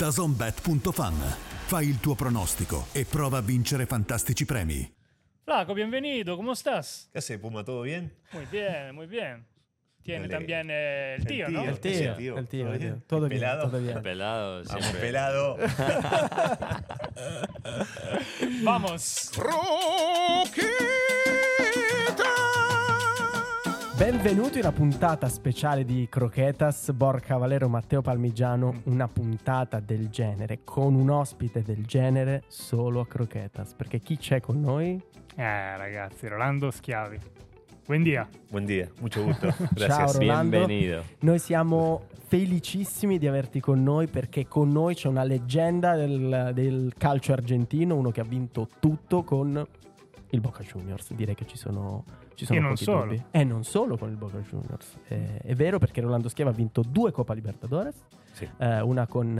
dazonbet.fan. 0.00 1.14
Fai 1.66 1.86
il 1.86 2.00
tuo 2.00 2.14
pronostico 2.14 2.86
e 2.92 3.04
prova 3.04 3.36
a 3.38 3.42
vincere 3.42 3.84
fantastici 3.84 4.46
premi. 4.46 4.90
Flaco, 5.44 5.74
bienvenido, 5.74 6.36
¿cómo 6.36 6.52
estás? 6.52 7.10
¿Qué 7.12 7.18
hace, 7.18 7.38
Puma? 7.38 7.62
¿Todo 7.64 7.82
bien? 7.82 8.10
Muy 8.32 8.46
bien, 8.50 8.94
muy 8.94 9.06
bien. 9.06 9.44
Tiene 10.02 10.26
Dale. 10.26 10.34
también 10.34 10.70
el 10.70 11.22
tío, 11.26 11.50
¿no? 11.50 11.62
El 11.64 11.78
tío, 11.78 12.12
el 12.12 12.16
tío. 12.16 12.38
el 12.38 12.48
tío, 12.48 12.64
¿Todo 12.64 12.72
el 12.72 12.78
tío. 12.80 13.02
Todo 13.06 13.28
bien, 13.28 13.40
Pelado. 13.40 13.70
todo 13.70 13.80
bien. 13.82 14.02
Pelado, 14.02 14.62
Vamos, 14.64 14.84
siempre. 14.84 15.00
pelado. 15.02 15.58
Vamos. 18.62 19.30
Benvenuti 24.00 24.54
in 24.54 24.64
una 24.64 24.72
puntata 24.72 25.28
speciale 25.28 25.84
di 25.84 26.06
Croquetas, 26.08 26.90
Borca 26.92 27.36
Valero 27.36 27.68
Matteo 27.68 28.00
Palmigiano, 28.00 28.80
una 28.84 29.08
puntata 29.08 29.78
del 29.78 30.08
genere, 30.08 30.60
con 30.64 30.94
un 30.94 31.10
ospite 31.10 31.60
del 31.60 31.84
genere 31.84 32.44
solo 32.46 33.00
a 33.00 33.06
Croquetas, 33.06 33.74
perché 33.74 33.98
chi 33.98 34.16
c'è 34.16 34.40
con 34.40 34.58
noi? 34.58 34.98
Eh, 35.36 35.76
ragazzi, 35.76 36.28
Rolando 36.28 36.70
Schiavi. 36.70 37.18
Buen 37.84 38.02
día. 38.02 38.26
Buen 38.48 38.64
día, 38.64 38.88
mucho 39.00 39.22
gusto. 39.22 39.52
Ciao. 39.76 40.10
Rolando. 40.12 40.64
Bienvenido. 40.64 41.04
Noi 41.18 41.38
siamo 41.38 42.06
felicissimi 42.26 43.18
di 43.18 43.26
averti 43.26 43.60
con 43.60 43.82
noi 43.82 44.06
perché 44.06 44.48
con 44.48 44.70
noi 44.70 44.94
c'è 44.94 45.08
una 45.08 45.24
leggenda 45.24 45.94
del, 45.94 46.52
del 46.54 46.94
calcio 46.96 47.34
argentino, 47.34 47.96
uno 47.96 48.10
che 48.10 48.22
ha 48.22 48.24
vinto 48.24 48.66
tutto 48.80 49.24
con 49.24 49.62
il 50.30 50.40
Boca 50.40 50.62
Juniors. 50.62 51.12
Direi 51.12 51.34
che 51.34 51.46
ci 51.46 51.56
sono, 51.56 52.04
ci 52.34 52.44
sono 52.44 52.58
E 52.58 52.62
non 52.62 52.70
pochi 52.72 52.84
solo. 52.84 53.04
dubbi. 53.04 53.24
E 53.30 53.44
non 53.44 53.64
solo 53.64 53.96
con 53.96 54.08
il 54.10 54.16
Boca 54.16 54.38
Juniors. 54.38 54.96
Eh, 55.08 55.38
è 55.38 55.54
vero 55.54 55.78
perché 55.78 56.00
Rolando 56.00 56.28
Schiava 56.28 56.50
ha 56.50 56.54
vinto 56.54 56.82
due 56.86 57.10
Coppa 57.12 57.34
Libertadores, 57.34 57.94
Sì. 58.32 58.48
eh, 58.58 58.80
una 58.80 59.06
con 59.06 59.38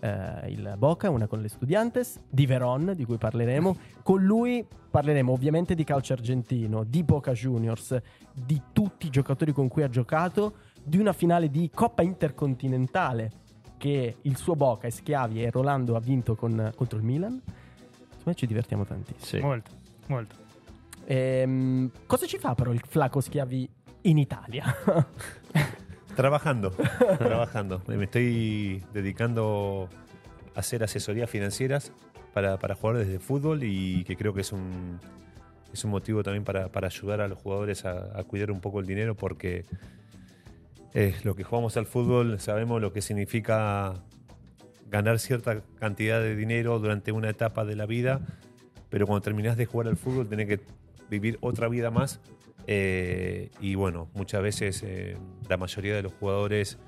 eh, 0.00 0.50
il 0.50 0.74
Boca, 0.78 1.10
una 1.10 1.26
con 1.26 1.40
le 1.40 1.48
Studiantes, 1.48 2.20
di 2.28 2.46
Veron, 2.46 2.92
di 2.94 3.04
cui 3.04 3.16
parleremo. 3.16 3.76
Con 4.08 4.22
lui 4.24 4.64
parleremo 4.90 5.30
ovviamente 5.32 5.74
di 5.74 5.84
calcio 5.84 6.12
argentino, 6.14 6.82
di 6.84 7.02
Boca 7.02 7.32
Juniors, 7.32 8.00
di 8.32 8.60
tutti 8.72 9.06
i 9.08 9.10
giocatori 9.10 9.52
con 9.52 9.68
cui 9.68 9.82
ha 9.82 9.88
giocato, 9.90 10.54
di 10.82 10.96
una 10.98 11.12
finale 11.12 11.50
di 11.50 11.68
Coppa 11.74 12.02
Intercontinentale 12.02 13.30
che 13.76 14.16
il 14.22 14.36
suo 14.36 14.54
Boca 14.56 14.86
e 14.86 14.90
Schiavi 14.90 15.42
e 15.42 15.50
Rolando 15.50 15.94
ha 15.94 16.00
vinto 16.00 16.34
con- 16.34 16.72
contro 16.74 16.98
il 16.98 17.04
Milan. 17.04 17.40
Insomma, 18.14 18.34
ci 18.34 18.46
divertiamo 18.46 18.84
tantissimo. 18.84 19.24
Sì. 19.24 19.38
Molto, 19.40 19.70
molto. 20.08 20.36
Ehm, 21.06 21.90
cosa 22.06 22.26
ci 22.26 22.38
fa 22.38 22.54
però 22.54 22.72
il 22.72 22.82
Flaco 22.86 23.20
Schiavi 23.20 23.68
in 24.02 24.18
Italia? 24.18 24.64
Trabajando, 26.14 26.74
trabajando. 27.18 27.80
Me 27.86 28.04
estoy 28.04 28.82
dedicando 28.92 29.88
a 30.56 30.58
hacer 30.58 30.82
asesorías 30.82 31.30
financieras 31.30 31.92
para, 32.34 32.58
para 32.58 32.74
jugadores 32.74 33.06
de 33.06 33.20
fútbol 33.20 33.62
y 33.62 34.02
que 34.02 34.16
creo 34.16 34.34
que 34.34 34.40
es 34.40 34.50
un, 34.50 34.98
es 35.72 35.84
un 35.84 35.92
motivo 35.92 36.24
también 36.24 36.42
para, 36.42 36.72
para 36.72 36.88
ayudar 36.88 37.20
a 37.20 37.28
los 37.28 37.38
jugadores 37.38 37.84
a, 37.84 38.18
a 38.18 38.24
cuidar 38.24 38.50
un 38.50 38.60
poco 38.60 38.80
el 38.80 38.86
dinero 38.86 39.14
porque 39.14 39.64
eh, 40.94 41.14
lo 41.22 41.36
que 41.36 41.44
jugamos 41.44 41.76
al 41.76 41.86
fútbol 41.86 42.40
sabemos 42.40 42.80
lo 42.80 42.92
que 42.92 43.00
significa 43.00 44.02
ganar 44.90 45.18
cierta 45.18 45.60
cantidad 45.78 46.20
de 46.20 46.34
dinero 46.34 46.78
durante 46.78 47.12
una 47.12 47.28
etapa 47.28 47.64
de 47.64 47.76
la 47.76 47.86
vida, 47.86 48.20
pero 48.90 49.06
cuando 49.06 49.22
terminás 49.22 49.56
de 49.56 49.66
jugar 49.66 49.88
al 49.88 49.96
fútbol 49.96 50.28
tenés 50.28 50.46
que 50.46 50.60
vivir 51.10 51.38
otra 51.40 51.68
vida 51.68 51.90
más. 51.90 52.20
eh, 52.66 53.50
y 53.60 53.74
bueno, 53.74 54.08
muchas 54.14 54.42
veces 54.42 54.82
eh, 54.82 55.16
la 55.48 55.56
mayoría 55.56 55.94
de 55.94 56.02
los 56.02 56.12
jugadores 56.12 56.78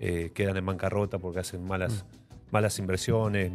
eh, 0.00 0.30
quedan 0.34 0.56
en 0.56 0.66
bancarrota 0.66 1.18
porque 1.18 1.40
hacen 1.40 1.64
malas, 1.64 2.04
malas 2.50 2.78
inversiones, 2.78 3.52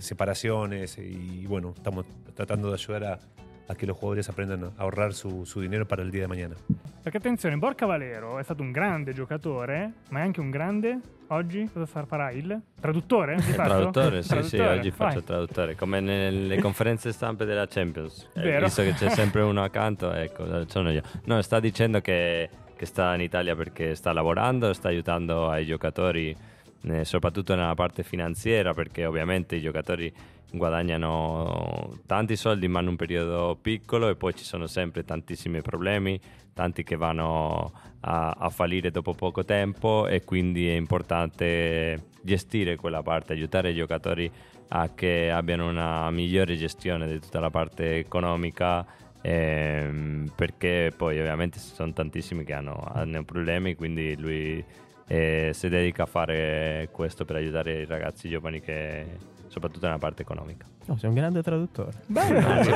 separaciones 0.00 0.98
y 0.98 1.46
bueno, 1.46 1.72
estamos 1.76 2.06
tratando 2.34 2.68
de 2.68 2.74
ayudar 2.74 3.04
a, 3.04 3.18
a 3.66 3.74
que 3.74 3.86
los 3.86 3.96
jugadores 3.96 4.28
aprendan 4.28 4.64
a 4.64 4.70
ahorrar 4.82 5.14
su, 5.14 5.44
su 5.46 5.60
dinero 5.60 5.86
para 5.86 6.02
el 6.02 6.10
día 6.10 6.22
de 6.22 6.28
mañana. 6.28 6.54
Perché 7.02 7.18
attenzione, 7.18 7.56
Borca 7.56 7.86
Valero 7.86 8.38
è 8.38 8.42
stato 8.42 8.62
un 8.62 8.72
grande 8.72 9.12
giocatore, 9.12 9.92
ma 10.10 10.20
è 10.20 10.22
anche 10.22 10.40
un 10.40 10.50
grande. 10.50 10.98
Oggi 11.28 11.68
cosa 11.72 11.86
far- 11.86 12.06
farà 12.06 12.30
il 12.30 12.60
traduttore? 12.80 13.36
Di 13.36 13.40
Il 13.48 13.54
fatto? 13.54 13.68
traduttore, 13.68 14.22
sì, 14.22 14.28
sì, 14.28 14.34
Traduttore, 14.56 14.68
oggi 14.78 14.88
vai. 14.90 14.98
faccio 14.98 15.18
il 15.18 15.24
traduttore, 15.24 15.74
come 15.76 16.00
nelle 16.00 16.58
conferenze 16.60 17.12
stampe 17.12 17.44
della 17.44 17.66
Champions. 17.66 18.28
Eh, 18.34 18.42
Vero. 18.42 18.64
Visto 18.66 18.82
che 18.82 18.92
c'è 18.92 19.08
sempre 19.14 19.40
uno 19.42 19.62
accanto, 19.62 20.12
ecco, 20.12 20.68
sono 20.68 20.90
io. 20.90 21.02
No, 21.24 21.40
sta 21.42 21.60
dicendo 21.60 22.00
che, 22.00 22.48
che 22.76 22.86
sta 22.86 23.14
in 23.14 23.22
Italia 23.22 23.56
perché 23.56 23.94
sta 23.94 24.12
lavorando, 24.12 24.72
sta 24.74 24.88
aiutando 24.88 25.48
ai 25.48 25.64
giocatori, 25.66 26.36
eh, 26.82 27.04
soprattutto 27.04 27.54
nella 27.54 27.74
parte 27.74 28.02
finanziaria, 28.02 28.72
perché 28.74 29.06
ovviamente 29.06 29.56
i 29.56 29.60
giocatori 29.62 30.12
guadagnano 30.56 31.98
tanti 32.06 32.36
soldi 32.36 32.68
ma 32.68 32.80
in 32.80 32.88
un 32.88 32.96
periodo 32.96 33.58
piccolo 33.60 34.08
e 34.08 34.16
poi 34.16 34.34
ci 34.34 34.44
sono 34.44 34.66
sempre 34.66 35.04
tantissimi 35.04 35.60
problemi, 35.62 36.18
tanti 36.52 36.82
che 36.82 36.96
vanno 36.96 37.72
a, 38.00 38.30
a 38.30 38.50
fallire 38.50 38.90
dopo 38.90 39.14
poco 39.14 39.44
tempo 39.44 40.06
e 40.06 40.24
quindi 40.24 40.68
è 40.68 40.74
importante 40.74 42.10
gestire 42.22 42.76
quella 42.76 43.02
parte, 43.02 43.32
aiutare 43.32 43.70
i 43.70 43.74
giocatori 43.74 44.30
a 44.68 44.90
che 44.94 45.30
abbiano 45.30 45.68
una 45.68 46.10
migliore 46.10 46.56
gestione 46.56 47.06
di 47.06 47.20
tutta 47.20 47.40
la 47.40 47.50
parte 47.50 47.98
economica 47.98 48.84
ehm, 49.20 50.32
perché 50.34 50.92
poi 50.96 51.18
ovviamente 51.18 51.58
ci 51.58 51.74
sono 51.74 51.92
tantissimi 51.92 52.44
che 52.44 52.54
hanno, 52.54 52.82
hanno 52.92 53.24
problemi 53.24 53.74
quindi 53.74 54.16
lui 54.18 54.64
eh, 55.06 55.50
si 55.52 55.68
dedica 55.68 56.04
a 56.04 56.06
fare 56.06 56.88
questo 56.90 57.24
per 57.24 57.36
aiutare 57.36 57.82
i 57.82 57.84
ragazzi 57.84 58.28
giovani 58.28 58.60
che 58.60 59.06
soprattutto 59.54 59.86
nella 59.86 59.98
parte 59.98 60.22
economica 60.22 60.66
No, 60.86 60.96
sei 60.98 61.08
un 61.08 61.14
grande 61.14 61.42
traduttore. 61.42 61.92
Ci 62.06 62.12
proviamo, 62.12 62.62
ci 62.62 62.68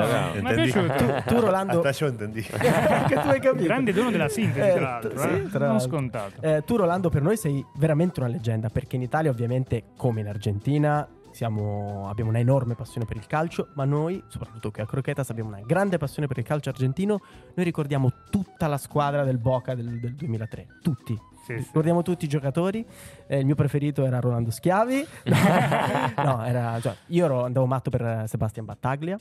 proviamo. 0.00 0.34
Mi 0.42 0.50
è 0.50 0.54
piaciuto. 0.54 0.94
Tu, 0.94 1.34
tu, 1.34 1.40
Rolando, 1.40 1.80
Hasta 1.80 2.04
yo 2.04 2.10
entendí. 2.10 2.42
che 2.42 3.14
tu 3.14 3.28
hai 3.28 3.40
capito. 3.40 3.64
Grande 3.64 3.92
dono 3.94 4.10
della 4.10 4.28
sintesi, 4.28 4.68
Eh, 4.68 4.72
tra 4.74 4.80
l'altro. 4.82 5.18
sì, 5.18 5.28
eh. 5.28 5.48
tra 5.48 5.66
non 5.68 5.80
scontato. 5.80 6.42
Eh, 6.42 6.62
tu 6.66 6.76
Rolando 6.76 7.08
per 7.08 7.22
noi 7.22 7.38
sei 7.38 7.64
veramente 7.76 8.20
una 8.20 8.28
leggenda 8.28 8.68
perché 8.68 8.96
in 8.96 9.02
Italia 9.02 9.30
ovviamente 9.30 9.84
come 9.96 10.20
in 10.20 10.28
Argentina 10.28 11.08
siamo- 11.30 12.08
abbiamo 12.10 12.28
una 12.28 12.40
enorme 12.40 12.74
passione 12.74 13.06
per 13.06 13.16
il 13.16 13.26
calcio 13.26 13.68
ma 13.74 13.84
noi 13.86 14.22
soprattutto 14.28 14.70
qui 14.70 14.82
a 14.82 14.86
Croquetas 14.86 15.30
abbiamo 15.30 15.48
una 15.50 15.60
grande 15.64 15.96
passione 15.98 16.26
per 16.28 16.36
il 16.38 16.44
calcio 16.44 16.68
argentino 16.70 17.20
noi 17.54 17.64
ricordiamo 17.64 18.10
tutta 18.30 18.66
la 18.66 18.78
squadra 18.78 19.22
del 19.24 19.36
Boca 19.38 19.74
del, 19.74 19.98
del 20.00 20.14
2003 20.14 20.66
tutti 20.82 21.18
Sì, 21.46 21.58
sì. 21.58 21.64
ricordiamo 21.66 22.02
tutti 22.02 22.24
i 22.24 22.28
giocatori. 22.28 22.84
Eh, 23.28 23.38
il 23.38 23.46
mio 23.46 23.54
preferito 23.54 24.04
era 24.04 24.18
Rolando 24.18 24.50
Schiavi. 24.50 25.06
No 26.16 26.44
era 26.44 26.80
cioè, 26.80 26.96
io 27.08 27.24
ero, 27.24 27.44
andavo 27.44 27.66
matto 27.66 27.90
per 27.90 28.02
eh, 28.02 28.24
Sebastian 28.26 28.64
Battaglia. 28.64 29.16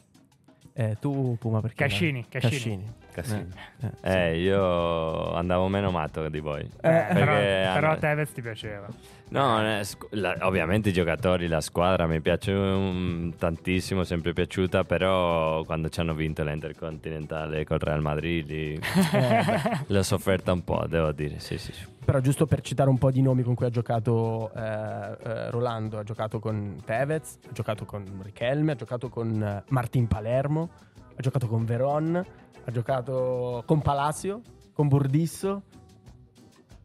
Eh, 0.73 0.97
tu 0.99 1.37
Puma 1.39 1.61
perché? 1.61 1.75
Cascini, 1.75 2.25
Cascini. 2.27 2.83
Casi. 3.15 3.33
Eh, 3.33 3.85
eh, 3.85 3.91
sì. 4.01 4.07
Eh, 4.17 4.39
io 4.41 5.33
andavo 5.33 5.69
meno 5.69 5.89
matto 5.89 6.27
di 6.27 6.41
voi. 6.41 6.63
Eh, 6.63 6.69
però, 6.81 7.13
Perché 7.13 7.69
però 7.73 7.91
a 7.91 7.95
Tevez 7.95 8.33
ti 8.33 8.41
piaceva. 8.41 8.87
No, 9.29 9.61
eh, 9.61 9.81
la- 10.09 10.37
ovviamente 10.41 10.89
i 10.89 10.91
giocatori, 10.91 11.47
la 11.47 11.61
squadra 11.61 12.07
mi 12.07 12.19
piace 12.19 12.51
um, 12.51 13.33
tantissimo, 13.37 14.03
sempre 14.03 14.33
piaciuta, 14.33 14.83
però 14.83 15.63
quando 15.63 15.87
ci 15.87 16.01
hanno 16.01 16.13
vinto 16.13 16.43
l'Intercontinentale 16.43 17.63
col 17.63 17.79
Real 17.79 18.01
Madrid 18.01 18.47
lì, 18.47 18.79
l'ho 19.87 20.03
sofferta 20.03 20.51
un 20.51 20.63
po', 20.65 20.85
devo 20.87 21.13
dire, 21.13 21.39
sì, 21.39 21.57
sì. 21.57 21.71
sì. 21.71 21.85
Però 22.03 22.19
giusto 22.19 22.45
per 22.45 22.59
citare 22.61 22.89
un 22.89 22.97
po' 22.97 23.11
di 23.11 23.21
nomi 23.21 23.43
con 23.43 23.55
cui 23.55 23.65
ha 23.65 23.69
giocato 23.69 24.51
eh, 24.53 24.61
eh, 24.61 25.49
Rolando, 25.51 25.99
ha 25.99 26.03
giocato 26.03 26.39
con 26.39 26.81
Tevez, 26.83 27.39
ha 27.47 27.53
giocato 27.53 27.85
con 27.85 28.03
Richelme, 28.21 28.73
ha 28.73 28.75
giocato 28.75 29.07
con 29.07 29.41
eh, 29.41 29.63
Martin 29.69 30.05
Palermo, 30.05 30.69
ha 31.15 31.21
giocato 31.21 31.47
con 31.47 31.63
Veron, 31.65 32.23
ha 32.65 32.71
giocato 32.71 33.63
con 33.65 33.81
Palacio, 33.81 34.41
con 34.73 34.87
Burdisso, 34.87 35.63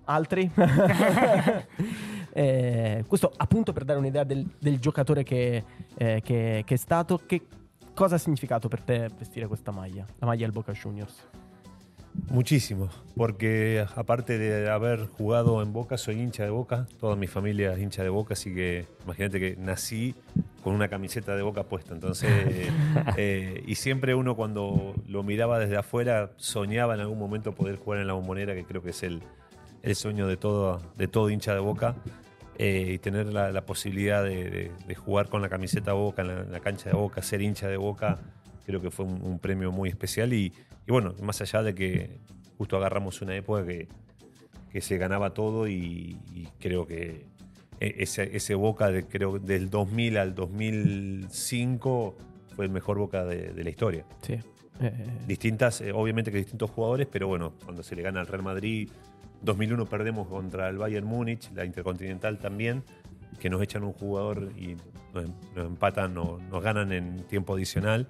altri. 0.04 0.50
Eh, 2.32 3.02
questo 3.08 3.32
appunto 3.36 3.72
per 3.72 3.82
dare 3.84 3.98
un'idea 3.98 4.22
del, 4.22 4.48
del 4.60 4.78
giocatore 4.78 5.24
che, 5.24 5.64
eh, 5.96 6.20
che- 6.22 6.62
che 6.64 6.74
è 6.74 6.76
stato. 6.76 7.20
Che 7.26 7.42
cosa 7.92 8.14
ha 8.14 8.18
significato 8.18 8.68
per 8.68 8.82
te 8.82 9.08
vestire 9.18 9.48
questa 9.48 9.72
maglia? 9.72 10.06
La 10.20 10.26
maglia 10.28 10.42
del 10.44 10.52
Boca 10.52 10.70
Juniors. 10.72 11.26
Muchísimo, 12.28 12.88
porque 13.16 13.84
aparte 13.96 14.38
de 14.38 14.68
haber 14.70 15.08
jugado 15.08 15.60
en 15.60 15.72
Boca, 15.72 15.96
soy 15.96 16.20
hincha 16.20 16.44
de 16.44 16.50
Boca, 16.50 16.86
toda 17.00 17.16
mi 17.16 17.26
familia 17.26 17.72
es 17.72 17.80
hincha 17.80 18.04
de 18.04 18.08
Boca, 18.10 18.34
así 18.34 18.54
que 18.54 18.86
imagínate 19.04 19.40
que 19.40 19.56
nací 19.56 20.14
con 20.62 20.74
una 20.74 20.88
camiseta 20.88 21.34
de 21.36 21.42
Boca 21.42 21.64
puesta, 21.64 21.94
entonces, 21.94 22.30
eh, 22.30 22.70
eh, 23.16 23.62
y 23.66 23.74
siempre 23.76 24.14
uno 24.14 24.36
cuando 24.36 24.94
lo 25.06 25.22
miraba 25.22 25.58
desde 25.58 25.76
afuera 25.76 26.32
soñaba 26.36 26.94
en 26.94 27.00
algún 27.00 27.18
momento 27.18 27.52
poder 27.54 27.76
jugar 27.76 28.00
en 28.00 28.06
la 28.06 28.12
bombonera, 28.12 28.54
que 28.54 28.64
creo 28.64 28.82
que 28.82 28.90
es 28.90 29.02
el, 29.02 29.22
el 29.82 29.94
sueño 29.96 30.26
de 30.26 30.36
todo, 30.36 30.80
de 30.96 31.08
todo 31.08 31.30
hincha 31.30 31.54
de 31.54 31.60
Boca, 31.60 31.94
eh, 32.58 32.92
y 32.94 32.98
tener 32.98 33.32
la, 33.32 33.52
la 33.52 33.64
posibilidad 33.64 34.22
de, 34.22 34.50
de- 34.50 34.70
de 34.86 34.94
jugar 34.94 35.28
con 35.30 35.40
la 35.40 35.48
camiseta 35.48 35.94
Boca 35.94 36.20
en 36.22 36.28
la, 36.28 36.40
en 36.42 36.52
la 36.52 36.60
cancha 36.60 36.90
de 36.90 36.96
Boca, 36.96 37.22
ser 37.22 37.40
hincha 37.40 37.68
de 37.68 37.78
Boca, 37.78 38.18
creo 38.66 38.82
que 38.82 38.90
fue 38.90 39.06
un, 39.06 39.22
un 39.22 39.38
premio 39.38 39.72
muy 39.72 39.88
especial. 39.88 40.32
Y, 40.34 40.52
y 40.86 40.90
bueno, 40.92 41.14
más 41.22 41.40
allá 41.40 41.62
de 41.62 41.74
que 41.74 42.18
justo 42.58 42.76
agarramos 42.76 43.22
una 43.22 43.34
época 43.34 43.64
que, 43.64 43.88
que 44.70 44.80
se 44.82 44.98
ganaba 44.98 45.32
todo 45.32 45.66
y, 45.68 46.18
y 46.34 46.48
creo 46.60 46.86
que 46.86 47.24
ese, 47.80 48.36
ese 48.36 48.54
Boca 48.54 48.90
de, 48.90 49.04
creo 49.06 49.38
del 49.38 49.70
2000 49.70 50.16
al 50.18 50.34
2005 50.34 52.16
fue 52.56 52.64
el 52.66 52.70
mejor 52.70 52.98
Boca 52.98 53.24
de, 53.24 53.52
de 53.52 53.64
la 53.64 53.70
historia. 53.70 54.04
Sì. 54.22 54.38
Eh, 54.82 54.92
Distintas, 55.26 55.80
eh, 55.82 55.92
obviamente 55.92 56.30
que 56.32 56.38
distintos 56.38 56.70
jugadores, 56.70 57.06
pero 57.10 57.26
bueno, 57.28 57.52
cuando 57.64 57.82
se 57.82 57.94
le 57.96 58.02
gana 58.02 58.20
al 58.20 58.26
Real 58.26 58.42
Madrid, 58.42 58.88
2001 59.42 59.86
perdemos 59.86 60.28
contra 60.28 60.68
el 60.68 60.78
Bayern 60.78 61.06
Múnich, 61.06 61.50
la 61.54 61.64
Intercontinental 61.64 62.38
también, 62.38 62.82
que 63.38 63.50
nos 63.50 63.62
echan 63.62 63.84
un 63.84 63.92
jugador 63.92 64.52
y 64.56 64.76
nos, 65.14 65.24
nos 65.54 65.66
empatan, 65.66 66.16
o 66.18 66.38
nos 66.50 66.62
ganan 66.62 66.92
en 66.92 67.24
tiempo 67.24 67.54
adicional. 67.54 68.06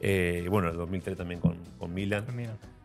Eh, 0.00 0.42
y 0.44 0.48
bueno, 0.48 0.68
el 0.68 0.76
2003 0.76 1.16
también 1.16 1.40
con, 1.40 1.56
con 1.78 1.92
Milan. 1.92 2.24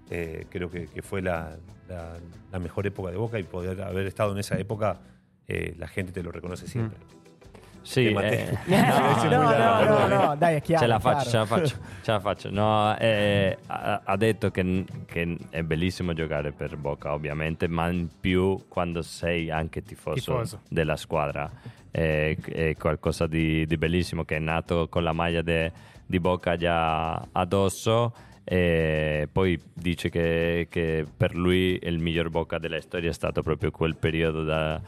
Eh, 0.09 0.45
creo 0.49 0.69
que, 0.69 0.87
que 0.87 1.01
fue 1.01 1.21
la, 1.21 1.57
la- 1.87 2.17
la 2.51 2.59
mejor 2.59 2.85
época 2.87 3.09
de 3.11 3.17
Boca 3.17 3.39
y 3.39 3.43
poder 3.43 3.81
haber 3.81 4.05
estado 4.05 4.31
en 4.33 4.37
esa 4.39 4.57
época, 4.59 4.99
eh, 5.45 5.75
la 5.77 5.89
gente 5.93 6.11
te 6.11 6.21
lo 6.21 6.31
reconoce 6.31 6.67
siempre. 6.67 7.21
Sì, 7.83 8.07
eh, 8.07 8.57
no, 8.65 8.77
no, 8.77 9.41
no, 9.41 9.77
perdone. 9.77 10.15
no, 10.15 10.35
dai, 10.37 10.55
è 10.55 10.61
chiaro. 10.61 10.83
ce 10.83 10.87
la 10.87 10.99
faccio, 10.99 11.29
ce 11.29 11.37
la 11.37 11.45
faccio, 11.45 11.75
ce 12.01 12.11
la 12.11 12.19
faccio. 12.21 12.49
No, 12.49 12.97
eh, 12.97 13.57
ha, 13.67 14.01
ha 14.05 14.15
detto 14.15 14.51
che, 14.51 14.85
che 15.05 15.37
è 15.49 15.63
bellissimo 15.63 16.13
giocare 16.13 16.53
per 16.53 16.77
Boca, 16.77 17.13
ovviamente, 17.13 17.67
ma 17.67 17.89
in 17.89 18.07
più 18.21 18.67
quando 18.69 19.01
sei 19.01 19.51
anche 19.51 19.83
tifoso, 19.83 20.15
Tifoso. 20.15 20.61
della 20.69 20.95
squadra. 20.95 21.51
È, 21.91 22.35
è 22.35 22.75
qualcosa 22.77 23.27
di, 23.27 23.65
di 23.67 23.77
bellissimo 23.77 24.23
che 24.23 24.37
è 24.37 24.39
nato 24.39 24.87
con 24.87 25.03
la 25.03 25.11
maglia 25.13 25.41
de- 25.41 25.71
di 26.05 26.19
Boca 26.21 26.55
già 26.55 27.15
addosso. 27.33 28.13
E 28.45 29.27
poi 29.31 29.61
dice 29.73 30.09
che, 30.09 30.67
che 30.69 31.05
per 31.15 31.35
lui 31.35 31.77
il 31.81 31.99
miglior 31.99 32.29
Boca 32.29 32.59
della 32.59 32.79
storia 32.81 33.09
è 33.09 33.13
stato 33.13 33.41
proprio 33.41 33.71
quel 33.71 33.95
periodo 33.95 34.43
da, 34.43 34.81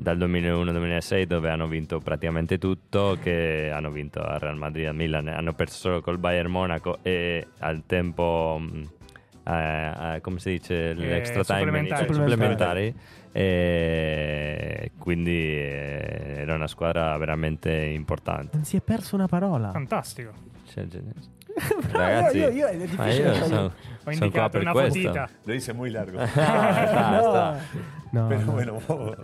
dal 0.00 0.16
2001-2006 0.16 1.24
dove 1.24 1.50
hanno 1.50 1.68
vinto 1.68 1.98
praticamente 1.98 2.56
tutto, 2.56 3.18
che 3.20 3.70
hanno 3.70 3.90
vinto 3.90 4.20
a 4.20 4.38
Real 4.38 4.56
Madrid, 4.56 4.86
a 4.86 4.92
Milan, 4.92 5.28
hanno 5.28 5.52
perso 5.52 5.76
solo 5.76 6.00
col 6.00 6.16
Bayern 6.16 6.50
Monaco 6.50 7.00
e 7.02 7.46
al 7.58 7.82
tempo, 7.84 8.58
mh, 8.58 8.88
eh, 9.44 10.14
eh, 10.14 10.20
come 10.22 10.38
si 10.38 10.52
dice, 10.52 10.94
l'extra 10.94 11.44
time 11.44 11.58
supplementari. 11.58 12.04
Italia, 12.04 12.14
supplementari. 12.14 12.94
E 13.32 14.90
quindi 14.96 15.36
eh, 15.36 16.34
era 16.38 16.54
una 16.54 16.66
squadra 16.66 17.16
veramente 17.18 17.70
importante. 17.70 18.56
Non 18.56 18.64
si 18.64 18.76
è 18.76 18.80
perso 18.80 19.16
una 19.16 19.28
parola. 19.28 19.70
Fantastico. 19.70 20.32
Cioè, 20.66 20.86
Ragazzi, 21.92 22.38
io- 22.38 22.48
io- 22.50 22.66
è 22.66 22.76
ma 22.76 22.84
difficile 22.84 23.14
io 23.36 23.44
sono, 23.44 23.72
Ho 24.04 24.10
indicato 24.10 24.50
per 24.50 24.60
una 24.62 24.72
questo. 24.72 24.98
fotita. 25.00 25.28
Lo 25.44 25.52
dice 25.52 25.72
muy 25.72 25.90
largo. 25.90 26.18
Ah, 26.18 27.56
no, 28.12 28.28
no, 28.28 28.36
no. 28.36 28.52
bueno, 28.52 29.14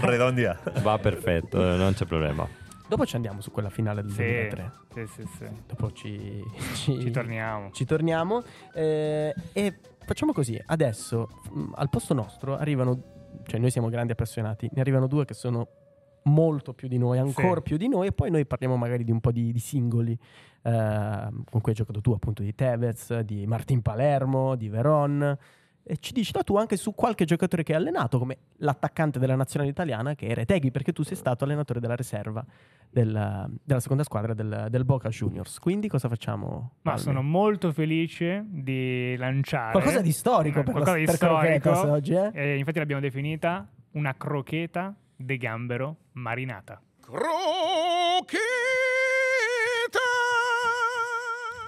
redondea. 0.00 0.58
Va 0.82 0.98
perfetto, 0.98 1.58
non 1.76 1.94
c'è 1.94 2.04
problema. 2.04 2.46
Dopo 2.88 3.04
ci 3.04 3.16
andiamo 3.16 3.40
su 3.40 3.50
quella 3.50 3.68
finale 3.70 4.02
del 4.02 4.12
Sì, 4.12 4.22
2003. 4.22 4.72
sì, 4.94 5.06
sì, 5.06 5.28
sì. 5.38 5.44
Dopo 5.66 5.90
ci, 5.92 6.42
ci, 6.74 7.00
Ci 7.00 7.10
torniamo. 7.10 7.70
ci 7.72 7.84
torniamo. 7.84 8.42
eh, 8.74 9.34
e 9.52 9.78
facciamo 10.04 10.32
così. 10.32 10.60
Adesso 10.64 11.28
mh, 11.50 11.72
al 11.74 11.88
posto 11.90 12.14
nostro 12.14 12.56
arrivano, 12.56 13.40
cioè 13.46 13.58
noi 13.58 13.70
siamo 13.72 13.88
grandi 13.88 14.12
appassionati, 14.12 14.68
ne 14.72 14.80
arrivano 14.80 15.08
due 15.08 15.24
che 15.24 15.34
sono 15.34 15.66
molto 16.26 16.72
più 16.74 16.88
di 16.88 16.98
noi, 16.98 17.18
ancora 17.18 17.56
Sì. 17.56 17.62
più 17.62 17.76
di 17.76 17.88
noi, 17.88 18.08
e 18.08 18.12
poi 18.12 18.30
noi 18.30 18.46
parliamo 18.46 18.76
magari 18.76 19.02
di 19.04 19.10
un 19.10 19.20
po' 19.20 19.32
di, 19.32 19.52
di 19.52 19.58
singoli 19.58 20.12
eh, 20.62 20.70
con 20.70 21.60
cui 21.60 21.70
hai 21.70 21.74
giocato 21.74 22.00
tu, 22.00 22.12
appunto 22.12 22.42
di 22.42 22.54
Tevez, 22.54 23.20
di 23.20 23.46
Martin 23.46 23.82
Palermo, 23.82 24.54
di 24.56 24.68
Veron. 24.68 25.36
E 25.88 25.98
ci 25.98 26.12
dici 26.12 26.32
da 26.32 26.42
tu 26.42 26.56
anche 26.56 26.76
su 26.76 26.96
qualche 26.96 27.24
giocatore 27.24 27.62
che 27.62 27.72
hai 27.72 27.78
allenato, 27.78 28.18
come 28.18 28.38
l'attaccante 28.56 29.20
della 29.20 29.36
nazionale 29.36 29.70
italiana 29.70 30.16
che 30.16 30.26
è 30.26 30.34
Reteghi, 30.34 30.72
perché 30.72 30.92
tu 30.92 31.04
sei 31.04 31.16
stato 31.16 31.44
allenatore 31.44 31.78
della 31.78 31.94
riserva 31.94 32.44
del- 32.90 33.48
della 33.62 33.78
seconda 33.80 34.02
squadra 34.02 34.34
del, 34.34 34.66
del 34.68 34.84
Boca 34.84 35.08
Juniors. 35.10 35.60
Quindi 35.60 35.86
cosa 35.86 36.08
facciamo? 36.08 36.46
Ma 36.82 36.90
Palmi? 36.90 36.98
sono 36.98 37.22
molto 37.22 37.70
felice 37.72 38.44
di 38.48 39.14
lanciare 39.16 39.70
Qualcosa 39.70 40.00
di 40.00 40.10
storico 40.10 40.58
eh, 40.58 40.62
per, 40.64 40.72
qualcosa 40.72 40.96
la, 40.96 40.98
di 40.98 41.04
per 41.04 41.14
storico. 41.14 41.90
Oggi, 41.92 42.12
eh? 42.14 42.30
Eh, 42.34 42.56
infatti 42.58 42.78
l'abbiamo 42.80 43.00
definita 43.02 43.68
una 43.92 44.16
crocheta 44.16 44.92
de 45.16 45.36
gambero 45.38 45.96
marinata. 46.12 46.80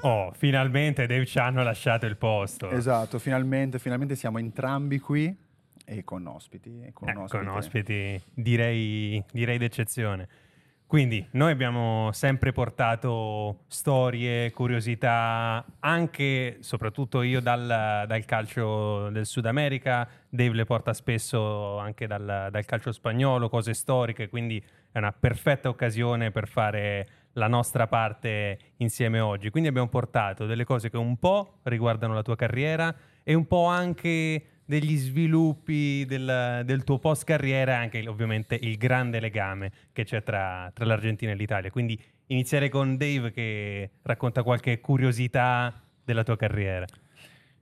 Oh, 0.02 0.30
finalmente 0.32 1.06
Dave 1.06 1.26
ci 1.26 1.38
hanno 1.38 1.62
lasciato 1.62 2.06
il 2.06 2.16
posto. 2.16 2.70
Esatto, 2.70 3.18
finalmente, 3.18 3.78
finalmente 3.80 4.14
siamo 4.14 4.38
entrambi 4.38 4.98
qui 5.00 5.34
e 5.84 6.04
con 6.04 6.26
ospiti. 6.26 6.82
e 6.84 6.92
Con, 6.92 7.08
Eh, 7.08 7.12
un 7.12 7.22
ospite. 7.24 7.44
con 7.44 7.54
ospiti 7.54 8.22
direi, 8.32 9.22
direi 9.32 9.58
d'eccezione. 9.58 10.28
Quindi 10.88 11.22
noi 11.32 11.52
abbiamo 11.52 12.08
sempre 12.12 12.50
portato 12.52 13.64
storie, 13.66 14.50
curiosità, 14.52 15.62
anche, 15.80 16.56
soprattutto 16.60 17.20
io 17.20 17.42
dal, 17.42 18.04
dal 18.06 18.24
calcio 18.24 19.10
del 19.10 19.26
Sud 19.26 19.44
America, 19.44 20.08
Dave 20.30 20.54
le 20.54 20.64
porta 20.64 20.94
spesso 20.94 21.76
anche 21.76 22.06
dal, 22.06 22.48
dal 22.50 22.64
calcio 22.64 22.90
spagnolo, 22.90 23.50
cose 23.50 23.74
storiche, 23.74 24.30
quindi 24.30 24.64
è 24.90 24.96
una 24.96 25.12
perfetta 25.12 25.68
occasione 25.68 26.30
per 26.30 26.48
fare 26.48 27.06
la 27.34 27.48
nostra 27.48 27.86
parte 27.86 28.58
insieme 28.78 29.20
oggi. 29.20 29.50
Quindi 29.50 29.68
abbiamo 29.68 29.88
portato 29.88 30.46
delle 30.46 30.64
cose 30.64 30.88
che 30.88 30.96
un 30.96 31.18
po' 31.18 31.58
riguardano 31.64 32.14
la 32.14 32.22
tua 32.22 32.34
carriera 32.34 32.94
e 33.22 33.34
un 33.34 33.46
po' 33.46 33.66
anche 33.66 34.42
degli 34.68 34.98
sviluppi 34.98 36.04
del, 36.04 36.60
del 36.66 36.84
tuo 36.84 36.98
post 36.98 37.24
carriera 37.24 37.72
e 37.72 37.74
anche 37.76 38.06
ovviamente 38.06 38.54
il 38.60 38.76
grande 38.76 39.18
legame 39.18 39.72
che 39.92 40.04
c'è 40.04 40.22
tra, 40.22 40.70
tra 40.74 40.84
l'Argentina 40.84 41.32
e 41.32 41.36
l'Italia. 41.36 41.70
Quindi 41.70 41.98
inizierei 42.26 42.68
con 42.68 42.98
Dave 42.98 43.32
che 43.32 43.92
racconta 44.02 44.42
qualche 44.42 44.78
curiosità 44.80 45.72
della 46.04 46.22
tua 46.22 46.36
carriera. 46.36 46.84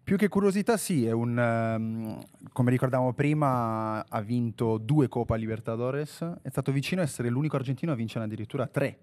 Più 0.03 0.17
che 0.17 0.27
curiosità, 0.27 0.77
sì, 0.77 1.07
è 1.07 1.13
un. 1.13 1.39
ehm, 1.39 2.23
come 2.53 2.71
ricordavamo 2.73 3.13
prima, 3.13 4.05
ha 4.05 4.21
vinto 4.21 4.77
due 4.77 5.09
Copa 5.09 5.37
Libertadores. 5.37 6.39
È 6.43 6.49
stato 6.49 6.73
vicino 6.73 7.03
a 7.03 7.05
essere 7.05 7.29
l'unico 7.29 7.55
argentino 7.55 7.93
a 7.93 7.95
vincere 7.95 8.25
addirittura 8.25 8.67
tre 8.67 8.99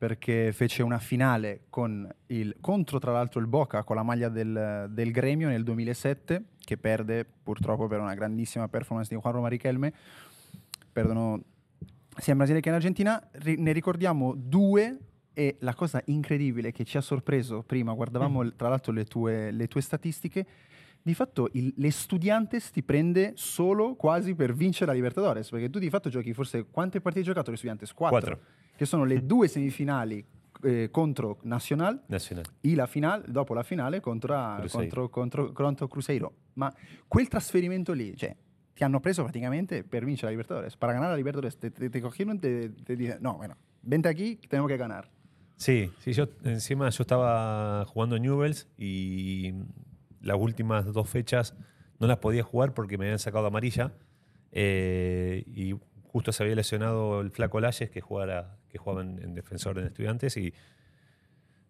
perché 0.00 0.50
fece 0.54 0.82
una 0.82 0.98
finale 0.98 1.64
con 1.68 2.10
il, 2.28 2.56
contro 2.62 2.98
tra 2.98 3.12
l'altro 3.12 3.38
il 3.38 3.46
Boca 3.46 3.84
con 3.84 3.96
la 3.96 4.02
maglia 4.02 4.30
del, 4.30 4.86
del, 4.88 5.10
Gremio 5.10 5.48
nel 5.48 5.62
2007 5.62 6.44
che 6.58 6.78
perde 6.78 7.26
purtroppo 7.42 7.86
per 7.86 8.00
una 8.00 8.14
grandissima 8.14 8.66
performance 8.66 9.14
di 9.14 9.20
Juan 9.20 9.34
Roma 9.34 9.48
Richelme 9.48 9.92
perdono 10.90 11.42
sia 12.16 12.32
in 12.32 12.38
Brasile 12.38 12.60
che 12.60 12.70
in 12.70 12.76
Argentina 12.76 13.22
ri, 13.32 13.56
ne 13.58 13.72
ricordiamo 13.72 14.32
due 14.34 14.98
e 15.34 15.56
la 15.60 15.74
cosa 15.74 16.00
incredibile 16.06 16.72
che 16.72 16.84
ci 16.84 16.96
ha 16.96 17.02
sorpreso 17.02 17.62
prima 17.62 17.92
guardavamo 17.92 18.42
mm. 18.42 18.48
tra 18.56 18.70
l'altro 18.70 18.92
le 18.92 19.04
tue, 19.04 19.50
le 19.50 19.68
tue 19.68 19.82
statistiche 19.82 20.46
di 21.02 21.12
fatto 21.12 21.50
il, 21.52 21.74
l'Estudiantes 21.76 22.70
ti 22.70 22.82
prende 22.82 23.32
solo 23.34 23.96
quasi 23.96 24.34
per 24.34 24.54
vincere 24.54 24.86
la 24.86 24.92
Libertadores, 24.92 25.48
perché 25.48 25.70
tu 25.70 25.78
di 25.78 25.88
fatto 25.88 26.08
giochi 26.10 26.34
forse 26.34 26.66
quante 26.70 27.00
partite 27.00 27.20
hai 27.20 27.32
giocato 27.32 27.50
l'Estudiantes? 27.50 27.92
4. 27.94 28.18
4. 28.18 28.59
Che 28.80 28.86
sono 28.86 29.04
le 29.04 29.26
due 29.26 29.46
semifinali 29.46 30.24
eh, 30.62 30.88
contro 30.90 31.40
Nacional 31.42 32.00
Nacional. 32.06 32.46
e 32.62 32.74
la 32.74 32.86
finale, 32.86 33.24
dopo 33.28 33.52
la 33.52 33.62
finale 33.62 34.00
contro, 34.00 34.34
Cruzeiro. 34.56 34.70
contro, 34.70 35.08
contro, 35.10 35.52
contro 35.52 35.86
Cruzeiro. 35.86 36.32
Ma 36.54 36.72
quel 37.06 37.28
trasferimento 37.28 37.92
lì, 37.92 38.16
cioè, 38.16 38.34
ti 38.72 38.82
hanno 38.82 38.98
preso 39.00 39.22
praticamente 39.22 39.84
per 39.84 40.06
vincere 40.06 40.28
la 40.28 40.30
Libertadores. 40.30 40.78
Para 40.78 40.94
ganar 40.94 41.10
la 41.10 41.16
Libertadores, 41.16 41.58
te, 41.58 41.70
te, 41.70 41.90
te 41.90 42.00
cogieron 42.00 42.40
te, 42.40 42.70
te 42.70 42.96
dicen, 42.96 43.18
no, 43.20 43.36
bueno, 43.36 43.54
vente 43.82 44.08
aquí, 44.08 44.36
tenemos 44.48 44.70
que 44.70 44.78
ganar. 44.78 45.10
Sí, 45.56 45.92
sí, 45.98 46.14
yo 46.14 46.28
encima 46.44 46.88
yo 46.88 47.02
estaba 47.02 47.84
jugando 47.84 48.18
Newells 48.18 48.66
y 48.78 49.52
las 50.22 50.38
últimas 50.40 50.90
dos 50.90 51.06
fechas 51.06 51.54
no 51.98 52.06
las 52.06 52.16
podía 52.16 52.44
jugar 52.44 52.72
porque 52.72 52.96
me 52.96 53.04
habían 53.04 53.18
sacado 53.18 53.46
amarilla 53.46 53.92
eh, 54.52 55.44
y 55.48 55.74
justo 56.04 56.32
se 56.32 56.44
había 56.44 56.54
lesionado 56.54 57.20
el 57.20 57.30
flaco 57.30 57.60
Layes 57.60 57.90
que 57.90 58.00
jugara, 58.00 58.56
que 58.70 58.78
jugaba 58.78 59.02
en, 59.02 59.22
en 59.22 59.34
defensor 59.34 59.78
en 59.78 59.86
estudiantes 59.86 60.36
y 60.36 60.54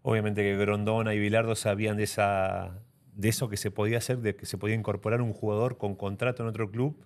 obviamente 0.03 0.43
que 0.43 0.57
Grondona 0.57 1.15
y 1.15 1.19
Bilardo 1.19 1.55
sabían 1.55 1.97
de 1.97 2.05
esa 2.05 2.81
de 3.15 3.29
eso 3.29 3.49
que 3.49 3.57
se 3.57 3.71
podía 3.71 3.99
hacer, 3.99 4.19
de 4.19 4.35
que 4.35 4.47
se 4.47 4.57
podía 4.57 4.75
incorporar 4.75 5.21
un 5.21 5.33
jugador 5.33 5.77
con 5.77 5.95
contrato 5.95 6.43
en 6.43 6.49
otro 6.49 6.71
club 6.71 7.05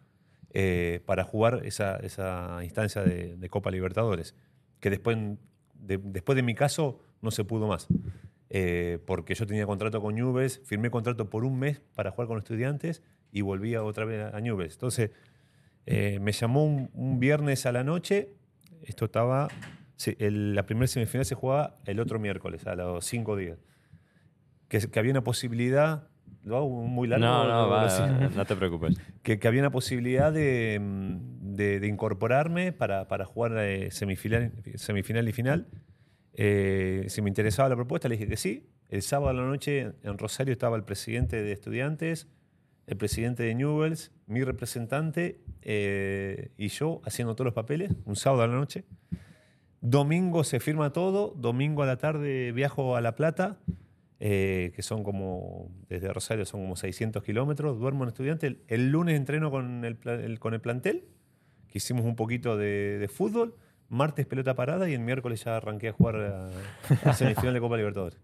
eh, 0.53 1.01
para 1.07 1.25
jugar 1.25 1.63
esa, 1.65 1.97
esa 1.97 2.61
instancia 2.63 3.03
de, 3.03 3.37
de 3.37 3.49
Copa 3.49 3.71
Libertadores, 3.71 4.35
que 4.81 4.91
después 4.91 5.19
de, 5.75 5.99
después 5.99 6.37
de 6.37 6.43
mi 6.43 6.55
caso 6.55 7.01
no 7.21 7.31
se 7.31 7.45
pudo 7.45 7.67
más. 7.67 7.89
Eh, 8.51 9.01
porque 9.07 9.35
yo 9.35 9.47
tenía 9.47 9.67
contrato 9.67 10.01
con 10.01 10.15
Newell's, 10.15 10.61
firmé 10.65 10.91
contrato 10.91 11.29
por 11.29 11.45
un 11.45 11.59
mes 11.59 11.81
para 11.95 12.13
jugar 12.13 12.29
con 12.29 12.39
estudiantes 12.39 13.03
y 13.33 13.41
volvía 13.41 13.83
otra 13.83 14.05
vez 14.05 14.33
a 14.33 14.41
Newell's. 14.41 14.75
Entonces, 14.75 15.11
eh, 15.87 16.21
me 16.21 16.31
llamó 16.31 16.65
un, 16.65 16.91
un 16.95 17.19
viernes 17.19 17.67
a 17.67 17.73
la 17.73 17.83
noche, 17.83 18.29
esto 18.83 19.07
estaba, 19.07 19.49
sí, 19.97 20.15
el- 20.19 20.55
la 20.55 20.65
primera 20.67 20.87
semifinal 20.87 21.25
se 21.25 21.35
jugaba 21.35 21.79
el 21.87 22.01
otro 22.01 22.19
miércoles, 22.19 22.67
a 22.67 22.75
los 22.75 23.05
cinco 23.05 23.37
días. 23.37 23.59
Que, 24.69 24.79
que 24.91 24.99
había 24.99 25.11
una 25.13 25.23
posibilidad, 25.25 26.09
lo 26.43 26.57
hago 26.57 26.69
muy 26.69 27.07
largo. 27.09 27.25
No, 27.25 27.45
no, 27.47 27.69
va, 27.69 28.29
no 28.35 28.45
te 28.45 28.57
preocupes. 28.57 28.97
que, 29.23 29.39
que 29.39 29.49
había 29.49 29.61
una 29.61 29.71
posibilidad 29.71 30.33
de, 30.33 30.79
mm, 30.81 31.55
de, 31.55 31.81
de 31.81 31.87
incorporarme 31.87 32.73
para, 32.73 33.07
para 33.09 33.25
jugar 33.25 33.53
eh, 33.59 33.91
semifinal, 33.91 34.53
semifinal 34.75 35.29
y 35.29 35.33
final. 35.33 35.69
Eh, 36.33 37.05
si 37.09 37.23
me 37.23 37.29
interesaba 37.31 37.69
la 37.69 37.77
propuesta, 37.77 38.09
le 38.09 38.17
dije 38.17 38.29
que 38.29 38.37
sí. 38.37 38.69
El 38.89 39.03
sábado 39.03 39.31
a 39.31 39.33
la 39.35 39.43
noche 39.43 39.93
en 40.03 40.19
Rosario 40.19 40.53
estaba 40.53 40.77
el 40.77 40.85
presidente 40.85 41.43
de 41.43 41.53
estudiantes, 41.53 42.29
el 42.87 42.97
presidente 42.97 43.43
de 43.45 43.55
Newells, 43.55 44.13
mi 44.27 44.43
representante 44.45 45.41
eh, 45.63 46.51
y 46.59 46.69
yo 46.69 47.01
haciendo 47.05 47.35
todos 47.35 47.47
los 47.47 47.55
papeles, 47.55 47.93
un 48.05 48.17
sábado 48.17 48.43
a 48.43 48.47
la 48.49 48.55
noche. 48.55 48.85
Domingo 49.87 50.45
se 50.45 50.61
firma 50.61 50.93
todo, 50.95 51.35
domingo 51.37 51.83
a 51.83 51.87
la 51.87 51.99
tarde 51.99 52.53
viajo 52.53 52.97
a 52.97 53.03
La 53.03 53.15
Plata, 53.17 53.59
eh, 54.19 54.73
que 54.75 54.81
son 54.83 55.05
como, 55.05 55.69
desde 55.91 56.11
Rosario 56.11 56.47
son 56.47 56.63
como 56.63 56.75
600 56.77 57.23
kilómetros, 57.23 57.79
duermo 57.79 58.05
en 58.05 58.09
estudiante. 58.09 58.47
El, 58.47 58.59
el 58.69 58.91
lunes 58.91 59.15
entreno 59.15 59.51
con 59.51 59.85
el, 59.85 59.99
el- 60.07 60.39
con 60.39 60.55
el 60.55 60.61
plantel, 60.63 61.05
que 61.69 61.77
hicimos 61.79 62.07
un 62.07 62.17
poquito 62.17 62.57
de, 62.57 62.97
de 62.99 63.09
fútbol, 63.09 63.57
martes 63.91 64.25
pelota 64.25 64.55
parada 64.55 64.89
y 64.89 64.95
el 64.95 65.01
miércoles 65.01 65.45
ya 65.45 65.59
arranqué 65.59 65.89
a 65.89 65.93
jugar 65.93 66.17
a, 66.17 66.51
a 67.11 67.13
semifinal 67.13 67.53
de 67.53 67.61
Copa 67.61 67.77
Libertadores. 67.77 68.19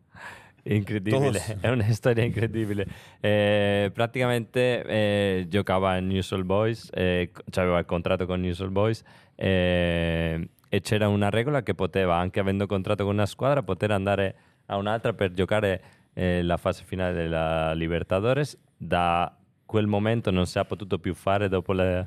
Incredibile, 0.65 1.19
Todos. 1.41 1.57
è 1.63 1.69
una 1.69 1.89
storia 1.93 2.25
incredibile. 2.25 2.87
Eh, 3.23 3.91
praticamente 3.95 4.83
eh, 4.87 5.47
giocava 5.49 5.93
a 5.93 6.01
News 6.01 6.33
All 6.33 6.45
Boys, 6.45 6.91
eh, 6.95 7.31
c- 7.35 7.59
aveva 7.61 7.79
il 7.79 7.87
contratto 7.87 8.27
con 8.27 8.41
News 8.41 8.61
All 8.61 8.71
Boys 8.71 9.03
eh, 9.37 10.49
e 10.73 10.81
c'era 10.81 11.09
una 11.09 11.29
regola 11.31 11.63
che 11.63 11.75
poteva, 11.75 12.17
anche 12.17 12.39
avendo 12.41 12.67
contratto 12.67 13.05
con 13.05 13.13
una 13.15 13.27
squadra, 13.27 13.63
poter 13.63 13.91
andare 13.91 14.35
a 14.67 14.77
un'altra 14.77 15.13
per 15.13 15.33
giocare 15.33 15.83
eh, 16.15 16.43
la 16.43 16.57
fase 16.57 16.85
finale 16.85 17.13
della 17.13 17.73
Libertadores. 17.75 18.57
Da 18.77 19.37
quel 19.67 19.87
momento 19.89 20.31
non 20.31 20.47
si 20.47 20.59
è 20.59 20.65
potuto 20.65 20.99
più 20.99 21.13
fare 21.15 21.49
dopo, 21.49 21.73
le- 21.73 22.07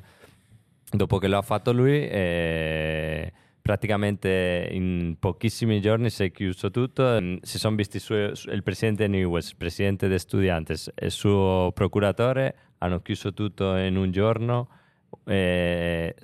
dopo 0.90 1.18
che 1.18 1.28
lo 1.28 1.36
ha 1.38 1.42
fatto 1.42 1.72
lui. 1.72 2.08
eh, 2.08 3.32
praticamente 3.60 4.68
in 4.72 5.16
pochissimi 5.18 5.80
giorni 5.80 6.10
si 6.10 6.24
è 6.24 6.30
chiuso 6.30 6.70
tutto. 6.70 7.18
Mm, 7.20 7.36
Si 7.42 7.58
sono 7.58 7.76
visti 7.76 7.98
su- 7.98 8.34
su- 8.34 8.50
il 8.50 8.62
presidente 8.62 9.06
Newells, 9.08 9.50
il 9.50 9.56
presidente 9.56 10.06
di 10.08 10.14
Estudiantes 10.14 10.90
e 10.94 11.06
il 11.06 11.10
suo 11.10 11.70
procuratore, 11.74 12.54
hanno 12.78 13.00
chiuso 13.00 13.32
tutto 13.32 13.74
in 13.76 13.96
un 13.96 14.10
giorno. 14.10 14.68
Eh, 15.26 16.14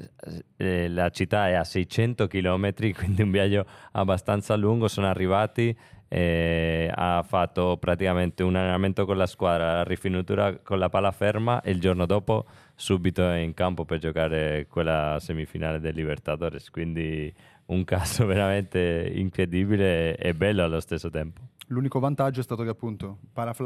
eh, 0.57 0.89
la 0.89 1.09
città 1.11 1.49
è 1.49 1.55
a 1.55 1.65
600 1.65 2.27
km, 2.27 2.73
quindi 2.95 3.23
un 3.23 3.31
viaggio 3.31 3.67
abbastanza 3.93 4.57
lungo. 4.57 4.89
Sono 4.89 5.07
arrivati, 5.07 5.77
eh, 6.09 6.91
ha 6.93 7.23
fatto 7.23 7.77
praticamente 7.79 8.43
un 8.43 8.57
allenamento 8.57 9.07
con 9.07 9.17
la 9.17 9.27
squadra, 9.27 9.75
la 9.75 9.85
rifinitura 9.85 10.59
con 10.59 10.79
la 10.79 10.89
palla 10.89 11.13
ferma 11.13 11.61
e 11.63 11.71
il 11.71 11.81
giorno 11.81 12.05
dopo 12.07 12.47
subito 12.75 13.23
in 13.31 13.55
campo 13.55 13.85
per 13.85 13.99
giocare 13.99 14.67
quella 14.69 15.19
semifinale 15.21 15.81
del 15.81 15.95
Libertadores. 15.95 16.71
Quindi 16.71 17.33
un 17.67 17.85
caso 17.85 18.27
veramente 18.27 19.11
incredibile 19.15 20.17
e 20.17 20.35
bello 20.35 20.63
allo 20.63 20.81
stesso 20.81 21.11
tempo. 21.11 21.41
L'unico 21.69 22.01
vantaggio 22.01 22.41
è 22.41 22.43
stato 22.43 22.65
che 22.65 22.71
appunto 22.71 23.19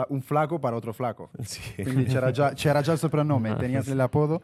un 0.09 0.21
flaco 0.21 0.59
para 0.59 0.77
otro 0.77 0.93
flaco. 0.93 1.31
Quindi 1.77 2.05
c'era 2.05 2.31
già, 2.31 2.53
c'era 2.53 2.83
già 2.83 2.93
il 2.93 2.99
soprannome, 2.99 3.57
tenías 3.57 3.91
l'apodo. 3.95 4.43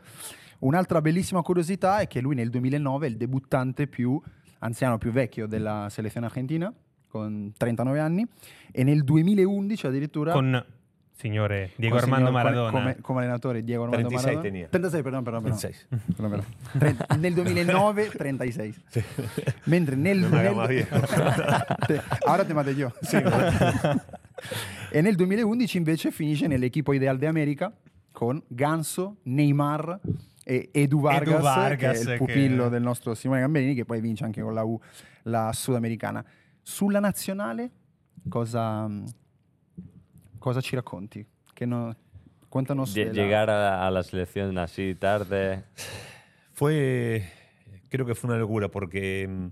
Un'altra 0.61 1.01
bellissima 1.01 1.43
curiosità 1.43 1.99
è 2.01 2.07
che 2.07 2.21
lui 2.21 2.35
nel 2.35 2.51
2009 2.51 3.07
è 3.07 3.11
il 3.11 3.17
debuttante 3.17 3.87
più 3.87 4.21
anziano, 4.59 4.99
più 4.99 5.11
vecchio 5.11 5.47
della 5.47 5.89
selezione 5.91 6.27
argentina, 6.27 6.73
con 7.09 7.53
39 7.57 7.99
anni, 7.99 8.27
e 8.71 8.85
nel 8.85 9.03
2011 9.05 9.87
addirittura... 9.87 10.33
Con 10.33 10.65
signore 11.13 11.73
Diego 11.77 11.97
con 11.97 12.05
Armando 12.05 12.29
signor- 12.29 12.43
Maradona. 12.45 12.71
Come, 12.71 12.97
come 13.01 13.19
allenatore 13.21 13.63
Diego 13.63 13.85
Armando 13.85 14.09
36 14.09 14.35
Maradona. 14.35 14.53
tenía. 14.53 14.69
36, 14.69 15.03
perdón, 15.03 15.25
perdón, 15.25 15.43
perdón. 15.43 15.59
36. 15.59 15.87
Perdón, 16.17 16.31
perdón. 16.31 16.97
Tre- 17.07 17.19
nel 17.19 17.35
2009 17.35 18.09
36. 18.09 18.83
Mentre 19.65 19.97
nel, 19.97 20.19
nel-. 20.21 20.87
Te- 21.87 22.01
ora 22.27 22.45
te 22.45 22.55
mato 22.55 22.71
io. 22.71 22.93
e 24.91 25.01
nel 25.03 25.15
2011 25.17 25.77
invece 25.77 26.11
finisce 26.11 26.47
nell'equipo 26.47 26.93
ideal 26.95 27.19
de 27.19 27.27
America 27.27 27.73
con 28.13 28.43
Ganso, 28.49 29.19
Neymar 29.25 30.01
e 30.51 30.69
Edu 30.73 31.01
Vargas, 31.01 31.43
Vargas, 31.43 31.79
che 31.79 32.01
è 32.03 32.05
che- 32.05 32.13
il 32.13 32.19
pupillo 32.19 32.69
del 32.69 32.83
nostro 32.83 33.15
Simone 33.15 33.41
Gamberini 33.41 33.75
che 33.75 33.85
poi 33.85 34.01
vince 34.01 34.25
anche 34.25 34.43
con 34.43 34.53
la 34.53 34.65
U 34.65 34.79
la 35.25 35.53
sudamericana. 35.53 36.25
Sulla 36.61 36.99
nazionale 36.99 37.71
cosa, 38.29 38.89
cosa 40.39 40.61
ci 40.61 40.75
racconti? 40.75 41.25
Che 41.53 41.67
no, 41.67 41.95
cuéntanos 42.49 42.93
Lle- 42.95 43.05
de 43.11 43.15
la- 43.15 43.23
Llegar 43.23 43.51
a, 43.51 43.87
a 43.87 43.91
la 43.91 44.03
selección 44.03 44.59
así 44.59 44.95
tarde. 44.97 45.65
Fue, 46.53 47.23
creo 47.89 48.05
que 48.05 48.15
fue 48.15 48.29
una 48.31 48.39
locura 48.39 48.69
porque, 48.69 49.27
mm, 49.29 49.47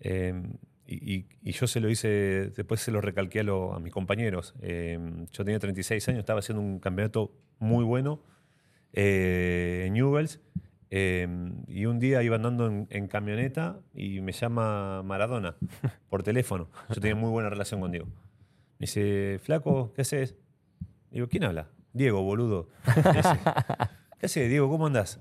eh, 0.00 0.42
y, 0.86 1.14
y- 1.16 1.26
y 1.42 1.52
yo 1.52 1.66
se 1.66 1.80
lo 1.80 1.88
hice, 1.88 2.50
después 2.56 2.80
se 2.80 2.90
lo 2.90 3.00
recalqué 3.00 3.40
a, 3.40 3.42
lo- 3.44 3.74
a 3.74 3.80
mis 3.80 3.92
compañeros. 3.92 4.54
Eh, 4.62 4.98
yo 5.32 5.44
tenía 5.44 5.58
36 5.58 6.08
años, 6.08 6.20
estaba 6.20 6.38
haciendo 6.40 6.62
un 6.62 6.78
campeonato 6.78 7.32
muy 7.58 7.84
bueno 7.84 8.20
eh, 8.94 9.84
en 9.86 9.92
Newells. 9.94 10.40
eh, 10.90 11.26
y 11.66 11.86
un 11.86 11.98
día 11.98 12.22
iba 12.22 12.36
andando 12.36 12.66
en, 12.68 12.86
en 12.90 13.08
camioneta 13.08 13.80
y 13.92 14.20
me 14.20 14.32
llama 14.32 15.02
Maradona 15.02 15.56
por 16.08 16.22
teléfono. 16.22 16.68
Yo 16.88 17.00
tenía 17.00 17.16
muy 17.16 17.30
buena 17.30 17.50
relación 17.50 17.80
con 17.80 17.90
Diego. 17.90 18.06
Me 18.78 18.86
dice, 18.86 19.38
flaco, 19.42 19.92
¿qué 19.94 20.02
haces? 20.02 20.36
Digo, 21.10 21.28
¿quién 21.28 21.44
habla? 21.44 21.68
Diego, 21.92 22.22
boludo. 22.22 22.68
Dice, 22.86 23.38
¿Qué 24.18 24.26
haces, 24.26 24.48
Diego? 24.48 24.68
¿Cómo 24.70 24.86
andás? 24.86 25.20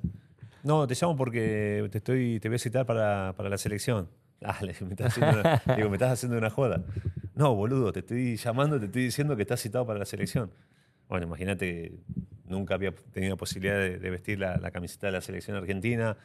No, 0.64 0.88
te 0.88 0.96
llamo 0.96 1.16
porque 1.18 1.88
te 1.92 1.98
estoy, 1.98 2.40
te 2.40 2.48
voy 2.50 2.56
a 2.56 2.60
citar 2.60 2.86
para, 2.86 3.34
para 3.36 3.50
la 3.50 3.58
selección. 3.58 4.10
Dale, 4.40 4.76
me 4.82 4.90
estás 4.92 5.08
haciendo 5.18 5.40
una, 5.40 5.62
digo, 5.76 5.90
me 5.90 5.96
estás 5.96 6.12
haciendo 6.12 6.38
una 6.38 6.50
joda. 6.50 6.84
No, 7.36 7.56
boludo, 7.56 7.92
te 7.94 8.00
estoy 8.00 8.36
llamando, 8.38 8.80
te 8.80 8.86
estoy 8.88 9.04
diciendo 9.06 9.36
que 9.36 9.42
estás 9.44 9.62
citado 9.62 9.86
para 9.86 10.00
la 10.00 10.06
selección. 10.06 10.52
Bueno, 11.14 11.28
imagínate 11.28 12.00
nunca 12.46 12.74
había 12.74 12.92
tenido 13.12 13.38
posibilidad 13.38 13.78
de, 13.78 14.00
de 14.00 14.10
vestir 14.10 14.40
la, 14.40 14.72
camiseta 14.72 15.06
de 15.06 15.14
la 15.14 15.22
selección 15.22 15.56
argentina, 15.56 16.18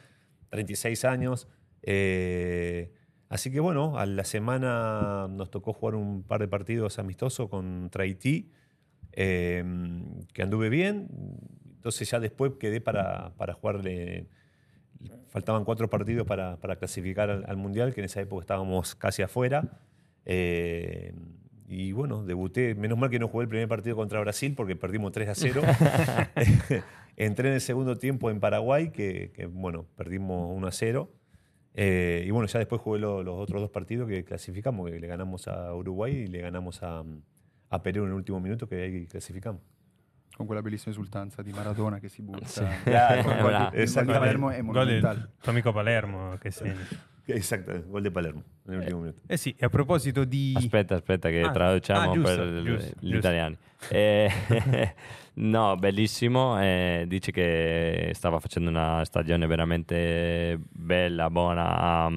36 0.49 1.05
años. 1.05 1.47
eh, 1.83 2.91
así 3.29 3.51
que 3.51 3.59
bueno, 3.59 3.99
a 3.99 4.07
la 4.07 4.23
semana 4.23 5.27
nos 5.29 5.51
tocó 5.51 5.73
jugar 5.73 5.93
un 5.93 6.23
par 6.23 6.39
de 6.39 6.47
partidos 6.47 6.97
amistosos 6.97 7.49
contra 7.49 8.05
Haití, 8.05 8.51
eh, 9.11 9.63
que 10.33 10.41
anduve 10.41 10.69
bien. 10.69 11.07
Entonces 11.75 12.09
ya 12.09 12.19
después 12.19 12.53
quedé 12.59 12.81
para, 12.81 13.35
para 13.37 13.53
jugarle. 13.53 14.25
Faltaban 15.27 15.65
cuatro 15.65 15.87
partidos 15.87 16.25
para, 16.25 16.57
clasificar 16.79 17.29
al, 17.29 17.45
al 17.47 17.57
Mundial, 17.57 17.93
que 17.93 18.01
en 18.01 18.05
esa 18.05 18.21
época 18.21 18.41
estábamos 18.41 18.95
casi 18.95 19.21
afuera. 19.21 19.83
Eh, 20.25 21.13
y 21.69 21.91
bueno, 21.91 22.23
debuté. 22.23 22.73
Menos 22.75 22.97
mal 22.97 23.09
que 23.09 23.19
no 23.19 23.27
jugué 23.27 23.43
el 23.43 23.49
primer 23.49 23.67
partido 23.67 23.95
contra 23.95 24.19
Brasil 24.19 24.53
porque 24.57 24.75
perdimos 24.75 25.11
3 25.11 25.29
a 25.29 25.35
0. 25.35 25.61
Entré 27.15 27.49
en 27.49 27.55
el 27.55 27.61
segundo 27.61 27.97
tiempo 27.97 28.29
en 28.31 28.39
Paraguay, 28.39 28.91
que, 28.91 29.31
que, 29.33 29.45
bueno, 29.45 29.85
perdimos 29.95 30.51
1 30.55 30.67
a 30.67 30.71
0. 30.71 31.11
Eh, 31.75 32.23
y 32.25 32.31
bueno, 32.31 32.47
ya 32.47 32.59
después 32.59 32.81
jugué 32.81 32.99
lo- 32.99 33.23
los 33.23 33.35
otros 33.37 33.61
dos 33.61 33.69
partidos 33.69 34.07
que 34.07 34.23
clasificamos, 34.23 34.89
que 34.89 34.99
le 34.99 35.07
ganamos 35.07 35.47
a 35.47 35.73
Uruguay 35.75 36.13
y 36.15 36.27
le 36.27 36.41
ganamos 36.41 36.81
a, 36.81 37.03
a 37.69 37.83
Perú 37.83 38.03
en 38.03 38.09
el 38.09 38.15
último 38.15 38.39
minuto, 38.39 38.67
que 38.67 38.81
ahí 38.81 39.05
clasificamos. 39.07 39.61
con 40.35 40.47
quella 40.47 40.61
bellissima 40.61 40.91
esultanza 40.93 41.43
di 41.43 41.51
Maradona 41.51 41.99
che 41.99 42.07
si 42.07 42.21
butta. 42.21 42.47
Gol 42.85 43.71
di 44.05 44.05
Palermo 44.05 44.49
è 44.51 44.61
monumentale. 44.61 45.19
del 45.19 45.29
tuo 45.41 45.51
amico 45.51 45.73
Palermo 45.73 46.37
che 46.39 46.49
segna. 46.51 46.75
Exacto, 47.35 47.71
gol 47.87 48.03
de 48.03 48.11
Palermo 48.11 48.43
en 48.67 48.73
el 48.73 48.79
último 48.79 48.99
minuto. 49.01 49.21
Eh 49.27 49.37
sì, 49.37 49.55
e 49.57 49.65
a 49.65 49.69
proposito 49.69 50.23
di... 50.25 50.53
Aspetta, 50.55 50.95
aspetta, 50.95 51.29
che 51.29 51.41
Ah, 51.41 51.51
traduciamo 51.51 52.11
ah, 52.11 52.13
giusto, 52.13 52.35
per 52.35 52.61
giusto, 52.63 52.95
gli 52.99 53.11
giusto. 53.11 53.17
italiani. 53.17 53.57
Eh, 53.89 54.29
no, 55.35 55.75
bellissimo. 55.77 56.59
eh, 56.61 57.05
dice 57.07 57.31
che 57.31 58.11
stava 58.13 58.39
facendo 58.39 58.69
una 58.69 59.03
stagione 59.05 59.47
veramente 59.47 60.59
bella, 60.69 61.29
buona 61.29 61.77
a, 61.77 62.11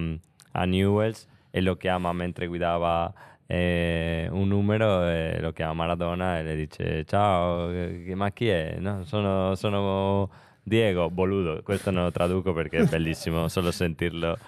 a 0.52 0.64
Newells 0.64 1.26
e 1.50 1.60
lo 1.60 1.76
chiama 1.76 2.12
mentre 2.12 2.46
guidava 2.46 3.12
eh, 3.46 4.28
un 4.30 4.48
numero 4.48 5.06
e 5.06 5.38
lo 5.40 5.52
chiama 5.52 5.74
Maradona 5.74 6.38
e 6.38 6.42
le 6.42 6.56
dice 6.56 7.04
ciao, 7.04 7.70
eh, 7.70 8.14
ma 8.14 8.30
chi 8.32 8.48
è? 8.48 8.76
No, 8.78 9.04
sono, 9.04 9.54
sono 9.54 10.30
Diego, 10.64 11.10
boludo. 11.10 11.60
Questo 11.62 11.90
non 11.90 12.04
lo 12.04 12.12
traduco 12.12 12.52
perché 12.52 12.78
è 12.78 12.84
bellissimo 12.84 13.48
solo 13.48 13.72
sentirlo. 13.72 14.38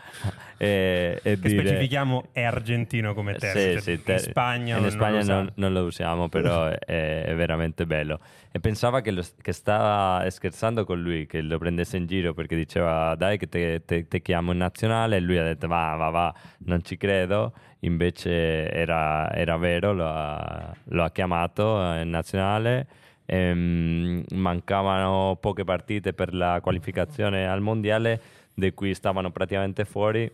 E, 0.56 1.18
e 1.20 1.38
Che 1.40 1.48
dire- 1.48 1.60
specifichiamo 1.66 2.28
è 2.30 2.42
argentino 2.44 3.14
come 3.14 3.34
termine. 3.34 3.72
sì, 3.78 3.80
sì, 3.80 3.90
in 3.92 4.02
te- 4.04 4.18
Spagna, 4.18 4.76
in 4.76 4.82
non- 4.82 4.90
Spagna 4.92 5.16
non 5.18 5.26
lo 5.26 5.34
non, 5.34 5.50
non 5.56 5.72
lo 5.72 5.82
usiamo, 5.82 6.28
però 6.28 6.68
è, 6.78 7.24
è 7.24 7.34
veramente 7.34 7.84
bello. 7.84 8.20
E 8.52 8.60
pensava 8.60 9.00
che, 9.00 9.10
lo- 9.10 9.24
che 9.42 9.52
stava 9.52 10.24
scherzando 10.30 10.84
con 10.84 11.02
lui, 11.02 11.26
che 11.26 11.40
lo 11.42 11.58
prendesse 11.58 11.96
in 11.96 12.06
giro 12.06 12.32
perché 12.32 12.54
diceva 12.54 13.16
dai 13.16 13.36
che 13.36 13.48
te, 13.48 13.82
te- 13.84 14.06
te 14.06 14.22
chiamo 14.22 14.52
in 14.52 14.58
nazionale 14.58 15.16
e 15.16 15.20
lui 15.20 15.36
ha 15.38 15.42
detto 15.42 15.66
va, 15.66 15.96
va, 15.96 16.10
va, 16.10 16.34
non 16.58 16.82
ci 16.84 16.96
credo. 16.96 17.52
Invece 17.80 18.70
era, 18.70 19.30
era 19.34 19.56
vero, 19.56 19.92
lo 19.92 20.06
ha, 20.08 20.72
lo 20.84 21.02
ha 21.02 21.10
chiamato 21.10 21.82
eh, 21.94 22.02
in 22.02 22.10
nazionale. 22.10 22.86
Ehm, 23.26 24.22
mancavano 24.32 25.36
poche 25.40 25.64
partite 25.64 26.12
per 26.12 26.34
la 26.34 26.60
qualificazione 26.60 27.48
al 27.48 27.60
mondiale 27.60 28.20
di 28.54 28.72
cui 28.72 28.94
stavano 28.94 29.30
praticamente 29.30 29.84
fuori. 29.84 30.30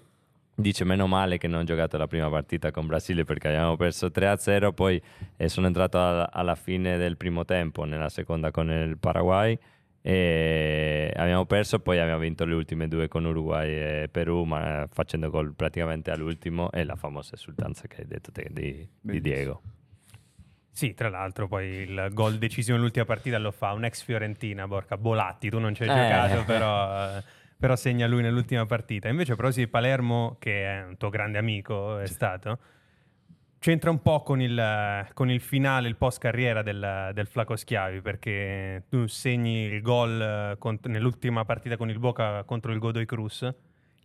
Dice 0.55 0.85
meno 0.85 1.07
male 1.07 1.39
che 1.39 1.49
non 1.49 1.61
ho 1.61 1.65
giocato 1.65 1.97
la 1.97 2.07
prima 2.07 2.29
partita 2.29 2.71
con 2.71 2.87
Brasile 2.87 3.25
perché 3.25 3.49
abbiamo 3.49 3.77
perso 3.77 4.09
3-0, 4.09 4.73
poi 4.75 5.01
eh, 5.37 5.49
sono 5.49 5.67
entrato 5.67 5.99
alla, 5.99 6.31
alla 6.31 6.55
fine 6.55 6.99
del 6.99 7.17
primo 7.17 7.45
tempo, 7.45 7.85
nella 7.85 8.11
seconda 8.11 8.51
con 8.51 8.71
il 8.71 8.99
Paraguay 8.99 9.59
e 10.03 11.13
abbiamo 11.15 11.45
perso, 11.45 11.79
poi 11.79 11.99
abbiamo 11.99 12.21
vinto 12.21 12.45
le 12.47 12.55
ultime 12.55 12.89
due 12.89 13.09
con 13.09 13.25
Uruguay 13.25 13.71
e 13.71 14.09
Perù, 14.11 14.45
ma 14.45 14.87
facendo 14.91 15.29
gol 15.29 15.55
praticamente 15.55 16.11
all'ultimo 16.11 16.71
e 16.73 16.85
la 16.85 16.97
famosa 16.97 17.35
esultanza 17.35 17.87
che 17.87 18.01
hai 18.01 18.07
detto 18.07 18.33
te 18.33 18.49
di, 18.51 18.89
di 19.01 19.21
Diego. 19.21 19.61
Sì, 20.81 20.95
tra 20.95 21.11
l'altro 21.11 21.47
poi 21.47 21.67
il 21.67 22.09
gol 22.13 22.39
deciso 22.39 22.73
nell'ultima 22.73 23.05
partita 23.05 23.37
lo 23.37 23.51
fa 23.51 23.73
un 23.73 23.85
ex 23.85 24.03
Fiorentina, 24.03 24.67
Borca 24.67 24.97
Bolatti, 24.97 25.51
tu 25.51 25.59
non 25.59 25.75
ci 25.75 25.83
hai 25.83 25.91
Eh. 25.91 25.93
giocato, 25.93 26.43
però, 26.45 27.21
però 27.59 27.77
segna 27.77 28.07
lui 28.07 28.23
nell'ultima 28.23 28.65
partita. 28.65 29.11
Invece 29.11 29.35
proposito 29.35 29.67
di 29.67 29.71
Palermo, 29.71 30.37
che 30.39 30.65
è 30.65 30.85
un 30.85 30.97
tuo 30.97 31.11
grande 31.11 31.37
amico, 31.37 31.99
è 31.99 32.07
stato, 32.07 32.59
c'entra 33.59 33.91
un 33.91 34.01
po' 34.01 34.23
con 34.23 34.41
il, 34.41 35.07
con 35.13 35.29
il 35.31 35.43
finale, 35.43 35.87
il 35.87 35.97
post 35.97 36.19
carriera 36.19 36.63
del, 36.63 37.11
del 37.13 37.27
Flaco 37.27 37.57
Schiavi, 37.57 38.01
perché 38.01 38.85
tu 38.89 39.07
segni 39.07 39.65
il 39.65 39.83
gol 39.83 40.57
cont- 40.59 40.87
nell'ultima 40.87 41.45
partita 41.45 41.77
con 41.77 41.91
il 41.91 41.99
Boca 41.99 42.43
contro 42.45 42.73
il 42.73 42.79
Godoy 42.79 43.05
Cruz, 43.05 43.47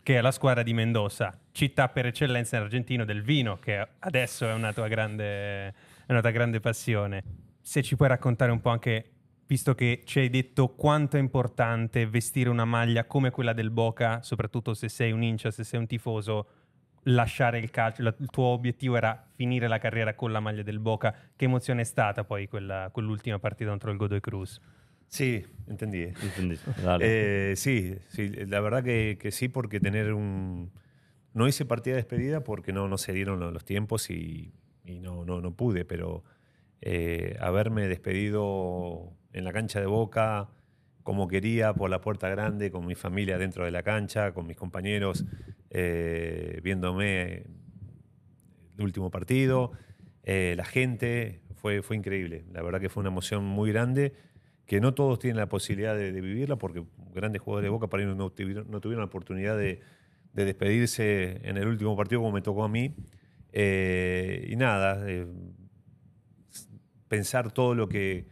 che 0.02 0.18
è 0.18 0.20
la 0.20 0.30
squadra 0.30 0.62
di 0.62 0.74
Mendoza, 0.74 1.32
città 1.52 1.88
per 1.88 2.04
eccellenza 2.04 2.58
in 2.58 2.64
argentino 2.64 3.06
del 3.06 3.22
vino, 3.22 3.58
che 3.58 3.82
adesso 4.00 4.46
è 4.46 4.52
una 4.52 4.74
tua 4.74 4.88
grande, 4.88 5.72
è 6.06 6.12
una 6.12 6.20
tua 6.20 6.30
grande 6.30 6.60
passione. 6.60 7.22
Se 7.60 7.82
ci 7.82 7.96
puoi 7.96 8.08
raccontare 8.08 8.52
un 8.52 8.60
po' 8.60 8.70
anche, 8.70 9.10
visto 9.46 9.74
che 9.74 10.02
ci 10.04 10.20
hai 10.20 10.30
detto 10.30 10.68
quanto 10.68 11.16
è 11.16 11.20
importante 11.20 12.06
vestire 12.06 12.48
una 12.48 12.64
maglia 12.64 13.04
come 13.04 13.30
quella 13.30 13.52
del 13.52 13.70
Boca, 13.70 14.22
soprattutto 14.22 14.72
se 14.74 14.88
sei 14.88 15.10
un 15.12 15.22
incia, 15.22 15.50
se 15.50 15.64
sei 15.64 15.80
un 15.80 15.86
tifoso, 15.86 16.46
lasciare 17.08 17.58
il 17.58 17.70
calcio, 17.70 18.02
la- 18.02 18.14
il 18.18 18.30
tuo 18.30 18.44
obiettivo 18.46 18.96
era 18.96 19.28
finire 19.34 19.68
la 19.68 19.78
carriera 19.78 20.14
con 20.14 20.32
la 20.32 20.40
maglia 20.40 20.62
del 20.62 20.78
Boca. 20.78 21.14
Che 21.36 21.44
emozione 21.44 21.82
è 21.82 21.84
stata 21.84 22.24
poi 22.24 22.48
quella- 22.48 22.88
quell'ultima 22.92 23.38
partita 23.38 23.70
contro 23.70 23.90
il 23.90 23.96
Godoy 23.96 24.20
Cruz? 24.20 24.60
Sí, 25.08 25.44
entendí. 25.68 26.02
Entendí. 26.20 26.58
Eh, 27.00 27.52
sí, 27.54 27.96
sí, 28.08 28.28
la 28.46 28.60
verdad 28.60 28.82
que, 28.82 29.16
que 29.20 29.30
sí, 29.30 29.48
porque 29.48 29.78
tener 29.78 30.12
un... 30.12 30.70
No 31.32 31.46
hice 31.46 31.64
partida 31.64 31.94
de 31.94 32.00
despedida 32.02 32.42
porque 32.42 32.72
no, 32.72 32.88
no 32.88 32.96
se 32.98 33.12
dieron 33.12 33.38
lo- 33.38 33.50
los 33.52 33.64
tiempos 33.64 34.10
y, 34.10 34.52
y 34.86 35.00
no, 35.00 35.24
no, 35.24 35.40
no 35.40 35.54
pude, 35.54 35.84
pero 35.84 36.24
eh, 36.80 37.36
haberme 37.40 37.88
despedido 37.88 39.12
en 39.32 39.44
la 39.44 39.52
cancha 39.52 39.80
de 39.80 39.86
Boca 39.86 40.48
como 41.02 41.28
quería, 41.28 41.72
por 41.72 41.88
la 41.88 42.00
puerta 42.00 42.28
grande, 42.28 42.72
con 42.72 42.84
mi 42.84 42.96
familia 42.96 43.38
dentro 43.38 43.64
de 43.64 43.70
la 43.70 43.84
cancha, 43.84 44.32
con 44.34 44.44
mis 44.46 44.56
compañeros, 44.56 45.24
eh, 45.70 46.60
viéndome 46.64 47.44
el 48.76 48.84
último 48.84 49.08
partido, 49.08 49.70
eh, 50.24 50.54
la 50.56 50.64
gente, 50.64 51.42
fue, 51.54 51.82
fue 51.82 51.96
increíble. 51.96 52.44
La 52.52 52.60
verdad 52.60 52.80
que 52.80 52.88
fue 52.88 53.02
una 53.02 53.10
emoción 53.10 53.44
muy 53.44 53.70
grande 53.70 54.14
que 54.66 54.80
no 54.80 54.94
todos 54.94 55.20
tienen 55.20 55.36
la 55.36 55.48
posibilidad 55.48 55.96
de, 55.96 56.10
vivirla 56.10 56.56
porque 56.56 56.82
grandes 57.14 57.40
jugadores 57.40 57.66
de 57.66 57.70
Boca 57.70 57.86
para 57.86 58.04
no 58.04 58.30
tuvieron, 58.30 58.68
no 58.68 58.80
tuvieron 58.80 59.02
la 59.02 59.06
oportunidad 59.06 59.56
de 59.56 59.80
despedirse 60.32 61.40
en 61.48 61.56
el 61.56 61.68
último 61.68 61.96
partido 61.96 62.20
como 62.20 62.32
me 62.32 62.42
tocó 62.42 62.64
a 62.64 62.68
mí. 62.68 62.96
Eh, 63.58 64.48
y 64.50 64.56
nada, 64.56 65.02
eh, 65.08 65.26
pensar 67.08 67.52
todo 67.52 67.74
lo 67.74 67.88
que 67.88 68.26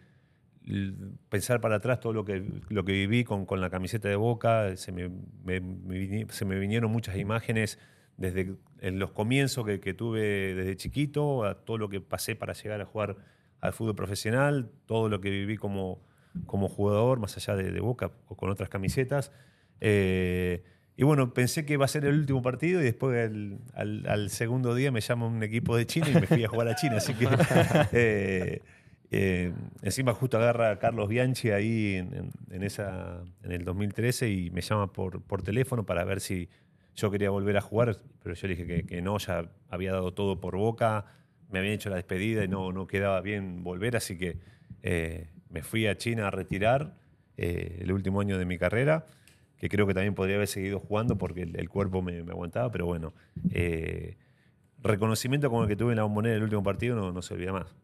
pensar 1.28 1.60
para 1.60 1.76
atrás 1.76 2.00
todo 2.00 2.14
lo 2.14 2.24
que, 2.24 2.42
lo 2.70 2.84
que 2.84 2.92
viví 2.92 3.22
con, 3.22 3.44
con 3.44 3.60
la 3.60 3.68
camiseta 3.68 4.08
de 4.08 4.16
Boca, 4.16 4.76
se 4.76 4.92
me, 4.92 5.10
me- 5.44 5.60
me 5.60 6.26
se 6.30 6.44
me 6.46 6.58
vinieron 6.58 6.90
muchas 6.90 7.16
imágenes 7.18 7.78
desde 8.16 8.56
en 8.80 8.98
los 8.98 9.12
comienzos 9.12 9.66
que, 9.66 9.80
que 9.80 9.92
tuve 9.92 10.54
desde 10.54 10.76
chiquito, 10.76 11.44
a 11.44 11.54
todo 11.64 11.76
lo 11.76 11.88
que 11.90 12.00
pasé 12.00 12.34
para 12.34 12.54
llegar 12.54 12.80
a 12.80 12.86
jugar 12.86 13.16
al 13.60 13.72
fútbol 13.74 13.94
profesional, 13.94 14.70
todo 14.86 15.08
lo 15.10 15.20
que 15.20 15.28
viví 15.30 15.56
como, 15.56 16.02
como 16.46 16.68
jugador, 16.68 17.18
más 17.18 17.36
allá 17.36 17.56
de, 17.56 17.70
de 17.70 17.80
Boca 17.80 18.12
o 18.28 18.36
con 18.36 18.48
otras 18.50 18.68
camisetas. 18.70 19.32
Eh, 19.80 20.64
y 20.96 21.02
bueno, 21.04 21.34
pensé 21.34 21.64
que 21.66 21.72
iba 21.74 21.84
a 21.84 21.88
ser 21.88 22.04
el 22.04 22.14
último 22.18 22.40
partido 22.42 22.80
y 22.80 22.84
después 22.84 23.28
al, 23.30 23.58
al- 23.74 24.06
al 24.06 24.30
segundo 24.30 24.74
día 24.74 24.90
me 24.92 25.00
llama 25.00 25.26
un 25.26 25.42
equipo 25.42 25.76
de 25.76 25.86
China 25.86 26.08
y 26.10 26.14
me 26.14 26.26
fui 26.26 26.44
a 26.44 26.48
jugar 26.48 26.68
a 26.68 26.74
China. 26.76 26.96
Así 26.98 27.14
que 27.14 27.24
eh, 27.92 28.60
eh, 29.10 29.52
encima 29.82 30.14
justo 30.14 30.36
agarra 30.38 30.70
a 30.70 30.78
Carlos 30.78 31.08
Bianchi 31.08 31.50
ahí 31.50 31.94
en, 31.96 32.14
en- 32.14 32.30
en 32.50 32.62
esa, 32.62 33.22
en 33.42 33.52
el 33.52 33.64
2013 33.64 34.30
y 34.30 34.50
me 34.50 34.60
llama 34.60 34.92
por, 34.92 35.20
por 35.22 35.42
teléfono 35.42 35.84
para 35.84 36.04
ver 36.04 36.20
si 36.20 36.48
yo 36.96 37.10
quería 37.10 37.30
volver 37.30 37.56
a 37.56 37.60
jugar, 37.60 37.96
pero 38.22 38.34
yo 38.36 38.46
le 38.46 38.54
dije 38.54 38.66
que, 38.66 38.86
que 38.86 39.02
no, 39.02 39.18
ya 39.18 39.50
había 39.68 39.90
dado 39.92 40.14
todo 40.14 40.40
por 40.40 40.56
boca, 40.56 41.06
me 41.50 41.58
habían 41.58 41.74
hecho 41.74 41.90
la 41.90 41.96
despedida 41.96 42.44
y 42.44 42.48
no, 42.48 42.72
no 42.72 42.86
quedaba 42.86 43.20
bien 43.20 43.64
volver, 43.64 43.96
así 43.96 44.16
que 44.16 44.38
eh, 44.84 45.26
me 45.50 45.62
fui 45.62 45.88
a 45.88 45.96
China 45.96 46.28
a 46.28 46.30
retirar 46.30 46.94
eh, 47.36 47.78
el 47.80 47.90
último 47.90 48.20
año 48.20 48.38
de 48.38 48.44
mi 48.46 48.58
carrera, 48.58 49.06
que 49.58 49.68
creo 49.68 49.86
que 49.86 49.94
también 49.94 50.14
podría 50.14 50.36
haber 50.36 50.48
seguido 50.48 50.80
jugando 50.80 51.16
porque 51.16 51.42
el, 51.42 51.56
el 51.56 51.68
cuerpo 51.68 52.02
me, 52.02 52.22
me 52.22 52.32
aguantaba, 52.32 52.70
pero 52.70 52.86
bueno, 52.86 53.12
eh, 53.50 54.16
reconocimiento 54.82 55.48
como 55.50 55.62
el 55.62 55.68
que 55.68 55.76
tuve 55.76 55.92
en 55.92 55.96
la 55.96 56.02
bombonera 56.04 56.36
el 56.36 56.42
último 56.42 56.62
partido 56.62 56.96
no, 56.96 57.12
no 57.12 57.22
se 57.22 57.34
olvida 57.34 57.52
más. 57.52 57.74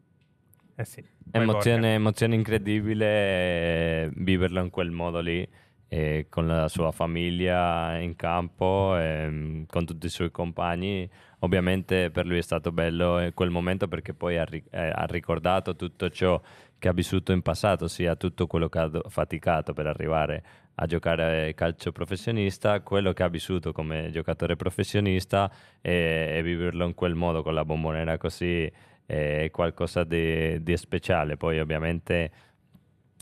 Eh 0.76 0.84
sì. 0.84 1.04
Emozione, 1.32 1.94
emozione 1.94 2.34
incredibile 2.34 3.06
eh, 3.06 4.10
viverlo 4.14 4.60
in 4.62 4.70
quel 4.70 4.90
modo 4.90 5.20
lì, 5.20 5.46
eh, 5.88 6.26
con 6.28 6.46
la 6.46 6.68
sua 6.68 6.90
famiglia 6.90 7.98
in 7.98 8.16
campo, 8.16 8.96
ehm, 8.96 9.66
con 9.66 9.84
tutti 9.84 10.06
i 10.06 10.08
suoi 10.08 10.30
compagni. 10.30 11.08
Ovviamente 11.40 12.10
per 12.10 12.26
lui 12.26 12.38
è 12.38 12.42
stato 12.42 12.72
bello 12.72 13.20
eh, 13.20 13.32
quel 13.32 13.50
momento 13.50 13.88
perché 13.88 14.14
poi 14.14 14.38
ha, 14.38 14.44
ri- 14.44 14.64
eh, 14.70 14.90
ha 14.92 15.04
ricordato 15.06 15.76
tutto 15.76 16.08
ciò 16.10 16.40
che 16.80 16.88
ha 16.88 16.92
vissuto 16.92 17.30
in 17.32 17.42
passato, 17.42 17.86
sia 17.86 18.16
tutto 18.16 18.46
quello 18.48 18.68
che 18.68 18.78
ha 18.78 18.90
faticato 19.08 19.72
per 19.74 19.86
arrivare 19.86 20.42
a 20.76 20.86
giocare 20.86 21.52
calcio 21.54 21.92
professionista, 21.92 22.80
quello 22.80 23.12
che 23.12 23.22
ha 23.22 23.28
vissuto 23.28 23.70
come 23.70 24.08
giocatore 24.10 24.56
professionista 24.56 25.52
e, 25.80 26.36
e 26.38 26.42
viverlo 26.42 26.86
in 26.86 26.94
quel 26.94 27.14
modo 27.14 27.42
con 27.42 27.52
la 27.52 27.64
bombonera 27.66 28.16
così 28.16 28.68
è 29.04 29.50
qualcosa 29.52 30.04
di, 30.04 30.62
di 30.62 30.76
speciale. 30.76 31.36
Poi 31.36 31.60
ovviamente 31.60 32.30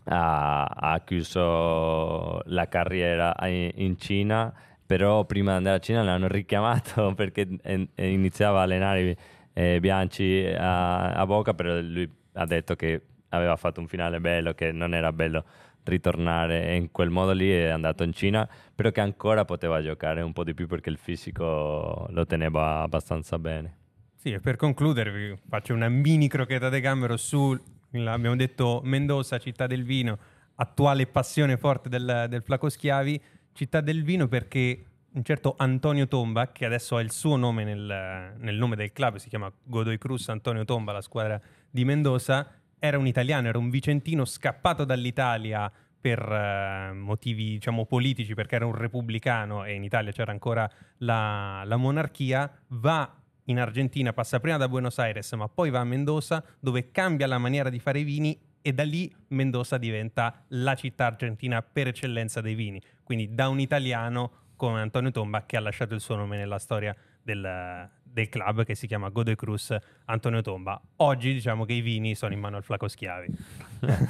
ha, 0.05 0.65
ha 0.65 1.01
chiuso 1.01 2.41
la 2.45 2.69
carriera 2.69 3.35
in, 3.49 3.71
in 3.75 3.99
Cina, 3.99 4.55
però 4.87 5.25
prima 5.25 5.53
di 5.53 5.57
andare 5.57 5.77
a 5.77 5.81
Cina 5.81 6.03
l'hanno 6.03 6.29
richiamato 6.29 7.13
perché 7.17 7.49
iniziava 7.97 8.61
a 8.61 8.63
allenare 8.63 9.17
eh, 9.53 9.81
Bianchi 9.81 10.47
a, 10.47 11.15
a 11.15 11.27
Boca, 11.27 11.55
però 11.55 11.81
lui 11.81 12.09
ha 12.35 12.47
detto 12.47 12.77
che 12.77 13.03
aveva 13.31 13.57
fatto 13.57 13.81
un 13.81 13.89
finale 13.89 14.21
bello, 14.21 14.55
che 14.55 14.73
non 14.73 14.95
era 14.95 15.13
bello 15.13 15.45
ritornare 15.89 16.77
in 16.77 16.91
quel 16.91 17.11
modo 17.11 17.33
lì 17.33 17.51
è 17.51 17.69
andato 17.69 18.03
in 18.03 18.13
Cina, 18.13 18.49
però 18.75 18.91
che 18.91 19.01
ancora 19.01 19.45
poteva 19.45 19.83
giocare 19.83 20.21
un 20.21 20.33
po' 20.33 20.45
di 20.45 20.55
più 20.55 20.67
perché 20.67 20.91
il 20.91 20.99
fisico 20.99 22.07
lo 22.11 22.27
teneva 22.27 22.83
abbastanza 22.83 23.39
bene. 23.39 23.77
Sì, 24.15 24.33
e 24.33 24.41
per 24.41 24.57
concludere 24.57 25.11
vi 25.11 25.39
faccio 25.49 25.75
una 25.75 25.89
mini 25.89 26.29
crocchetta 26.29 26.69
de 26.69 26.81
gambero 26.81 27.17
su, 27.17 27.57
abbiamo 27.93 28.37
detto 28.37 28.81
Mendoza, 28.85 29.39
città 29.39 29.67
del 29.67 29.85
vino, 29.85 30.19
attuale 30.57 31.07
passione 31.07 31.57
forte 31.57 31.89
del, 31.89 32.27
del 32.29 32.43
Flaco 32.43 32.69
Schiavi, 32.69 33.21
città 33.53 33.81
del 33.81 34.03
vino 34.03 34.27
perché 34.29 34.85
un 35.11 35.23
certo 35.25 35.55
Antonio 35.57 36.07
Tomba, 36.07 36.53
che 36.53 36.65
adesso 36.65 36.97
ha 36.97 37.01
il 37.01 37.11
suo 37.11 37.37
nome 37.37 37.65
nel, 37.65 38.35
nel 38.39 38.57
nome 38.57 38.77
del 38.77 38.93
club, 38.93 39.17
si 39.17 39.29
chiama 39.29 39.51
Godoy 39.63 39.99
Cruz 39.99 40.29
Antonio 40.29 40.65
Tomba, 40.65 40.93
la 40.93 41.01
squadra 41.01 41.41
di 41.71 41.85
Mendoza, 41.85 42.47
era 42.79 42.99
un 42.99 43.07
italiano, 43.07 43.49
era 43.49 43.59
un 43.59 43.71
vicentino 43.71 44.25
scappato 44.25 44.85
dall'Italia 44.85 45.71
per 46.01 46.21
eh, 46.21 46.93
motivi 46.93 47.55
diciamo 47.55 47.85
politici 47.85 48.35
perché 48.35 48.55
era 48.55 48.67
un 48.67 48.75
repubblicano 48.75 49.65
e 49.65 49.75
in 49.75 49.83
Italia 49.83 50.13
c'era 50.13 50.31
ancora 50.31 50.71
la, 50.99 51.63
la 51.65 51.77
monarchia 51.77 52.51
va 52.69 53.13
in 53.47 53.59
Argentina 53.59 54.13
passa 54.13 54.39
prima 54.39 54.57
da 54.59 54.69
Buenos 54.69 54.99
Aires 54.99 55.33
ma 55.33 55.49
poi 55.49 55.71
va 55.71 55.81
a 55.81 55.85
Mendoza 55.85 56.45
dove 56.61 56.93
cambia 56.93 57.27
la 57.27 57.39
maniera 57.39 57.69
di 57.69 57.81
fare 57.81 57.99
i 57.99 58.05
vini 58.05 58.39
e 58.63 58.73
da 58.73 58.85
lì 58.85 59.13
Mendoza 59.29 59.79
diventa 59.79 60.45
la 60.49 60.75
città 60.75 61.07
argentina 61.07 61.63
per 61.63 61.89
eccellenza 61.89 62.41
dei 62.41 62.55
vini. 62.55 62.81
Quindi 63.03 63.35
da 63.35 63.49
un 63.49 63.61
italiano 63.61 64.33
come 64.57 64.81
Antonio 64.81 65.11
Tomba 65.11 65.47
che 65.47 65.57
ha 65.57 65.61
lasciato 65.61 65.95
il 65.95 66.01
suo 66.01 66.17
nome 66.17 66.37
nella 66.37 66.59
storia 66.59 66.95
del, 67.35 67.91
del 68.03 68.29
club 68.31 68.65
che 68.65 68.75
si 68.75 68.87
chiama 68.87 69.11
Godoy 69.11 69.37
Cruz 69.37 69.77
Antonio 70.07 70.41
Tomba. 70.41 70.81
Oggi 70.97 71.35
diciamo 71.35 71.67
che 71.67 71.75
i 71.75 71.83
vini 71.83 72.15
sono 72.15 72.33
in 72.33 72.41
mano 72.41 72.57
al 72.57 72.63
Flaco 72.63 72.89
Schiavi. 72.89 73.29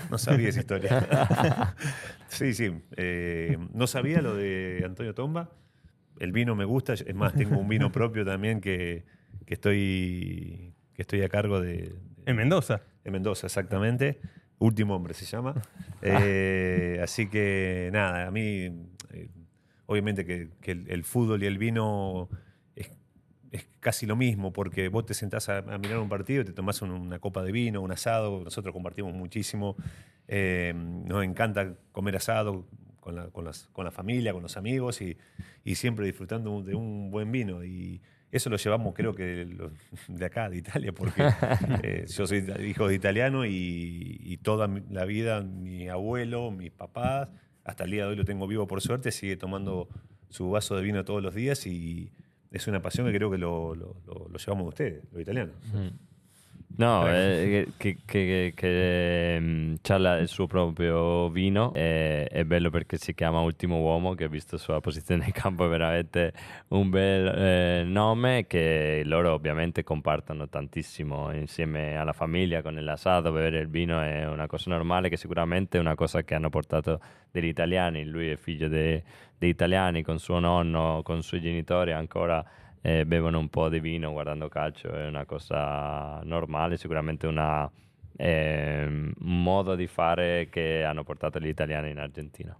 No 0.08 0.16
sabía 0.18 0.48
esa 0.48 0.60
historia. 0.60 1.74
sí, 2.28 2.54
sí. 2.54 2.72
eh, 2.96 3.58
no 3.72 3.86
sabía 3.88 4.22
lo 4.22 4.36
de 4.36 4.82
Antonio 4.84 5.14
Tomba. 5.14 5.50
El 6.20 6.30
vino 6.32 6.54
me 6.54 6.64
gusta. 6.64 6.92
Es 6.92 7.14
más, 7.14 7.34
tengo 7.34 7.58
un 7.58 7.68
vino 7.68 7.90
propio 7.90 8.24
también 8.24 8.60
que, 8.60 9.04
que 9.46 9.54
estoy, 9.54 10.74
que 10.94 11.02
estoy 11.02 11.22
a 11.22 11.28
cargo 11.28 11.60
de, 11.60 11.94
En 12.24 12.36
Mendoza. 12.36 12.82
de 13.02 13.10
Mendoza, 13.10 13.46
exactamente. 13.46 14.20
Último 14.58 14.94
hombre 14.94 15.14
se 15.14 15.24
llama. 15.24 15.54
Eh, 16.00 17.00
así 17.02 17.28
que 17.28 17.90
nada, 17.92 18.28
a 18.28 18.30
mí 18.30 18.70
eh, 19.12 19.28
obviamente 19.86 20.24
que, 20.24 20.50
que 20.60 20.70
el, 20.70 20.84
el 20.88 21.02
fútbol 21.02 21.42
y 21.42 21.46
el 21.46 21.58
vino 21.58 22.28
es, 23.52 23.66
casi 23.80 24.06
lo 24.06 24.16
mismo, 24.16 24.52
porque 24.52 24.88
vos 24.88 25.06
te 25.06 25.14
sentás 25.14 25.48
a, 25.48 25.58
a 25.58 25.78
mirar 25.78 25.98
un 25.98 26.08
partido, 26.08 26.44
te 26.44 26.52
tomás 26.52 26.82
un- 26.82 26.90
una 26.90 27.18
copa 27.18 27.42
de 27.42 27.52
vino, 27.52 27.80
un 27.80 27.92
asado, 27.92 28.42
nosotros 28.44 28.72
compartimos 28.72 29.14
muchísimo, 29.14 29.76
eh, 30.26 30.72
nos 30.76 31.24
encanta 31.24 31.74
comer 31.92 32.16
asado 32.16 32.66
con 33.00 33.14
la, 33.14 33.28
con 33.28 33.44
las- 33.44 33.68
con 33.72 33.84
la 33.84 33.90
familia, 33.90 34.32
con 34.32 34.42
los 34.42 34.56
amigos 34.56 35.00
y, 35.00 35.16
y 35.64 35.74
siempre 35.76 36.04
disfrutando 36.06 36.62
de 36.62 36.74
un 36.74 37.10
buen 37.10 37.32
vino. 37.32 37.64
Y 37.64 38.02
eso 38.30 38.50
lo 38.50 38.56
llevamos 38.58 38.92
creo 38.94 39.14
que 39.14 39.46
lo- 39.46 39.70
de 40.08 40.24
acá, 40.26 40.50
de 40.50 40.58
Italia, 40.58 40.92
porque 40.92 41.22
eh, 41.82 42.04
yo 42.06 42.26
soy 42.26 42.44
hijo 42.66 42.88
de 42.88 42.94
italiano 42.94 43.46
y, 43.46 44.18
y 44.22 44.36
toda 44.38 44.68
la 44.90 45.04
vida 45.06 45.40
mi 45.42 45.88
abuelo, 45.88 46.50
mis 46.50 46.70
papás, 46.70 47.30
hasta 47.64 47.84
el 47.84 47.90
día 47.92 48.02
de 48.04 48.10
hoy 48.10 48.16
lo 48.16 48.24
tengo 48.26 48.46
vivo 48.46 48.66
por 48.66 48.82
suerte, 48.82 49.10
sigue 49.10 49.36
tomando 49.38 49.88
su 50.28 50.50
vaso 50.50 50.76
de 50.76 50.82
vino 50.82 51.04
todos 51.06 51.22
los 51.22 51.34
días 51.34 51.66
y 51.66 52.12
es 52.50 52.66
una 52.66 52.80
pasión 52.82 53.06
que 53.06 53.12
creo 53.14 53.30
que 53.30 53.38
lo, 53.38 53.74
lo- 53.74 53.96
lo- 54.06 54.28
lo 54.28 54.38
llevamos 54.38 54.64
de 54.64 54.68
ustedes, 54.68 55.04
los 55.12 55.20
italianos. 55.22 55.54
No, 56.70 57.08
eh, 57.10 57.72
che, 57.76 58.02
che, 58.04 58.52
che 58.54 59.36
mm, 59.40 59.74
c'ha 59.80 59.96
la- 59.98 60.18
il 60.18 60.28
suo 60.28 60.46
proprio 60.46 61.28
vino, 61.30 61.72
eh, 61.74 62.26
è 62.28 62.44
bello 62.44 62.70
perché 62.70 62.98
si 62.98 63.14
chiama 63.14 63.40
Ultimo 63.40 63.78
Uomo, 63.80 64.14
che 64.14 64.28
visto 64.28 64.56
la 64.56 64.60
sua 64.60 64.80
posizione 64.80 65.24
in 65.24 65.32
campo 65.32 65.64
è 65.64 65.68
veramente 65.68 66.32
un 66.68 66.88
bel 66.90 67.26
eh, 67.26 67.82
nome 67.84 68.46
che 68.46 69.02
loro 69.06 69.32
ovviamente 69.32 69.82
compartono 69.82 70.48
tantissimo 70.48 71.32
insieme 71.32 71.96
alla 71.96 72.12
famiglia 72.12 72.62
con 72.62 72.74
l'asado, 72.74 73.32
bere 73.32 73.58
il 73.60 73.68
vino 73.68 74.00
è 74.00 74.26
una 74.28 74.46
cosa 74.46 74.70
normale 74.70 75.08
che 75.08 75.16
sicuramente 75.16 75.78
è 75.78 75.80
una 75.80 75.94
cosa 75.94 76.22
che 76.22 76.34
hanno 76.34 76.50
portato 76.50 77.00
degli 77.30 77.46
italiani, 77.46 78.04
lui 78.04 78.28
è 78.28 78.36
figlio 78.36 78.68
de- 78.68 79.02
degli 79.36 79.50
italiani 79.50 80.02
con 80.02 80.18
suo 80.20 80.38
nonno, 80.38 81.00
con 81.02 81.18
i 81.18 81.22
suoi 81.22 81.40
genitori 81.40 81.92
ancora 81.92 82.44
eh, 82.82 83.04
bevono 83.06 83.38
un 83.38 83.48
po' 83.48 83.68
di 83.68 83.80
vino 83.80 84.10
guardando 84.12 84.48
calcio, 84.48 84.90
è 84.92 85.06
una 85.06 85.24
cosa 85.24 86.20
normale, 86.24 86.76
sicuramente 86.76 87.26
una, 87.26 87.70
un 88.20 89.12
modo 89.18 89.74
di 89.74 89.86
fare 89.86 90.48
che 90.50 90.84
hanno 90.84 91.04
portato 91.04 91.38
gli 91.38 91.46
italiani 91.48 91.90
in 91.90 91.98
Argentina. 91.98 92.56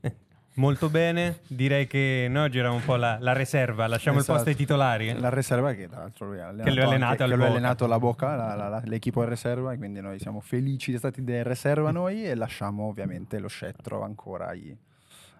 Molto 0.56 0.88
bene, 0.88 1.40
direi 1.48 1.86
che 1.86 2.28
noi 2.30 2.44
oggi 2.44 2.58
eravamo 2.58 2.78
un 2.80 2.84
po' 2.86 2.96
la, 2.96 3.18
la 3.20 3.34
riserva, 3.34 3.86
lasciamo 3.86 4.16
il 4.16 4.22
Esatto. 4.22 4.38
posto 4.38 4.50
ai 4.50 4.56
titolari. 4.56 5.12
La 5.18 5.28
riserva 5.28 5.72
che 5.74 5.86
tra 5.86 5.98
l'altro 6.00 6.26
lui 6.28 6.40
ha 6.40 6.48
Che 6.50 6.70
lui 6.70 6.80
ha 6.80 6.84
allenato 6.86 7.10
anche- 7.10 7.22
al 7.24 7.28
che 7.30 7.34
lui 7.36 7.44
ha 7.44 7.46
Boca. 7.48 7.58
allenato 7.58 7.86
la 7.86 7.98
Boca, 7.98 8.36
la- 8.36 8.54
la- 8.54 8.68
la- 8.68 8.82
l'equipo 8.86 9.22
in 9.22 9.28
riserva, 9.28 9.72
e 9.74 9.76
quindi 9.76 10.00
noi 10.00 10.18
siamo 10.18 10.40
felici 10.40 10.90
di 10.90 10.96
essere 10.96 11.12
stati 11.12 11.30
in 11.30 11.42
riserva 11.46 11.90
noi 11.90 12.24
e 12.24 12.34
lasciamo 12.34 12.84
ovviamente 12.84 13.38
lo 13.38 13.48
scettro 13.48 14.02
ancora 14.02 14.46
ai- 14.46 14.74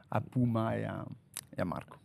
a 0.08 0.20
Puma 0.20 0.74
e 0.74 0.84
a, 0.84 1.02
e 1.54 1.60
a 1.62 1.64
Marco. 1.64 1.98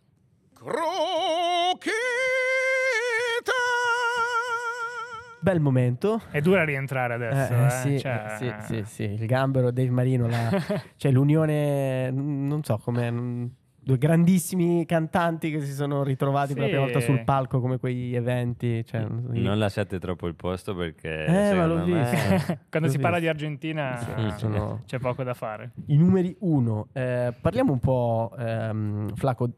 Bel 5.43 5.59
momento. 5.59 6.21
È 6.29 6.39
dura 6.39 6.63
rientrare 6.63 7.15
adesso. 7.15 7.53
Eh, 7.53 7.65
eh, 7.65 7.69
sì, 7.69 7.99
cioè- 7.99 8.35
sì, 8.37 8.53
sì, 8.59 8.83
sì, 8.85 9.03
il 9.03 9.25
gambero, 9.25 9.71
Dave 9.71 9.89
Marino, 9.89 10.27
la- 10.27 10.49
cioè 10.97 11.11
l'unione, 11.11 12.11
non 12.11 12.63
so 12.63 12.77
come, 12.77 13.49
due 13.83 13.97
grandissimi 13.97 14.85
cantanti 14.85 15.49
che 15.49 15.61
si 15.61 15.73
sono 15.73 16.03
ritrovati 16.03 16.53
per 16.53 16.61
la 16.61 16.67
prima 16.69 16.85
Sì. 16.85 16.91
volta 16.91 17.05
sul 17.07 17.23
palco 17.23 17.59
come 17.59 17.79
quegli 17.79 18.15
eventi. 18.15 18.85
Cioè, 18.85 18.99
non 19.01 19.31
so, 19.33 19.39
Non 19.41 19.57
lasciate 19.57 19.97
troppo 19.97 20.27
il 20.27 20.35
posto 20.35 20.75
perché 20.75 21.25
Eh, 21.25 21.53
ma 21.55 21.65
l'ho 21.65 21.83
me- 21.85 21.85
visto. 21.85 22.17
Quando 22.69 22.87
L'ho 22.87 22.93
si 22.93 22.99
parla 22.99 23.17
di 23.17 23.25
visto. 23.27 23.43
Argentina 23.43 23.97
Sì, 23.97 24.33
sono- 24.37 24.83
c'è 24.85 24.99
poco 24.99 25.23
da 25.23 25.33
fare. 25.33 25.71
I 25.87 25.97
numeri 25.97 26.35
uno. 26.41 26.89
Eh, 26.93 27.33
parliamo 27.41 27.71
un 27.71 27.79
po', 27.79 28.31
ehm, 28.37 29.15
Flaco, 29.15 29.49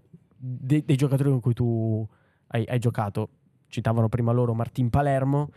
de- 0.45 0.83
dei 0.85 0.95
giocatori 0.97 1.29
con 1.29 1.39
cui 1.39 1.53
tu 1.53 2.05
hai, 2.47 2.65
hai 2.67 2.79
giocato. 2.79 3.29
Citavano 3.67 4.09
prima 4.09 4.31
loro 4.33 4.53
Martin 4.53 4.89
Palermo. 4.89 5.49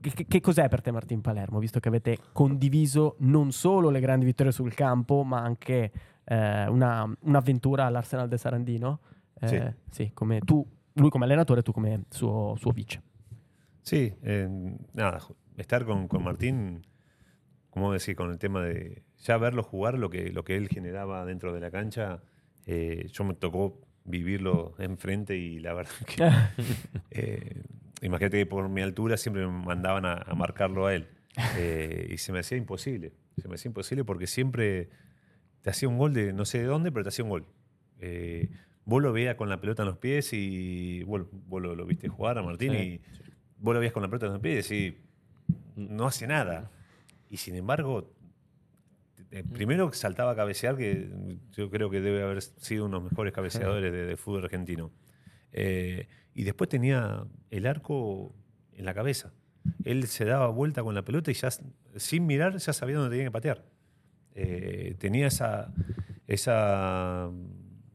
Che, 0.00 0.26
che- 0.26 0.40
cos'è 0.42 0.68
per 0.68 0.82
te 0.82 0.90
Martin 0.90 1.22
Palermo, 1.22 1.58
visto 1.58 1.80
che 1.80 1.88
avete 1.88 2.18
condiviso 2.32 3.16
non 3.20 3.52
solo 3.52 3.88
le 3.88 4.00
grandi 4.00 4.26
vittorie 4.26 4.52
sul 4.52 4.74
campo, 4.74 5.24
ma 5.24 5.40
anche 5.40 5.90
eh, 6.26 6.66
una- 6.68 7.10
un'avventura 7.20 7.86
all'Arsenal 7.86 8.28
del 8.28 8.38
Sarandino? 8.38 9.00
Eh, 9.40 9.48
Sì. 9.48 9.60
sì, 9.90 10.10
come 10.14 10.40
tu, 10.40 10.66
lui 10.94 11.08
come 11.10 11.24
allenatore 11.24 11.60
e 11.60 11.62
tu 11.62 11.72
come 11.72 12.04
suo, 12.10 12.54
suo 12.56 12.70
vice. 12.70 13.02
Sí, 13.80 14.14
eh, 14.22 14.48
nada, 14.92 15.20
estar 15.56 15.84
con, 15.84 16.06
con 16.06 16.22
Martín, 16.22 16.82
como 17.70 17.92
decir, 17.92 18.14
con 18.14 18.30
el 18.30 18.38
tema 18.38 18.62
de 18.62 19.02
ya 19.18 19.36
verlo 19.38 19.62
jugar, 19.62 19.98
lo 19.98 20.08
que, 20.10 20.30
lo 20.32 20.44
que 20.44 20.56
él 20.56 20.68
generaba 20.68 21.24
dentro 21.24 21.52
de 21.52 21.60
la 21.60 21.70
cancha, 21.70 22.22
eh, 22.66 23.08
yo 23.12 23.24
me 23.24 23.34
tocó 23.34 23.80
vivirlo 24.04 24.74
enfrente 24.78 25.36
y 25.36 25.58
la 25.60 25.74
verdad 25.74 25.92
que, 26.06 26.30
eh, 27.10 27.62
imagínate 28.02 28.38
que 28.38 28.46
por 28.46 28.68
mi 28.68 28.82
altura 28.82 29.16
siempre 29.16 29.46
me 29.46 29.52
mandaban 29.64 30.04
a, 30.04 30.14
a 30.14 30.34
marcarlo 30.34 30.86
a 30.86 30.94
él 30.94 31.08
Eh, 31.56 32.10
y 32.12 32.18
se 32.18 32.32
me 32.32 32.38
hacía 32.40 32.56
imposible, 32.58 33.12
se 33.40 33.48
me 33.48 33.56
hacía 33.56 33.68
imposible 33.68 34.04
porque 34.04 34.26
siempre 34.28 34.88
te 35.62 35.70
hacía 35.70 35.88
un 35.88 35.98
gol 35.98 36.12
de 36.14 36.32
no 36.32 36.44
sé 36.44 36.58
de 36.58 36.64
dónde, 36.66 36.92
pero 36.92 37.02
te 37.02 37.08
hacía 37.08 37.24
un 37.24 37.30
gol. 37.30 37.44
Eh, 37.98 38.50
vos 38.84 39.02
lo 39.02 39.12
veías 39.12 39.34
con 39.34 39.48
la 39.48 39.60
pelota 39.60 39.82
en 39.82 39.88
los 39.88 39.98
pies 39.98 40.32
y 40.32 41.02
vos, 41.04 41.22
vos 41.48 41.60
lo, 41.60 41.74
lo 41.74 41.86
viste 41.86 42.06
jugar 42.08 42.38
a 42.38 42.42
Martín 42.42 42.72
Sí. 42.72 42.78
y 42.78 43.00
vos 43.58 43.74
lo 43.74 43.80
veías 43.80 43.92
con 43.92 44.02
la 44.02 44.08
pelota 44.08 44.26
en 44.26 44.32
los 44.32 44.40
pies 44.42 44.70
y 44.70 44.96
no 45.74 46.06
hace 46.06 46.26
nada. 46.28 46.70
Y 47.30 47.38
sin 47.38 47.56
embargo, 47.56 48.12
eh, 49.34 49.42
primero 49.52 49.92
saltaba 49.92 50.30
a 50.30 50.36
cabecear, 50.36 50.76
que 50.76 51.10
yo 51.50 51.68
creo 51.68 51.90
que 51.90 52.00
debe 52.00 52.22
haber 52.22 52.40
sido 52.40 52.84
uno 52.84 52.98
de 52.98 53.02
los 53.02 53.10
mejores 53.10 53.32
cabeceadores 53.32 53.92
de, 53.92 54.06
de 54.06 54.16
fútbol 54.16 54.44
argentino. 54.44 54.92
Eh, 55.52 56.06
y 56.34 56.44
después 56.44 56.70
tenía 56.70 57.24
el 57.50 57.66
arco 57.66 58.32
en 58.74 58.84
la 58.84 58.94
cabeza. 58.94 59.32
Él 59.84 60.06
se 60.06 60.24
daba 60.24 60.48
vuelta 60.48 60.84
con 60.84 60.94
la 60.94 61.02
pelota 61.02 61.32
y 61.32 61.34
ya 61.34 61.48
sin 61.96 62.26
mirar 62.26 62.56
ya 62.58 62.72
sabía 62.72 62.96
dónde 62.96 63.10
tenía 63.10 63.26
que 63.26 63.32
patear. 63.32 63.64
Eh, 64.36 64.94
tenía 64.98 65.26
esa, 65.26 65.74
esa, 66.28 67.28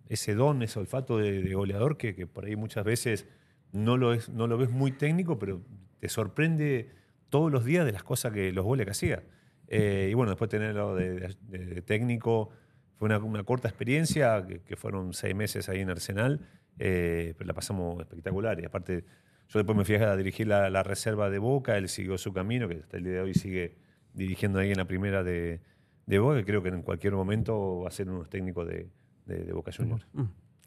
ese 0.10 0.36
don, 0.36 0.62
ese 0.62 0.78
olfato 0.78 1.20
de, 1.20 1.42
de 1.42 1.54
goleador 1.54 1.96
que, 1.96 2.16
que 2.16 2.28
por 2.28 2.46
ahí 2.46 2.58
muchas 2.58 2.84
veces 2.84 3.28
no 3.72 3.96
lo, 3.96 4.12
es, 4.14 4.28
no 4.28 4.48
lo 4.48 4.58
ves 4.58 4.72
muy 4.72 4.92
técnico, 4.92 5.40
pero 5.40 5.62
te 6.00 6.10
sorprende 6.10 6.90
todos 7.30 7.50
los 7.50 7.64
días 7.64 7.86
de 7.86 7.94
las 7.94 8.04
cosas 8.04 8.34
que 8.34 8.52
los 8.52 8.66
goles 8.66 8.86
que 8.86 8.92
hacía. 8.92 9.24
Eh, 9.72 10.10
y 10.12 10.14
bueno, 10.16 10.32
después 10.32 10.50
tenerlo 10.50 10.96
de, 10.96 11.36
de- 11.48 11.66
de 11.66 11.82
técnico 11.84 12.50
fue 12.98 13.06
una, 13.06 13.20
una 13.20 13.44
corta 13.44 13.68
experiencia, 13.70 14.46
que, 14.46 14.60
que 14.62 14.76
fueron 14.76 15.14
seis 15.14 15.34
meses 15.36 15.70
ahí 15.70 15.80
en 15.82 15.90
Arsenal, 15.90 16.42
eh, 16.80 17.34
pero 17.38 17.48
la 17.48 17.54
pasamos 17.54 18.00
espectacular. 18.02 18.60
Y 18.60 18.66
aparte, 18.66 19.06
yo 19.48 19.60
después 19.60 19.78
me 19.78 19.86
fui 19.86 19.96
a 19.96 20.16
dirigir 20.16 20.48
la, 20.48 20.70
la 20.70 20.84
reserva 20.84 21.30
de 21.30 21.38
Boca, 21.40 21.78
él 21.78 21.88
siguió 21.88 22.18
su 22.18 22.34
camino, 22.34 22.68
que 22.68 22.76
hasta 22.76 22.98
el 22.98 23.04
día 23.04 23.14
de 23.14 23.22
hoy 23.22 23.34
sigue 23.36 23.76
dirigiendo 24.14 24.60
ahí 24.60 24.72
en 24.72 24.78
la 24.78 24.86
primera 24.86 25.24
de, 25.24 25.62
de 26.08 26.20
Boca, 26.20 26.38
que 26.38 26.46
creo 26.46 26.62
que 26.64 26.70
en 26.70 26.82
cualquier 26.82 27.14
momento 27.14 27.82
va 27.82 27.88
a 27.90 27.92
ser 27.92 28.08
uno 28.08 28.18
de 28.18 28.24
los 28.24 28.30
técnicos 28.30 28.68
de, 28.68 28.90
de- 29.28 29.44
de 29.46 29.54
Boca 29.54 29.72
Juniors. 29.72 30.06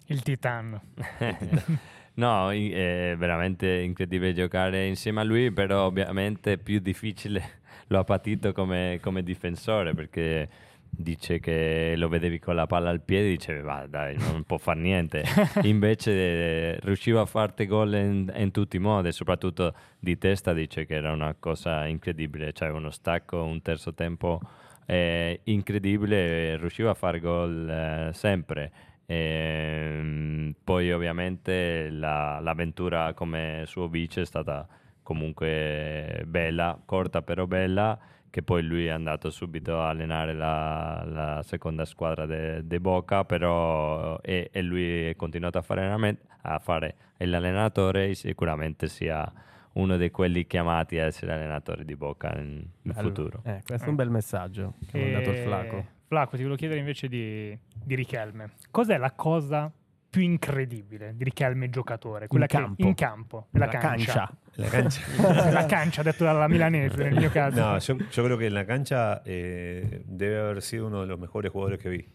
Il 0.09 0.23
titano. 0.25 0.81
No, 2.15 2.51
è 2.51 3.15
veramente 3.17 3.81
incredibile 3.81 4.35
giocare 4.35 4.87
insieme 4.87 5.21
a 5.21 5.25
lui, 5.25 5.51
però 5.51 5.87
ovviamente 5.87 6.59
più 6.59 6.79
difficile 6.79 7.61
lo 7.89 8.01
ha 8.01 8.05
patito 8.05 8.53
come, 8.53 8.99
come 9.01 9.23
difensore 9.23 9.95
perché 9.95 10.49
dice 10.95 11.41
che 11.41 11.95
lo 11.97 12.09
vedevi 12.09 12.39
con 12.39 12.55
la 12.55 12.67
palla 12.67 12.91
al 12.91 13.01
piede 13.01 13.29
e 13.29 13.31
dicevi 13.31 13.63
va 13.63 13.87
dai 13.89 14.15
non 14.19 14.45
può 14.45 14.59
fare 14.59 14.79
niente. 14.81 15.25
Invece 15.63 16.13
eh, 16.13 16.79
riusciva 16.83 17.23
a 17.23 17.27
farti 17.27 17.65
gol 17.65 17.95
in, 17.95 18.33
in 18.37 18.51
tutti 18.51 18.77
i 18.77 18.81
modi 18.81 19.11
soprattutto 19.11 19.75
di 19.99 20.19
testa 20.19 20.53
dice 20.53 20.85
che 20.85 20.97
era 20.97 21.11
una 21.13 21.35
cosa 21.39 21.87
incredibile 21.87 22.53
cioè 22.53 22.69
uno 22.69 22.91
stacco 22.91 23.43
un 23.43 23.63
terzo 23.63 23.95
tempo 23.95 24.39
eh, 24.85 25.41
incredibile 25.45 26.59
riusciva 26.59 26.91
a 26.91 26.95
fare 26.95 27.21
gol 27.21 27.69
eh, 27.71 28.11
sempre 28.13 28.73
Ehm, 29.07 30.55
poi 30.65 30.93
ovviamente 30.93 31.91
la- 31.91 32.39
l'avventura 32.41 33.13
come 33.15 33.63
suo 33.67 33.89
vice 33.89 34.23
è 34.23 34.25
stata 34.25 34.67
comunque 35.03 36.23
bella, 36.27 36.81
corta 36.85 37.23
però 37.23 37.47
bella, 37.47 37.99
che 38.31 38.43
poi 38.43 38.63
lui 38.63 38.87
è 38.87 38.91
andato 38.91 39.29
subito 39.31 39.79
a 39.81 39.91
allenare 39.91 40.33
la, 40.33 41.05
la 41.07 41.43
seconda 41.43 41.85
squadra 41.85 42.61
di 42.63 42.81
Boca, 42.81 43.25
però 43.25 44.19
e, 44.23 44.49
e 44.51 44.63
lui 44.63 45.09
è 45.09 45.17
continuato 45.17 45.59
a 45.59 45.63
fare, 45.63 46.19
a 46.43 46.59
fare 46.59 46.95
l'allenatore 47.19 48.09
e 48.09 48.15
sicuramente 48.15 48.89
sia 48.89 49.31
uno 49.75 49.97
di 49.97 50.11
quelli 50.11 50.47
chiamati 50.47 50.99
a 50.99 51.05
essere 51.07 51.33
allenatore 51.33 51.85
di 51.85 51.95
Boca 51.97 52.33
in, 52.39 52.65
in 52.83 52.93
futuro. 52.95 53.43
Eh, 53.45 53.61
questo 53.65 53.87
è 53.87 53.91
un 53.91 53.97
bel 53.97 54.11
messaggio 54.11 54.75
che 54.87 54.97
ha 54.97 55.01
mandato 55.01 55.31
il 55.31 55.37
Flaco. 55.37 55.87
Flaco, 56.13 56.33
ti 56.37 56.43
volevo 56.43 56.57
chiedere 56.57 56.79
invece 56.79 57.09
di, 57.09 57.59
di 57.73 57.95
Richelme. 57.95 58.51
Cos'è 58.71 58.99
la 58.99 59.13
cosa 59.13 59.73
più 60.11 60.21
incredibile 60.21 61.15
di 61.17 61.25
Richelme 61.25 61.71
giocatore? 61.71 62.27
Quella 62.27 62.45
che 62.45 62.59
campo. 62.59 62.87
in 62.87 62.95
campo, 62.95 63.47
nella 63.53 63.65
La 63.65 63.79
cancia. 63.79 64.31
La 64.57 64.69
cancha. 64.69 65.51
la 65.51 65.65
cancia, 65.65 66.03
detto 66.05 66.25
dalla 66.25 66.49
milanese 66.49 67.03
nel 67.05 67.15
mio 67.15 67.31
caso. 67.33 67.59
No, 67.59 67.79
yo, 67.79 67.97
yo 67.97 68.25
creo 68.25 68.37
que 68.37 68.51
la 68.51 68.67
cancha 68.67 69.23
eh, 69.25 70.03
debe 70.05 70.39
haber 70.39 70.61
sido 70.61 70.89
uno 70.89 71.01
de 71.01 71.07
los 71.07 71.19
mejores 71.19 71.51
jugadores 71.51 71.79
que 71.79 71.89
vi. 71.89 72.07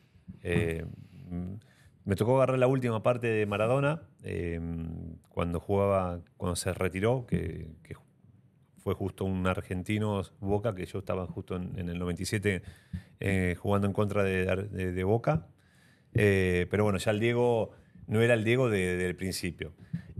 Eh, 0.43 0.85
mm, 1.31 1.53
me 2.03 2.15
tocó 2.15 2.35
agarrar 2.35 2.59
la 2.59 2.67
última 2.67 3.01
parte 3.01 3.25
de 3.25 3.47
Maradona, 3.47 4.03
eh, 4.21 4.61
cuando 5.27 5.59
jugaba, 5.59 6.19
cuando 6.37 6.55
se 6.55 6.71
retiró, 6.71 7.25
que, 7.25 7.71
que 7.81 7.95
fue 8.75 8.93
justo 8.93 9.25
un 9.25 9.47
argentino 9.47 10.21
Boca, 10.39 10.75
que 10.75 10.85
yo 10.85 10.99
estaba 10.99 11.25
justo 11.25 11.55
en, 11.55 11.79
en 11.79 11.89
el 11.89 11.97
97 11.97 12.61
eh, 13.19 13.55
jugando 13.59 13.87
en 13.87 13.93
contra 13.93 14.23
de, 14.23 15.03
Boca. 15.03 15.47
Eh, 16.13 16.67
pero 16.69 16.83
bueno, 16.83 16.97
ya 16.99 17.11
el 17.11 17.19
Diego 17.19 17.71
no 18.07 18.21
era 18.21 18.33
el 18.33 18.43
Diego 18.43 18.69
de- 18.69 18.97
del 18.97 19.15
principio. 19.15 19.73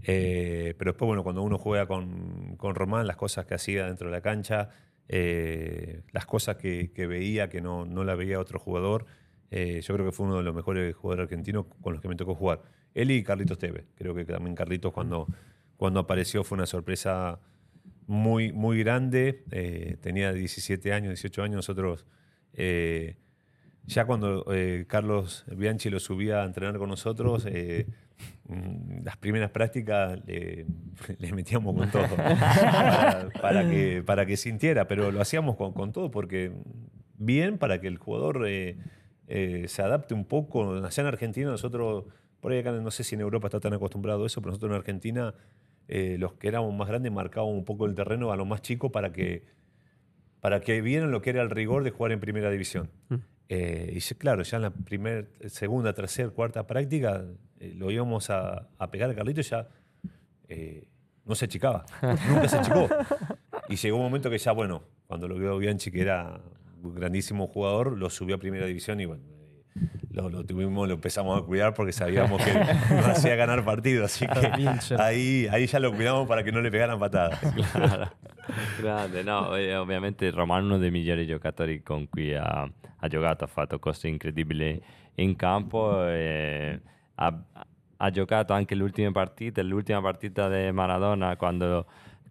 Eh, 0.04 0.74
pero 0.78 0.92
después, 0.92 1.08
bueno, 1.08 1.24
cuando 1.24 1.42
uno 1.44 1.58
juega 1.58 1.86
con, 1.86 2.56
con 2.58 2.76
Román, 2.76 3.08
las 3.08 3.18
cosas 3.18 3.46
que 3.46 3.56
hacía 3.56 3.88
dentro 3.88 4.08
de 4.08 4.12
la 4.16 4.22
cancha, 4.22 4.70
eh, 5.10 6.02
las 6.14 6.26
cosas 6.26 6.56
que, 6.58 6.90
veía 7.08 7.50
que 7.50 7.62
no, 7.62 7.86
no 7.86 8.04
la 8.04 8.16
veía 8.16 8.40
otro 8.40 8.58
jugador, 8.60 9.06
eh, 9.52 9.82
yo 9.82 9.94
creo 9.94 10.06
que 10.06 10.12
fue 10.14 10.26
uno 10.26 10.38
de 10.38 10.44
los 10.44 10.56
mejores 10.56 10.96
jugadores 10.96 11.24
argentinos 11.24 11.66
con 11.82 11.94
los 11.94 12.02
que 12.02 12.08
me 12.08 12.16
tocó 12.16 12.36
jugar. 12.36 12.62
Él 12.94 13.12
y 13.12 13.24
Carlitos 13.24 13.58
Tevez. 13.58 13.86
Creo 13.96 14.16
que 14.16 14.24
también 14.26 14.56
Carlitos 14.56 14.94
cuando, 14.94 15.28
cuando 15.76 16.00
apareció 16.00 16.44
fue 16.44 16.56
una 16.58 16.66
sorpresa 16.66 17.40
muy, 18.08 18.52
muy 18.54 18.80
grande. 18.80 19.44
Tenía 20.02 20.34
17 20.34 20.94
años, 20.94 21.10
18 21.10 21.44
años. 21.44 21.56
Nosotros, 21.58 22.06
eh, 22.58 23.16
ya 23.88 24.06
cuando 24.06 24.46
eh, 24.54 24.86
Carlos 24.88 25.46
Bianchi 25.48 25.90
lo 25.90 26.02
subía 26.02 26.44
a 26.44 26.46
entrenar 26.46 26.78
con 26.78 26.90
nosotros, 26.90 27.46
eh, 27.50 27.88
mm, 28.50 29.06
las 29.06 29.16
primeras 29.16 29.50
prácticas 29.50 30.20
le, 30.26 30.66
metíamos 31.34 31.74
con 31.74 31.90
todo 31.90 32.06
para, 33.42 33.70
que, 33.70 34.04
para 34.06 34.26
que 34.26 34.36
sintiera, 34.36 34.90
pero 34.90 35.10
lo 35.10 35.22
hacíamos 35.22 35.56
con, 35.56 35.72
con 35.72 35.94
todo 35.94 36.12
porque 36.12 36.52
bien 37.18 37.58
para 37.58 37.80
que 37.80 37.88
el 37.88 37.98
jugador 37.98 38.46
eh, 38.46 38.78
eh, 39.28 39.66
se 39.70 39.82
adapte 39.82 40.14
un 40.14 40.26
poco. 40.26 40.74
Allá 40.84 41.02
en 41.02 41.08
Argentina 41.08 41.50
nosotros, 41.50 42.06
por 42.42 42.52
ahí 42.52 42.60
acá 42.60 42.74
no 42.74 42.92
sé 42.92 43.06
si 43.06 43.16
en 43.16 43.22
Europa 43.22 43.48
está 43.48 43.62
tan 43.62 43.74
acostumbrado 43.74 44.26
a 44.26 44.28
eso, 44.28 44.42
pero 44.42 44.52
nosotros 44.52 44.70
en 44.70 44.76
Argentina 44.76 45.34
los 45.90 46.34
que 46.34 46.50
éramos 46.50 46.76
más 46.76 46.90
grandes 46.90 47.14
marcábamos 47.14 47.56
un 47.56 47.64
poco 47.64 47.86
el 47.86 47.96
terreno 47.96 48.34
a 48.34 48.36
los 48.36 48.46
más 48.46 48.62
chicos 48.62 48.92
para 48.92 49.14
que, 49.14 49.46
para 50.42 50.62
que 50.62 50.82
vieran 50.82 51.12
lo 51.12 51.22
que 51.22 51.32
era 51.32 51.42
el 51.42 51.50
rigor 51.50 51.84
de 51.84 51.92
jugar 51.92 52.12
en 52.12 52.20
primera 52.20 52.50
división. 52.50 52.90
Eh, 53.50 53.94
y 53.96 54.14
claro, 54.16 54.44
ya 54.44 54.58
en 54.58 54.64
la 54.64 54.70
primera, 54.72 55.26
segunda, 55.48 55.94
tercera, 55.94 56.30
cuarta 56.30 56.68
práctica 56.68 57.24
eh, 57.60 57.74
lo 57.76 57.90
íbamos 57.92 58.30
a, 58.30 58.68
a 58.78 58.92
pegar 58.92 59.10
a 59.10 59.16
Carlito 59.16 59.40
y 59.40 59.44
ya 59.44 59.68
eh, 60.50 60.88
no 61.26 61.36
se 61.36 61.46
achicaba, 61.46 61.86
nunca 62.30 62.48
se 62.48 62.58
achicó. 62.58 62.90
Y 63.70 63.76
llegó 63.76 63.98
un 63.98 64.04
momento 64.04 64.30
que 64.30 64.38
ya, 64.38 64.52
bueno, 64.52 64.84
cuando 65.08 65.28
lo 65.28 65.36
vio 65.36 65.58
Bianchi, 65.58 65.92
que 65.92 66.02
era 66.02 66.40
un 66.82 66.96
grandísimo 66.96 67.48
jugador, 67.48 67.98
lo 67.98 68.10
subió 68.10 68.36
a 68.36 68.38
primera 68.38 68.66
división 68.66 69.00
y 69.00 69.06
bueno, 69.06 69.24
lo, 70.12 70.30
lo 70.30 70.46
tuvimos, 70.46 70.88
lo 70.88 70.96
empezamos 70.96 71.42
a 71.42 71.46
cuidar 71.46 71.74
porque 71.74 71.92
sabíamos 71.92 72.44
que 72.44 72.54
nos 72.96 73.06
hacía 73.08 73.36
ganar 73.36 73.64
partidos, 73.64 74.06
así 74.06 74.28
que 74.28 74.96
ahí, 74.98 75.48
ahí 75.52 75.68
ya 75.68 75.80
lo 75.80 75.94
cuidamos 75.94 76.28
para 76.28 76.44
que 76.44 76.52
no 76.52 76.62
le 76.62 76.72
pegaran 76.72 77.00
patadas. 77.00 77.40
Claro. 77.72 78.10
Grande, 78.82 79.26
no, 79.26 79.58
eh, 79.58 79.76
ovviamente 79.76 80.32
Romano 80.32 80.62
è 80.62 80.66
uno 80.68 80.78
dei 80.78 80.90
migliori 80.90 81.28
giocatori 81.28 81.84
con 81.84 82.08
cui 82.08 82.34
ha, 82.34 82.62
ha 82.62 83.08
giocato, 83.10 83.44
ha 83.44 83.48
fatto 83.48 83.78
cose 83.78 84.08
incredibili 84.08 84.82
in 85.16 85.36
campo, 85.36 86.08
e 86.08 86.80
ha, 87.16 87.44
ha 87.98 88.10
giocato 88.10 88.54
anche 88.54 88.74
le 88.74 88.84
ultime 88.84 89.12
partite, 89.12 89.62
l'ultima 89.64 90.02
partita 90.02 90.48
di 90.48 90.72
Maradona 90.72 91.36
quando 91.36 91.86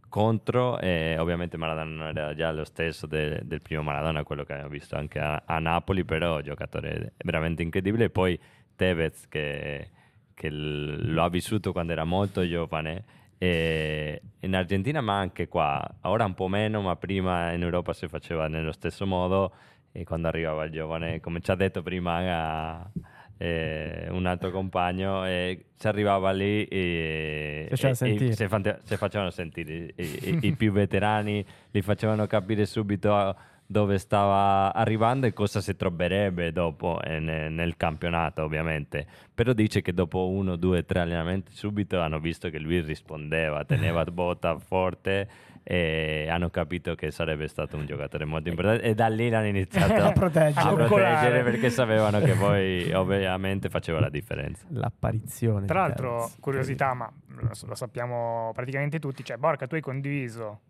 contro 0.08 0.78
e 0.78 1.16
ovviamente 1.18 1.56
Maradona 1.56 1.90
non 1.90 2.16
era 2.16 2.34
già 2.34 2.52
lo 2.52 2.64
stesso 2.64 3.06
de- 3.06 3.40
del 3.44 3.62
primo 3.62 3.82
Maradona, 3.82 4.24
quello 4.24 4.44
che 4.44 4.52
abbiamo 4.52 4.70
visto 4.70 4.96
anche 4.96 5.18
a, 5.18 5.42
a 5.44 5.58
Napoli, 5.58 6.04
però 6.04 6.40
giocatore 6.40 7.14
veramente 7.24 7.62
incredibile. 7.62 8.10
Poi 8.10 8.38
Tevez 8.74 9.28
che, 9.28 9.90
che 10.34 10.50
lo 10.50 11.22
ha 11.22 11.28
vissuto 11.28 11.72
quando 11.72 11.92
era 11.92 12.04
molto 12.04 12.46
giovane 12.46 13.04
e 13.38 14.20
in 14.40 14.54
Argentina 14.54 15.00
ma 15.00 15.18
anche 15.18 15.48
qua, 15.48 15.82
ora 16.02 16.24
un 16.24 16.34
po' 16.34 16.48
meno, 16.48 16.80
ma 16.80 16.96
prima 16.96 17.52
in 17.52 17.62
Europa 17.62 17.92
si 17.92 18.08
faceva 18.08 18.48
nello 18.48 18.72
stesso 18.72 19.06
modo 19.06 19.52
e 19.92 20.04
quando 20.04 20.28
arrivava 20.28 20.64
il 20.64 20.72
giovane, 20.72 21.20
come 21.20 21.40
ci 21.40 21.50
ha 21.50 21.54
detto 21.54 21.82
prima 21.82 22.90
eh, 23.38 24.06
un 24.10 24.26
altro 24.26 24.50
compagno, 24.50 25.26
eh, 25.26 25.66
si 25.76 25.88
arrivava 25.88 26.30
lì 26.32 26.64
e, 26.64 27.66
Si 27.70 27.76
faceva 27.76 27.88
e- 27.88 27.92
e 27.92 27.94
sentire. 27.94 28.32
si, 28.34 28.48
fante- 28.48 28.80
si 28.84 28.96
facevano 28.96 29.30
sentire. 29.30 29.92
I, 29.96 30.38
i- 30.42 30.52
più 30.56 30.72
veterani 30.72 31.44
li 31.70 31.82
facevano 31.82 32.26
capire 32.26 32.64
subito 32.66 33.36
dove 33.68 33.98
stava 33.98 34.72
arrivando 34.72 35.26
e 35.26 35.32
cosa 35.32 35.60
si 35.60 35.74
troverebbe 35.74 36.52
dopo 36.52 37.00
eh, 37.02 37.18
ne- 37.18 37.48
nel 37.48 37.76
campionato, 37.76 38.42
ovviamente. 38.44 39.04
Però 39.34 39.52
dice 39.52 39.82
che 39.82 39.92
dopo 39.92 40.28
uno, 40.28 40.54
due, 40.56 40.84
tre 40.84 41.00
allenamenti 41.00 41.52
subito 41.52 42.00
hanno 42.00 42.20
visto 42.20 42.48
che 42.48 42.58
lui 42.60 42.80
rispondeva, 42.80 43.64
teneva 43.64 44.04
botta 44.10 44.56
forte 44.58 45.28
e 45.68 46.28
hanno 46.30 46.48
capito 46.48 46.94
che 46.94 47.10
sarebbe 47.10 47.48
stato 47.48 47.76
un 47.76 47.86
giocatore 47.86 48.24
molto 48.24 48.48
importante 48.48 48.84
e 48.84 48.94
da 48.94 49.08
lì 49.08 49.28
l'hanno 49.28 49.48
iniziato 49.48 49.94
A 50.00 50.12
proteggere. 50.12 50.68
a 50.68 50.72
proteggere 50.72 51.42
perché 51.42 51.70
sapevano 51.70 52.20
che 52.20 52.34
poi 52.34 52.92
ovviamente 52.92 53.68
faceva 53.68 53.98
la 53.98 54.08
differenza. 54.08 54.64
L'apparizione. 54.70 55.66
Tra 55.66 55.80
l'altro, 55.80 56.30
curiosità, 56.38 56.94
ma 56.94 57.12
lo, 57.26 57.74
sappiamo 57.74 58.52
praticamente 58.54 59.00
tutti, 59.00 59.24
cioè 59.24 59.38
Borca, 59.38 59.66
tu 59.66 59.74
hai 59.74 59.80
condiviso 59.80 60.60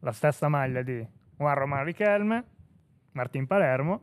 la 0.00 0.12
stessa 0.12 0.48
maglia 0.48 0.80
di 0.80 1.06
Juan 1.36 1.54
Román 1.54 1.84
Riquelme, 1.84 2.44
Martin 3.12 3.46
Palermo 3.46 4.02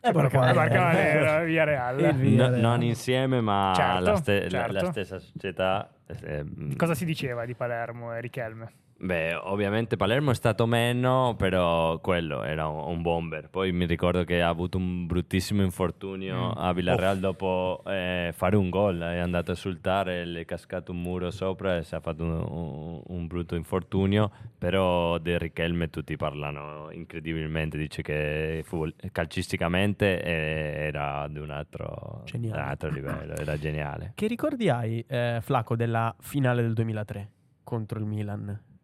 Borca 0.00 0.38
Borca 0.38 0.52
Valero. 0.52 0.80
Valero, 0.80 1.44
Via 1.44 1.64
Real. 1.64 2.14
No- 2.16 2.56
non 2.56 2.82
insieme, 2.82 3.40
ma 3.40 3.72
Certo, 3.74 4.00
la, 4.04 4.14
ste- 4.16 4.48
la- 4.50 4.66
la 4.68 4.72
certo. 4.74 4.90
stessa 4.92 5.18
società. 5.18 5.90
eh, 6.22 6.44
mm, 6.44 6.76
Cosa 6.76 6.94
si 6.94 7.04
diceva 7.04 7.44
di 7.44 7.54
Palermo 7.54 8.14
e 8.14 8.20
Riquelme? 8.20 8.72
Beh, 8.98 9.34
ovviamente 9.34 9.98
Palermo 9.98 10.30
è 10.30 10.34
stato 10.34 10.64
meno, 10.66 11.34
però 11.36 11.98
quello 11.98 12.42
era 12.42 12.66
un, 12.66 13.02
bomber. 13.02 13.50
Poi 13.50 13.70
mi 13.70 13.84
ricordo 13.84 14.24
che 14.24 14.40
ha 14.40 14.48
avuto 14.48 14.78
un 14.78 15.06
bruttissimo 15.06 15.62
infortunio 15.62 16.50
a 16.52 16.72
Villarreal 16.72 17.18
dopo 17.18 17.82
eh, 17.86 18.32
fare 18.34 18.56
un 18.56 18.70
gol. 18.70 18.98
È 19.00 19.18
andato 19.18 19.50
a 19.50 19.54
esultare, 19.54 20.24
le 20.24 20.40
è 20.40 20.44
cascato 20.46 20.92
un 20.92 21.02
muro 21.02 21.30
sopra 21.30 21.76
e 21.76 21.82
si 21.84 21.94
è 21.94 22.00
fatto 22.00 22.22
un, 22.24 22.30
un- 22.30 23.02
un 23.06 23.26
brutto 23.26 23.54
infortunio. 23.54 24.30
Però 24.56 25.18
di 25.18 25.36
Richelme 25.36 25.90
tutti 25.90 26.16
parlano 26.16 26.88
incredibilmente. 26.90 27.76
Dice 27.76 28.00
che 28.00 28.62
fu- 28.64 28.90
calcisticamente 29.12 30.22
eh, 30.22 30.86
era 30.86 31.28
di 31.28 31.38
un 31.38 31.50
altro, 31.50 32.24
un 32.32 32.52
altro 32.52 32.88
livello, 32.88 33.34
era 33.34 33.58
geniale. 33.58 34.12
Che 34.14 34.26
ricordi 34.26 34.70
hai, 34.70 35.04
eh, 35.06 35.40
Flaco, 35.42 35.76
della 35.76 36.14
finale 36.18 36.62
del 36.62 36.72
2003 36.72 37.30
contro 37.62 37.98
il 37.98 38.06
Milan? 38.06 38.74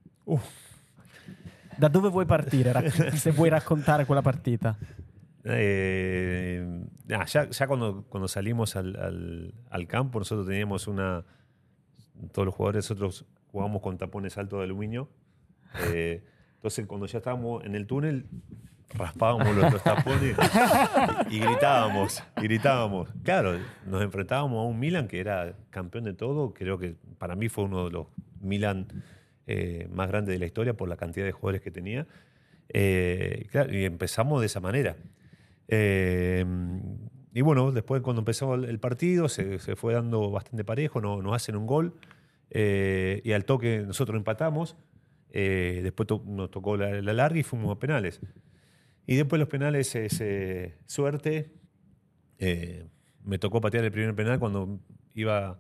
Da 1.76 1.88
dove 1.88 2.08
vuoi 2.10 2.26
partire? 2.26 2.72
Rac- 2.72 3.10
se 3.16 3.30
vuoi 3.32 3.48
raccontare 3.48 4.04
quella 4.04 4.22
partita. 4.22 4.76
Eh, 5.44 6.84
ah, 7.10 7.24
ya 7.24 7.48
ya 7.48 7.66
cuando, 7.66 8.04
cuando 8.08 8.28
salimos 8.28 8.76
al, 8.76 8.94
al- 8.96 9.54
al 9.70 9.86
campo, 9.86 10.18
nosotros 10.18 10.46
teníamos 10.46 10.86
una. 10.86 11.24
Todos 12.32 12.46
los 12.46 12.54
jugadores, 12.54 12.84
nosotros 12.84 13.24
jugábamos 13.50 13.82
con 13.82 13.98
tapones 13.98 14.38
altos 14.38 14.58
de 14.60 14.64
aluminio. 14.64 15.08
Eh, 15.86 16.22
entonces, 16.56 16.86
cuando 16.86 17.06
ya 17.06 17.18
estábamos 17.18 17.64
en 17.64 17.74
el 17.74 17.86
túnel, 17.86 18.26
raspábamos 18.94 19.56
los, 19.56 19.72
los 19.72 19.82
tapones 19.82 20.36
y, 21.30 21.34
y 21.36 21.40
gritábamos. 21.40 22.22
Y 22.36 22.42
gritábamos. 22.42 23.08
Claro, 23.24 23.58
nos 23.86 24.02
enfrentábamos 24.02 24.58
a 24.58 24.68
un 24.68 24.78
Milan 24.78 25.08
que 25.08 25.18
era 25.18 25.54
campeón 25.70 26.04
de 26.04 26.12
todo. 26.14 26.52
Creo 26.54 26.78
que 26.78 26.94
para 27.18 27.34
mí 27.34 27.48
fue 27.48 27.64
uno 27.64 27.86
de 27.86 27.90
los 27.90 28.06
Milan 28.40 28.86
eh, 29.46 29.88
más 29.90 30.08
grandes 30.08 30.34
de 30.34 30.38
la 30.38 30.46
historia 30.46 30.74
por 30.74 30.88
la 30.88 30.96
cantidad 30.96 31.24
de 31.26 31.32
jugadores 31.32 31.60
que 31.62 31.70
tenía. 31.70 32.06
Eh, 32.68 33.46
claro, 33.50 33.76
y 33.76 33.84
empezamos 33.84 34.40
de 34.40 34.46
esa 34.46 34.60
manera. 34.60 34.96
Eh, 35.68 36.44
y 37.34 37.40
bueno, 37.40 37.72
después 37.72 38.02
cuando 38.02 38.20
empezó 38.20 38.54
el, 38.54 38.78
partido 38.78 39.28
se, 39.28 39.58
se 39.58 39.74
fue 39.76 39.94
dando 39.94 40.30
bastante 40.30 40.64
parejo, 40.64 41.00
no- 41.00 41.22
nos 41.22 41.34
hacen 41.34 41.56
un 41.56 41.66
gol 41.66 41.94
eh, 42.50 43.20
y 43.24 43.32
al 43.32 43.44
toque 43.46 43.80
nosotros 43.86 44.16
empatamos, 44.18 44.76
eh, 45.30 45.80
después 45.82 46.06
to- 46.06 46.22
nos 46.26 46.50
tocó 46.50 46.76
la, 46.76 47.00
la 47.00 47.12
larga 47.14 47.38
y 47.40 47.42
fuimos 47.42 47.74
a 47.74 47.78
penales. 47.78 48.20
Y 49.06 49.16
después 49.16 49.40
los 49.40 49.48
penales 49.48 49.94
es 49.94 50.20
eh, 50.20 50.74
suerte. 50.86 51.52
Me 53.24 53.38
tocó 53.38 53.60
patear 53.60 53.84
el 53.84 53.92
primer 53.92 54.14
penal 54.14 54.38
cuando 54.38 54.80
iba 55.14 55.58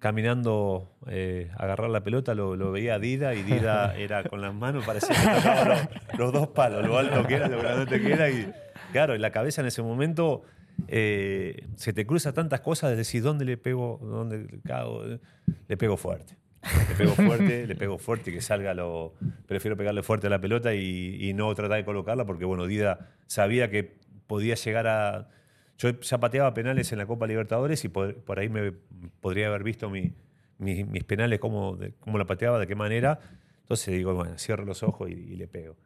caminando 0.00 0.90
eh, 1.06 1.50
a 1.56 1.64
agarrar 1.64 1.90
la 1.90 2.02
pelota, 2.02 2.34
lo, 2.34 2.56
lo 2.56 2.72
veía 2.72 2.94
a 2.94 2.98
Dida 2.98 3.34
y 3.34 3.42
Dida 3.42 3.94
era 3.98 4.24
con 4.24 4.40
las 4.40 4.52
manos, 4.52 4.84
parecía 4.84 5.14
que 5.14 5.36
tocaba 5.36 5.64
los, 5.64 6.18
los 6.18 6.32
dos 6.32 6.48
palos, 6.48 6.84
lo 6.84 6.98
alto 6.98 7.24
que 7.26 7.34
era, 7.34 7.46
lo 7.46 7.58
grandote 7.58 8.00
que 8.00 8.12
era. 8.12 8.28
Y 8.28 8.50
claro, 8.92 9.14
en 9.14 9.22
la 9.22 9.30
cabeza 9.30 9.60
en 9.60 9.68
ese 9.68 9.82
momento 9.82 10.42
eh, 10.88 11.66
se 11.76 11.92
te 11.92 12.06
cruza 12.06 12.32
tantas 12.32 12.60
cosas, 12.60 12.90
de 12.90 12.96
decir, 12.96 13.22
¿dónde 13.22 13.44
le 13.44 13.56
pego? 13.56 14.00
¿Dónde 14.02 14.38
le 14.38 14.60
cago? 14.62 15.04
Le 15.68 15.76
pego 15.76 15.96
fuerte. 15.96 16.36
Le 16.88 16.94
pego 16.94 17.14
fuerte, 17.14 17.66
le 17.66 17.74
pego 17.74 17.98
fuerte 17.98 18.30
y 18.30 18.34
que 18.34 18.40
salga 18.40 18.74
lo. 18.74 19.14
Prefiero 19.46 19.76
pegarle 19.76 20.02
fuerte 20.02 20.26
a 20.26 20.30
la 20.30 20.40
pelota 20.40 20.74
y, 20.74 21.16
y 21.20 21.32
no 21.32 21.54
tratar 21.54 21.78
de 21.78 21.84
colocarla 21.84 22.26
porque, 22.26 22.44
bueno, 22.44 22.66
Dida 22.66 23.10
sabía 23.26 23.70
que 23.70 23.96
podía 24.26 24.54
llegar 24.54 24.86
a. 24.86 25.28
yo 25.80 25.98
ya 26.00 26.18
pateaba 26.18 26.52
penales 26.52 26.92
en 26.92 26.98
la 26.98 27.06
Copa 27.06 27.26
Libertadores 27.26 27.84
y 27.86 27.88
por, 27.88 28.14
ahí 28.38 28.50
me 28.50 28.72
podría 29.20 29.46
haber 29.48 29.62
visto 29.64 29.88
mi- 29.88 30.12
mi- 30.58 30.84
mis 30.84 31.04
penales, 31.04 31.40
cómo, 31.40 31.76
de- 31.76 31.94
la 32.18 32.26
pateaba, 32.26 32.58
de 32.58 32.66
qué 32.66 32.74
manera. 32.74 33.18
Entonces 33.62 33.94
digo, 33.94 34.14
bueno, 34.14 34.36
cierro 34.36 34.64
los 34.66 34.82
ojos 34.82 35.08
y, 35.10 35.14
le 35.36 35.48
pego. 35.48 35.76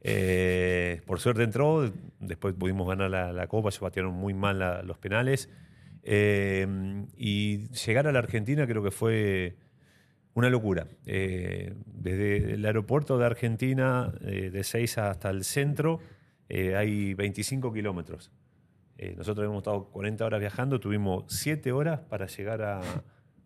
Eh, 0.00 1.02
por 1.06 1.20
suerte 1.20 1.44
entró, 1.44 1.88
después 2.18 2.54
pudimos 2.54 2.88
ganar 2.88 3.10
la, 3.10 3.46
Copa, 3.46 3.70
se 3.70 3.78
patearon 3.78 4.12
muy 4.12 4.34
mal 4.34 4.84
los 4.86 4.98
penales. 4.98 5.48
Eh, 6.02 6.66
y 7.16 7.68
llegar 7.68 8.08
a 8.08 8.12
la 8.12 8.18
Argentina 8.18 8.66
creo 8.66 8.82
que 8.82 8.90
fue 8.90 9.54
una 10.34 10.50
locura. 10.50 10.88
Eh, 11.06 11.74
desde 11.86 12.54
el 12.54 12.66
aeropuerto 12.66 13.18
de 13.18 13.26
Argentina, 13.26 14.12
eh, 14.22 14.50
de 14.50 14.64
Seiza 14.64 15.10
hasta 15.10 15.30
el 15.30 15.44
centro, 15.44 16.00
hay 16.50 17.14
25 17.14 17.72
kilómetros. 17.72 18.30
Eh, 18.98 19.14
nosotros 19.16 19.44
hemos 19.46 19.58
estado 19.58 19.84
40 19.86 20.24
horas 20.24 20.40
viajando, 20.40 20.78
tuvimos 20.80 21.24
7 21.28 21.72
horas 21.72 22.00
para 22.00 22.26
llegar 22.26 22.62
a, 22.62 22.80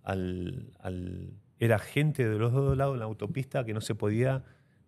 al, 0.03 0.71
al- 0.81 1.31
Era 1.59 1.79
gente 1.79 2.29
de 2.29 2.39
los 2.39 2.53
dos 2.53 2.77
lados 2.77 2.95
en 2.95 3.01
la 3.01 3.07
autopista 3.07 3.65
que 3.65 3.75
no 3.75 3.81
se 3.81 3.95
podía 3.95 4.45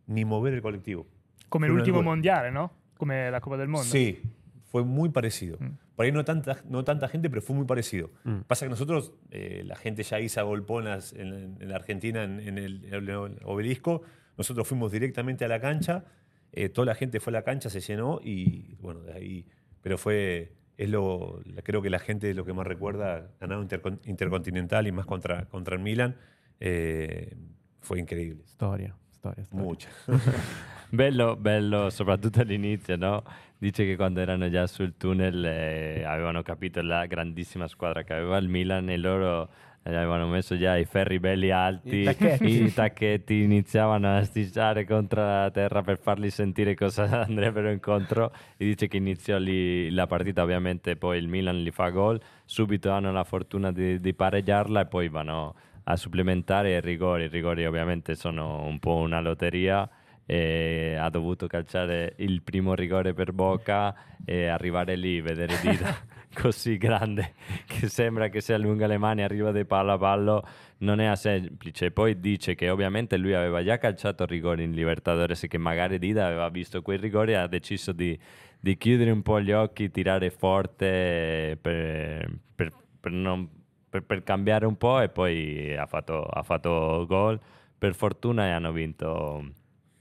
ni 0.06 0.24
mover 0.24 0.54
el 0.54 0.62
colectivo. 0.62 1.06
Una 1.52 1.66
l'ultimo 1.66 1.96
locura. 1.98 2.10
mondiale, 2.10 2.50
no? 2.52 2.72
Come 2.96 3.30
la 3.30 3.40
Coppa 3.40 3.56
del 3.56 3.68
Mondo. 3.68 3.90
Sí, 3.90 4.20
fue 4.66 4.84
muy 4.84 5.08
parecido. 5.08 5.56
Mm. 5.58 5.70
Por 5.96 6.06
ahí 6.06 6.12
no 6.12 6.24
tanta, 6.24 6.58
no 6.68 6.84
tanta 6.84 7.08
gente, 7.08 7.28
pero 7.28 7.42
fue 7.42 7.56
muy 7.56 7.64
parecido. 7.66 8.10
Mm. 8.24 8.40
Pasa 8.46 8.66
que 8.66 8.70
nosotros, 8.70 9.12
eh, 9.30 9.62
la 9.66 9.74
gente 9.76 10.02
ya 10.02 10.20
hizo 10.20 10.44
golponas 10.46 11.12
en, 11.12 11.56
en 11.60 11.68
la 11.68 11.76
Argentina, 11.76 12.22
en, 12.22 12.38
en 12.40 12.58
el, 12.58 12.84
en 12.84 12.94
el 12.94 13.10
obelisco. 13.44 14.02
Nosotros 14.38 14.66
fuimos 14.68 14.92
directamente 14.92 15.44
a 15.44 15.48
la 15.48 15.60
cancha. 15.60 16.04
eh, 16.52 16.68
toda 16.68 16.86
la 16.86 16.94
gente 16.94 17.18
fue 17.20 17.30
a 17.32 17.34
la 17.34 17.42
cancha, 17.42 17.68
se 17.70 17.80
llenó 17.80 18.20
y 18.22 18.76
bueno, 18.80 19.00
de 19.00 19.12
ahí. 19.12 19.46
Pero 19.82 19.98
fue. 19.98 20.52
Es 20.76 20.88
lo, 20.88 21.42
creo 21.62 21.82
que 21.82 21.90
la 21.90 21.98
gente 21.98 22.30
es 22.30 22.36
lo 22.36 22.44
que 22.46 22.54
más 22.54 22.66
recuerda, 22.66 23.30
ganado 23.38 23.62
intercon- 23.62 24.00
Intercontinental 24.06 24.86
y 24.86 24.92
más 24.92 25.04
contra, 25.04 25.44
contra 25.46 25.76
el 25.76 25.82
Milan. 25.82 26.16
eh, 26.58 27.36
fue 27.82 27.98
increíble. 27.98 28.42
Storia, 28.46 28.94
storia, 29.10 29.44
storia. 29.44 29.64
Mucha. 29.64 29.88
Bello, 30.92 31.36
bello, 31.36 31.88
soprattutto 31.90 32.40
all'inizio, 32.40 32.96
no? 32.96 33.22
Dice 33.58 33.84
che 33.84 33.94
quando 33.94 34.20
erano 34.20 34.50
già 34.50 34.66
sul 34.66 34.96
tunnel 34.96 35.44
eh, 35.44 36.02
avevano 36.04 36.42
capito 36.42 36.82
la 36.82 37.06
grandissima 37.06 37.68
squadra 37.68 38.02
che 38.02 38.12
aveva 38.14 38.38
il 38.38 38.48
Milan 38.48 38.88
e 38.90 38.96
loro 38.96 39.48
avevano 39.82 40.26
messo 40.26 40.56
già 40.56 40.76
i 40.76 40.84
ferri 40.84 41.18
belli 41.18 41.50
alti, 41.50 42.00
I 42.00 42.04
tacchetti. 42.04 42.62
i 42.64 42.72
tacchetti 42.72 43.42
iniziavano 43.42 44.16
a 44.16 44.22
strisciare 44.22 44.84
contro 44.84 45.22
la 45.22 45.50
terra 45.50 45.82
per 45.82 45.98
farli 45.98 46.30
sentire 46.30 46.74
cosa 46.74 47.24
andrebbero 47.24 47.70
incontro. 47.70 48.32
E 48.56 48.64
dice 48.64 48.88
che 48.88 48.98
iniziò 48.98 49.38
lì 49.38 49.90
la 49.90 50.06
partita, 50.06 50.42
ovviamente 50.42 50.96
poi 50.96 51.18
il 51.18 51.28
Milan 51.28 51.62
li 51.62 51.70
fa 51.70 51.88
gol, 51.88 52.20
subito 52.44 52.90
hanno 52.90 53.10
la 53.12 53.24
fortuna 53.24 53.72
di, 53.72 54.00
di 54.00 54.14
pareggiarla 54.14 54.82
e 54.82 54.86
poi 54.86 55.08
vanno 55.08 55.54
a 55.84 55.96
supplementare. 55.96 56.76
I 56.76 56.80
rigori, 56.80 57.24
i 57.24 57.28
rigori 57.28 57.64
ovviamente 57.64 58.14
sono 58.14 58.64
un 58.64 58.78
po' 58.78 58.96
una 58.96 59.20
lotteria 59.20 59.88
ha 60.32 61.10
dovuto 61.10 61.48
calciare 61.48 62.14
il 62.18 62.42
primo 62.42 62.74
rigore 62.74 63.12
per 63.14 63.32
Boca 63.32 63.92
e 64.24 64.46
arrivare 64.46 64.94
lì, 64.94 65.20
vedere 65.20 65.58
Dida 65.60 65.96
così 66.34 66.76
grande 66.76 67.34
che 67.66 67.88
sembra 67.88 68.28
che 68.28 68.40
si 68.40 68.52
allunga 68.52 68.86
le 68.86 68.98
mani, 68.98 69.22
arriva 69.22 69.52
di 69.52 69.64
palla 69.64 69.94
a 69.94 69.98
pallo, 69.98 70.46
non 70.78 71.00
è 71.00 71.14
semplice. 71.16 71.90
Poi 71.90 72.20
dice 72.20 72.54
che 72.54 72.70
ovviamente 72.70 73.16
lui 73.16 73.34
aveva 73.34 73.62
già 73.62 73.78
calciato 73.78 74.24
rigori 74.26 74.64
in 74.64 74.72
Libertadores 74.72 75.42
e 75.42 75.48
che 75.48 75.58
magari 75.58 75.98
Dida 75.98 76.26
aveva 76.26 76.48
visto 76.48 76.82
quei 76.82 76.98
rigori 76.98 77.32
e 77.32 77.36
ha 77.36 77.46
deciso 77.46 77.92
di, 77.92 78.18
di 78.60 78.76
chiudere 78.76 79.10
un 79.10 79.22
po' 79.22 79.40
gli 79.40 79.52
occhi, 79.52 79.90
tirare 79.90 80.30
forte 80.30 81.58
per, 81.60 82.30
per- 82.54 82.72
per 83.00 83.12
non- 83.12 83.48
per 83.90 84.22
cambiare 84.22 84.66
un 84.66 84.76
po' 84.76 85.00
e 85.00 85.08
poi 85.08 85.76
ha 85.76 85.86
fatto, 85.86 86.22
ha 86.22 86.42
fatto 86.42 87.04
gol. 87.08 87.38
Per 87.76 87.94
fortuna 87.94 88.46
e 88.46 88.50
hanno 88.50 88.72
vinto 88.72 89.52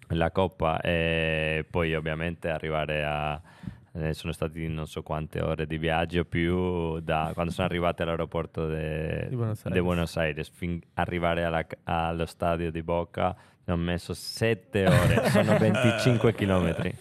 la 0.10 0.32
Coppa 0.32 0.82
e 0.82 1.66
poi 1.70 1.96
ovviamente 1.96 2.50
arrivare 2.50 3.04
a... 3.06 3.42
eh, 3.94 4.14
sono 4.14 4.32
stati 4.34 4.68
non 4.68 4.88
so 4.88 5.02
quante 5.04 5.42
ore 5.42 5.66
di 5.66 5.78
viaggio 5.78 6.26
più 6.26 7.00
da 7.00 7.32
quando 7.34 7.52
sono 7.52 7.68
arrivati 7.68 8.02
all'aeroporto 8.02 8.68
de- 8.68 9.26
Di 9.30 9.36
Buenos 9.36 9.62
de 9.64 9.70
Aires. 9.70 9.84
Buenos 9.84 10.18
Aires 10.18 10.50
fin 10.50 10.80
arrivare 10.96 11.44
alla- 11.44 11.66
allo 11.84 12.26
stadio 12.26 12.72
di 12.72 12.84
Boca 12.84 13.36
ci 13.64 13.70
hanno 13.72 13.82
messo 13.84 14.14
7 14.14 14.88
ore 14.88 15.30
sono 15.30 15.58
25 15.58 16.34
chilometri 16.34 16.96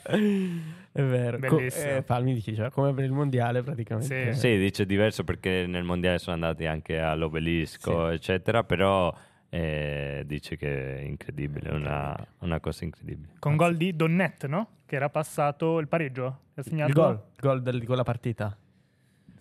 È 0.90 1.03
vero. 1.03 1.38
Co- 1.46 1.57
Bellissimo. 1.57 1.96
eh, 1.98 2.03
Palmi 2.03 2.35
dice, 2.35 2.55
cioè, 2.55 2.70
come 2.70 2.92
per 2.92 3.05
il 3.05 3.12
mondiale 3.12 3.62
praticamente. 3.62 4.33
Sì. 4.33 4.40
Sì, 4.40 4.59
dice 4.59 4.85
diverso 4.85 5.22
perché 5.22 5.64
nel 5.68 5.85
mondiale 5.85 6.18
sono 6.18 6.35
andati 6.35 6.66
anche 6.66 6.98
all'obelisco, 6.98 8.09
eccetera, 8.09 8.64
però 8.64 9.14
eh, 9.51 10.23
dice 10.27 10.57
che 10.57 10.99
è 10.99 11.01
incredibile, 11.01 11.71
una, 11.71 12.15
una 12.41 12.61
cosa 12.61 12.85
incredibile. 12.85 13.35
Con 13.39 13.57
gol 13.57 13.77
di 13.77 13.95
Donnet, 13.97 14.47
no? 14.47 14.69
Che 14.87 14.97
era 14.97 15.09
passato 15.09 15.79
il 15.79 15.89
pareggio. 15.89 16.41
Ha 16.55 16.63
segnato, 16.63 16.89
Il 16.91 16.95
gol, 16.97 17.13
il 17.15 17.41
gol 17.41 17.63
del- 17.63 17.79
di 17.81 17.87
quella 17.87 18.03
partita. 18.03 18.57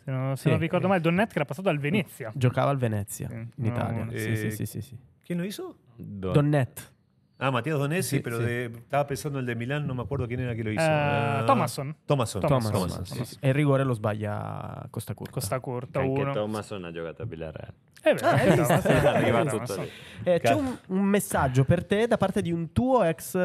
Se 0.03 0.11
non, 0.11 0.35
se 0.37 0.43
Sì. 0.43 0.49
non 0.49 0.59
ricordo 0.59 0.87
male, 0.87 1.01
Donnet 1.01 1.27
che 1.29 1.35
era 1.35 1.45
passato 1.45 1.69
al 1.69 1.79
Venezia. 1.79 2.31
Giocava 2.35 2.69
al 2.69 2.77
Venezia, 2.77 3.27
Sì. 3.27 3.33
in 3.35 3.65
Italia. 3.65 4.03
no. 4.05 4.11
Sì, 4.11 4.15
Eh, 4.31 4.35
sì, 4.35 4.51
sì, 4.51 4.65
sì, 4.65 4.81
sì. 4.81 4.97
¿Quién 5.23 5.39
lo 5.39 5.45
hizo? 5.45 5.77
Don- 5.95 6.31
Donnet. 6.33 6.93
Ah, 7.39 7.51
Matías 7.51 7.77
Donesi, 7.77 8.17
Sí, 8.17 8.19
pero 8.19 8.37
sí. 8.39 8.45
de- 8.45 8.65
estaba 8.65 9.05
pensando 9.05 9.37
en 9.37 9.43
el 9.43 9.45
de 9.45 9.55
Milán, 9.55 9.85
no 9.85 9.93
me 9.93 10.01
acuerdo 10.01 10.25
quién 10.27 10.39
era 10.39 10.55
que 10.55 10.63
lo 10.63 10.71
hizo. 10.71 10.81
Eh, 10.81 10.85
Ah, 10.89 11.43
Thomasson. 11.45 11.95
Thomasson. 12.05 12.41
Thomas, 12.41 12.71
Thomas, 12.71 12.89
Thomas, 12.89 13.07
sì, 13.07 13.13
Thomas. 13.13 13.29
sì. 13.29 13.37
E 13.41 13.47
il 13.49 13.53
rigore 13.53 13.83
lo 13.83 13.93
sbaglia 13.93 14.87
Costa 14.89 15.13
Curta. 15.13 15.33
Costa 15.33 15.59
Curta 15.59 15.99
anche 15.99 16.21
1. 16.21 16.33
Thomason 16.33 16.85
ha 16.85 16.91
giocato 16.91 17.21
a 17.21 17.25
Villarreal. 17.25 17.73
Eh 18.01 18.13
beh, 18.15 18.21
Ah, 18.21 18.41
eh, 20.23 20.39
c'è 20.39 20.53
un, 20.53 20.77
un 20.87 21.03
messaggio 21.03 21.63
per 21.63 21.85
te 21.85 22.07
da 22.07 22.17
parte 22.17 22.41
di 22.41 22.51
un 22.51 22.71
tuo 22.71 23.03
ex 23.03 23.37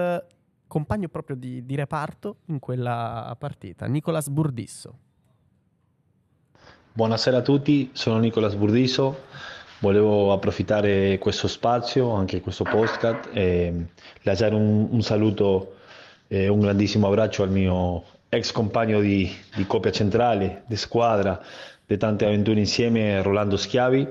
compagno 0.67 1.09
proprio 1.09 1.37
di, 1.37 1.67
di 1.67 1.75
reparto 1.75 2.39
in 2.47 2.59
quella 2.61 3.37
partita, 3.39 3.85
Nicolas 3.87 4.29
Burdisso. 4.31 4.99
Buonasera 6.95 7.39
a 7.39 7.43
tutti, 7.43 7.91
sono 7.93 8.19
Nicolas 8.19 8.55
Burdiso. 8.55 9.25
Volevo 9.83 10.33
approfittare 10.33 11.19
questo 11.19 11.49
spazio, 11.49 12.13
anche 12.13 12.41
questo 12.41 12.63
podcast, 12.63 13.31
e 13.33 13.87
lasciare 14.23 14.55
un, 14.55 14.87
un 14.89 15.03
saluto 15.03 15.75
e 16.29 16.47
un 16.47 16.61
grandissimo 16.61 17.09
abbraccio 17.09 17.43
al 17.43 17.51
mio 17.51 18.05
ex 18.29 18.53
compagno 18.53 19.01
di, 19.01 19.29
di 19.57 19.67
coppia 19.67 19.91
centrale, 19.91 20.63
di 20.69 20.77
squadra, 20.77 21.43
di 21.85 21.97
tante 21.97 22.25
avventure 22.25 22.61
insieme, 22.61 23.21
Rolando 23.23 23.57
Schiavi. 23.57 24.07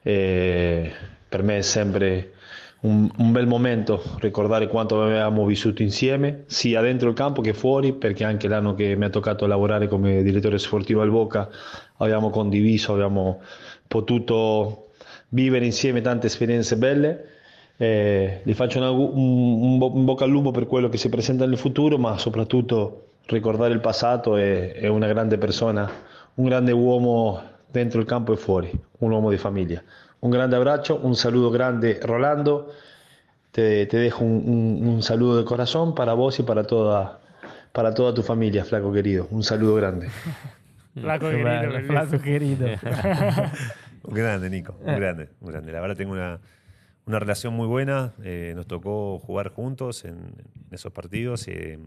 E 0.00 0.92
per 1.28 1.42
me 1.42 1.58
è 1.58 1.62
sempre 1.62 2.34
un, 2.82 3.10
un 3.16 3.32
bel 3.32 3.48
momento 3.48 4.00
ricordare 4.20 4.68
quanto 4.68 5.02
avevamo 5.02 5.44
vissuto 5.44 5.82
insieme, 5.82 6.44
sia 6.46 6.80
dentro 6.82 7.08
il 7.08 7.16
campo 7.16 7.40
che 7.40 7.52
fuori, 7.52 7.94
perché 7.94 8.22
anche 8.22 8.46
l'anno 8.46 8.76
che 8.76 8.94
mi 8.94 9.06
ha 9.06 9.10
toccato 9.10 9.44
lavorare 9.46 9.88
come 9.88 10.22
direttore 10.22 10.58
sportivo 10.58 11.02
al 11.02 11.10
Boca 11.10 11.50
abbiamo 11.96 12.30
condiviso, 12.30 12.92
abbiamo 12.92 13.40
potuto 13.88 14.84
vivere 15.30 15.64
insieme 15.64 16.00
tante 16.00 16.26
esperienze 16.28 16.76
belle. 16.76 17.24
Eh, 17.76 18.40
gli 18.44 18.52
faccio 18.52 18.78
un, 18.78 18.84
augu- 18.84 19.12
un- 19.14 19.62
un 19.62 19.78
bo- 19.78 19.92
un 19.94 20.04
bocca 20.04 20.24
al 20.24 20.30
lupo 20.30 20.50
per 20.50 20.66
quello 20.66 20.88
che 20.88 20.98
si 20.98 21.08
presenta 21.08 21.46
nel 21.46 21.56
futuro, 21.58 21.96
ma 21.98 22.18
soprattutto 22.18 23.06
ricordare 23.26 23.72
il 23.72 23.80
passato 23.80 24.36
e 24.36 24.72
è 24.72 24.86
una 24.88 25.06
grande 25.06 25.38
persona, 25.38 25.90
un 26.34 26.44
grande 26.44 26.72
uomo 26.72 27.40
dentro 27.70 28.00
il 28.00 28.06
campo 28.06 28.32
e 28.32 28.36
fuori, 28.36 28.70
un 28.98 29.10
uomo 29.10 29.30
di 29.30 29.38
famiglia. 29.38 29.82
Un 30.20 30.30
grande 30.30 30.56
abbraccio, 30.56 30.98
un 31.02 31.14
saludo 31.14 31.48
grande 31.48 31.98
Rolando, 32.02 32.74
te, 33.50 33.86
te 33.86 33.98
dejo 33.98 34.24
un, 34.24 34.42
un- 34.44 34.86
un 34.86 35.02
saludo 35.02 35.36
de 35.38 35.44
corazón 35.44 35.94
para 35.94 36.12
vos 36.12 36.38
y 36.38 36.42
para 36.42 36.64
toda, 36.64 37.18
para 37.72 37.94
toda 37.94 38.12
tu 38.12 38.22
familia, 38.22 38.62
flaco 38.64 38.90
querido. 38.92 39.26
Un 39.30 39.42
saludo 39.42 39.74
grande. 39.74 40.08
Flaco 41.00 41.28
bellissimo. 41.30 42.04
Flaco 42.04 42.18
che 42.18 42.36
ride. 42.38 42.78
Un 44.04 44.14
grande, 44.14 44.50
Nico. 44.50 44.76
Un 44.80 44.86
grande, 45.00 45.28
un 45.40 45.48
grande. 45.50 45.72
La 45.72 45.80
verdad 45.80 45.96
tengo 45.96 46.12
una, 46.12 46.40
una 47.06 47.18
relación 47.18 47.54
muy 47.54 47.66
buena. 47.66 48.14
eh, 48.22 48.52
nos 48.56 48.66
tocó 48.66 49.18
jugar 49.18 49.48
juntos 49.50 50.04
en, 50.04 50.16
en 50.18 50.72
esos 50.72 50.92
partidos. 50.92 51.46
eh, 51.48 51.78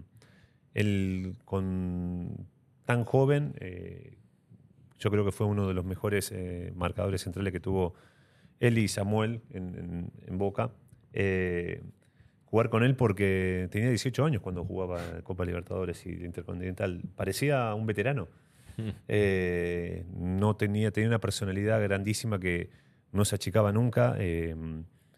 él 0.73 1.35
con 1.45 2.47
tan 2.85 3.03
joven, 3.05 3.53
eh, 3.59 4.17
yo 4.99 5.11
creo 5.11 5.23
que 5.25 5.31
fue 5.31 5.45
uno 5.47 5.67
de 5.67 5.73
los 5.73 5.85
mejores 5.85 6.31
eh, 6.33 6.71
marcadores 6.75 7.21
centrales 7.21 7.51
que 7.53 7.59
tuvo 7.59 7.93
él 8.59 8.77
y 8.77 8.87
Samuel 8.87 9.41
en, 9.51 9.75
en- 9.77 10.11
en 10.27 10.37
Boca. 10.37 10.71
Eh, 11.13 11.81
jugar 12.45 12.69
con 12.69 12.83
él 12.83 12.95
porque 12.95 13.67
tenía 13.71 13.89
18 13.89 14.25
años 14.25 14.41
cuando 14.41 14.63
jugaba 14.63 14.99
Copa 15.23 15.45
Libertadores 15.45 16.05
y 16.05 16.09
Intercontinental. 16.23 17.01
Parecía 17.15 17.73
un 17.75 17.85
veterano. 17.85 18.27
Eh, 19.07 20.05
no 20.17 20.55
tenía, 20.55 20.91
tenía 20.91 21.09
una 21.09 21.19
personalidad 21.19 21.81
grandísima 21.81 22.39
que 22.39 22.69
no 23.11 23.25
se 23.25 23.35
achicaba 23.35 23.71
nunca, 23.71 24.15
eh, 24.17 24.55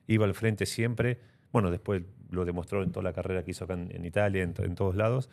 iba 0.08 0.26
al 0.26 0.34
frente 0.34 0.66
siempre. 0.66 1.20
Bueno, 1.52 1.72
después 1.72 2.04
lo 2.30 2.44
demostró 2.46 2.84
en 2.84 2.92
toda 2.92 3.04
la 3.04 3.14
carrera 3.14 3.44
que 3.44 3.52
hizo 3.52 3.64
acá 3.66 3.74
en, 3.76 4.06
Italia, 4.06 4.44
en, 4.44 4.54
to- 4.54 4.64
en 4.66 4.76
todos 4.76 4.96
lados. 4.96 5.30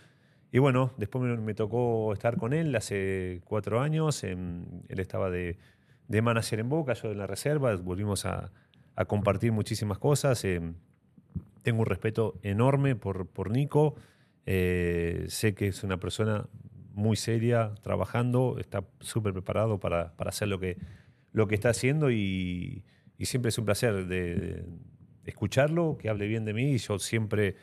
y 0.52 0.58
bueno, 0.58 0.92
después 0.98 1.24
me, 1.40 1.54
tocó 1.54 2.12
estar 2.12 2.36
con 2.36 2.52
él 2.52 2.74
hace 2.76 3.40
cuatro 3.44 3.80
años. 3.80 4.22
él 4.24 4.66
estaba 4.88 5.30
de, 5.30 5.56
de 6.08 6.22
manager 6.22 6.60
en 6.60 6.68
Boca, 6.68 6.92
yo 6.94 7.10
en 7.10 7.18
la 7.18 7.26
reserva. 7.26 7.74
Volvimos 7.76 8.26
a, 8.26 8.50
compartir 9.08 9.50
muchísimas 9.52 9.98
cosas. 9.98 10.44
em, 10.44 10.74
tengo 11.62 11.80
un 11.80 11.86
respeto 11.86 12.38
enorme 12.42 12.94
por, 12.96 13.26
por 13.26 13.50
Nico. 13.50 13.94
Eh, 14.46 15.24
sé 15.28 15.54
que 15.54 15.68
es 15.68 15.82
una 15.84 15.98
persona 15.98 16.46
muy 16.95 17.16
seria, 17.16 17.74
trabajando, 17.82 18.57
está 18.59 18.84
súper 19.01 19.32
preparado 19.32 19.78
para, 19.78 20.12
para 20.16 20.28
hacer 20.30 20.49
lo 20.49 20.59
que, 20.59 20.76
lo 21.32 21.47
que 21.47 21.55
está 21.55 21.70
haciendo 21.70 22.11
y, 22.11 22.84
y 23.18 23.24
siempre 23.26 23.49
es 23.51 23.59
un 23.59 23.64
placer 23.64 24.07
de, 24.07 24.34
de 24.34 24.64
escucharlo, 25.24 25.97
que 25.99 26.09
hable 26.09 26.26
bien 26.26 26.45
de 26.45 26.53
mí 26.55 26.72
y 26.72 26.78
yo 26.78 26.99
siempre, 26.99 27.57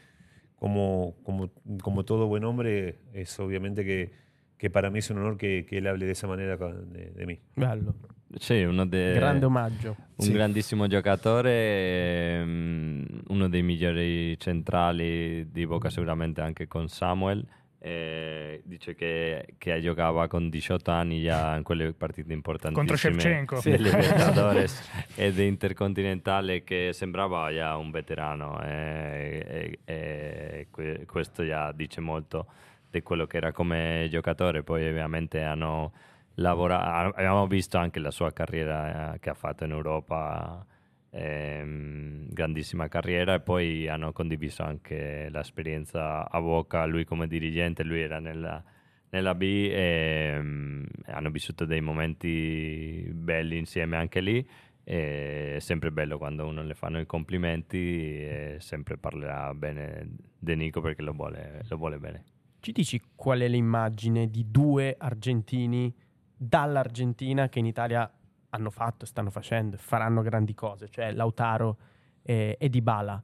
como, 0.56 1.16
como, 1.24 1.52
como 1.82 2.04
todo 2.06 2.28
buen 2.28 2.44
hombre, 2.44 3.00
es 3.14 3.40
obviamente 3.40 3.84
que, 3.86 4.12
que 4.58 4.70
para 4.70 4.90
mí 4.90 5.00
es 5.00 5.10
un 5.10 5.18
honor 5.20 5.38
que, 5.38 5.66
que 5.66 5.78
él 5.78 5.88
hable 5.88 6.06
de 6.06 6.12
esa 6.14 6.28
manera 6.28 6.58
de, 6.58 7.12
de 7.12 7.26
mí. 7.26 7.40
Bello. 7.56 7.96
Sì, 8.40 8.64
uno 8.64 8.86
de- 8.86 9.14
Grande 9.16 9.46
omaggio. 9.48 9.96
un 10.18 10.26
Sì. 10.26 10.34
grandissimo 10.34 10.88
giocatore, 10.88 12.42
ehm, 12.42 13.06
uno 13.30 13.48
dei 13.50 13.64
migliori 13.64 14.38
centrali 14.38 15.50
di 15.52 15.66
Boca 15.66 15.90
sicuramente 15.90 16.42
anche 16.42 16.68
con 16.68 16.90
Samuel. 16.90 17.46
Eh, 17.82 18.62
dice 18.66 18.94
che, 18.94 19.54
che 19.58 19.80
giocava 19.80 20.28
con 20.28 20.50
18 20.50 20.92
anni 20.92 21.22
già 21.22 21.56
in 21.56 21.64
quelle 21.64 21.94
partite 21.94 22.34
importantissime 22.34 22.98
Shevchenko. 22.98 23.62
delle 23.64 23.90
Libertadores 23.90 24.90
e 25.16 25.32
di 25.32 25.46
Intercontinentale 25.48 26.64
che 26.66 26.92
sembrava 26.92 27.54
già 27.54 27.78
un 27.78 27.90
veterano 27.90 28.62
e, 28.62 29.46
e- 29.46 29.80
e 29.86 30.68
que- 30.72 31.06
questo 31.06 31.46
già 31.46 31.72
dice 31.72 32.02
molto 32.02 32.48
di 32.90 33.02
quello 33.02 33.26
che 33.26 33.38
era 33.38 33.52
come 33.54 34.08
giocatore 34.12 34.62
poi 34.64 34.88
ovviamente 34.88 35.42
hanno 35.42 35.94
lavorato 36.36 37.16
abbiamo 37.16 37.48
visto 37.48 37.78
anche 37.78 38.00
la 38.00 38.12
sua 38.12 38.32
carriera 38.34 39.14
eh, 39.14 39.20
che 39.20 39.30
ha 39.30 39.34
fatto 39.34 39.64
in 39.64 39.72
Europa 39.72 40.66
ehm, 41.12 42.28
grandissima 42.30 42.88
carriera 42.88 43.36
e 43.36 43.40
poi 43.40 43.88
hanno 43.88 44.12
condiviso 44.12 44.64
anche 44.64 45.30
l'esperienza 45.30 46.30
a 46.30 46.40
Boca. 46.40 46.86
Lui 46.86 47.06
come 47.06 47.28
dirigente 47.28 47.84
lui 47.84 48.02
era 48.02 48.20
nella, 48.20 48.64
nella 49.10 49.36
B 49.36 49.42
e 49.72 50.38
mm, 50.40 50.84
hanno 51.06 51.30
vissuto 51.30 51.66
dei 51.66 51.82
momenti 51.82 53.10
belli 53.14 53.58
insieme 53.58 53.98
anche 53.98 54.22
lì. 54.22 54.48
E 54.84 55.58
è 55.58 55.60
sempre 55.60 55.92
bello 55.92 56.18
quando 56.18 56.48
uno 56.48 56.64
le 56.64 56.74
fanno 56.74 57.00
i 57.00 57.06
complimenti 57.06 57.78
e 57.78 58.56
sempre 58.60 58.98
parlerà 58.98 59.54
bene 59.54 60.16
di 60.38 60.56
Nico 60.56 60.82
perché 60.82 61.04
lo 61.04 61.14
vuole, 61.14 61.64
lo 61.68 61.78
vuole 61.78 62.00
bene. 62.00 62.24
Ci 62.60 62.72
dici 62.72 63.02
qual 63.16 63.40
è 63.42 63.48
l'immagine 63.48 64.30
di 64.30 64.46
due 64.50 64.96
argentini 64.98 65.94
dall'Argentina 66.36 67.50
che 67.50 67.60
in 67.60 67.66
Italia 67.66 68.12
hanno 68.50 68.70
fatto, 68.70 69.06
stanno 69.06 69.30
facendo 69.30 69.76
e 69.76 69.80
faranno 69.80 70.22
grandi 70.22 70.54
cose, 70.54 70.90
cioè 70.90 71.12
Lautaro 71.12 71.78
e, 72.22 72.56
e 72.60 72.70
Dybala. 72.70 73.22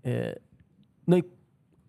Eh, 0.00 0.40
noi 1.04 1.22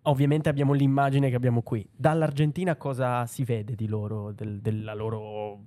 ovviamente 0.02 0.48
abbiamo 0.48 0.72
l'immagine 0.72 1.28
che 1.30 1.36
abbiamo 1.36 1.62
qui. 1.62 1.88
Dall'Argentina 1.94 2.76
cosa 2.76 3.26
si 3.26 3.44
vede 3.44 3.74
di 3.74 3.86
loro, 3.88 4.32
del- 4.32 4.60
della 4.60 4.94
loro 4.94 5.62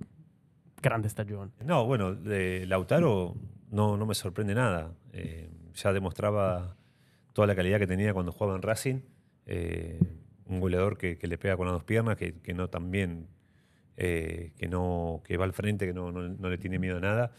grande 0.80 1.08
stagione? 1.08 1.52
No, 1.64 1.84
bueno, 1.84 2.14
de 2.14 2.64
Lautaro 2.66 3.34
no, 3.70 3.96
no 3.96 4.06
me 4.06 4.14
sorprende 4.14 4.54
nada. 4.54 4.92
Eh, 5.12 5.50
ya 5.74 5.92
demostraba 5.92 6.74
toda 7.32 7.46
la 7.46 7.54
calidad 7.54 7.78
que 7.78 7.86
tenía 7.86 8.12
cuando 8.12 8.32
jugaba 8.32 8.56
en 8.56 8.62
Racing. 8.62 9.00
Eh, 9.46 9.98
un 10.46 10.58
goleador 10.60 10.96
que 10.96 11.18
le 11.20 11.38
pega 11.38 11.56
con 11.56 11.66
las 11.66 11.74
dos 11.74 11.84
piernas, 11.84 12.16
que 12.16 12.54
no 12.54 12.68
también, 12.68 13.28
eh, 14.02 14.52
que 14.56 14.66
no, 14.68 15.20
que 15.24 15.36
va 15.36 15.44
al 15.44 15.52
frente, 15.52 15.86
que 15.86 15.92
no, 15.92 16.10
no- 16.10 16.28
no 16.28 16.48
le 16.48 16.56
tiene 16.58 16.78
miedo 16.78 16.96
a 16.96 17.00
nada. 17.00 17.32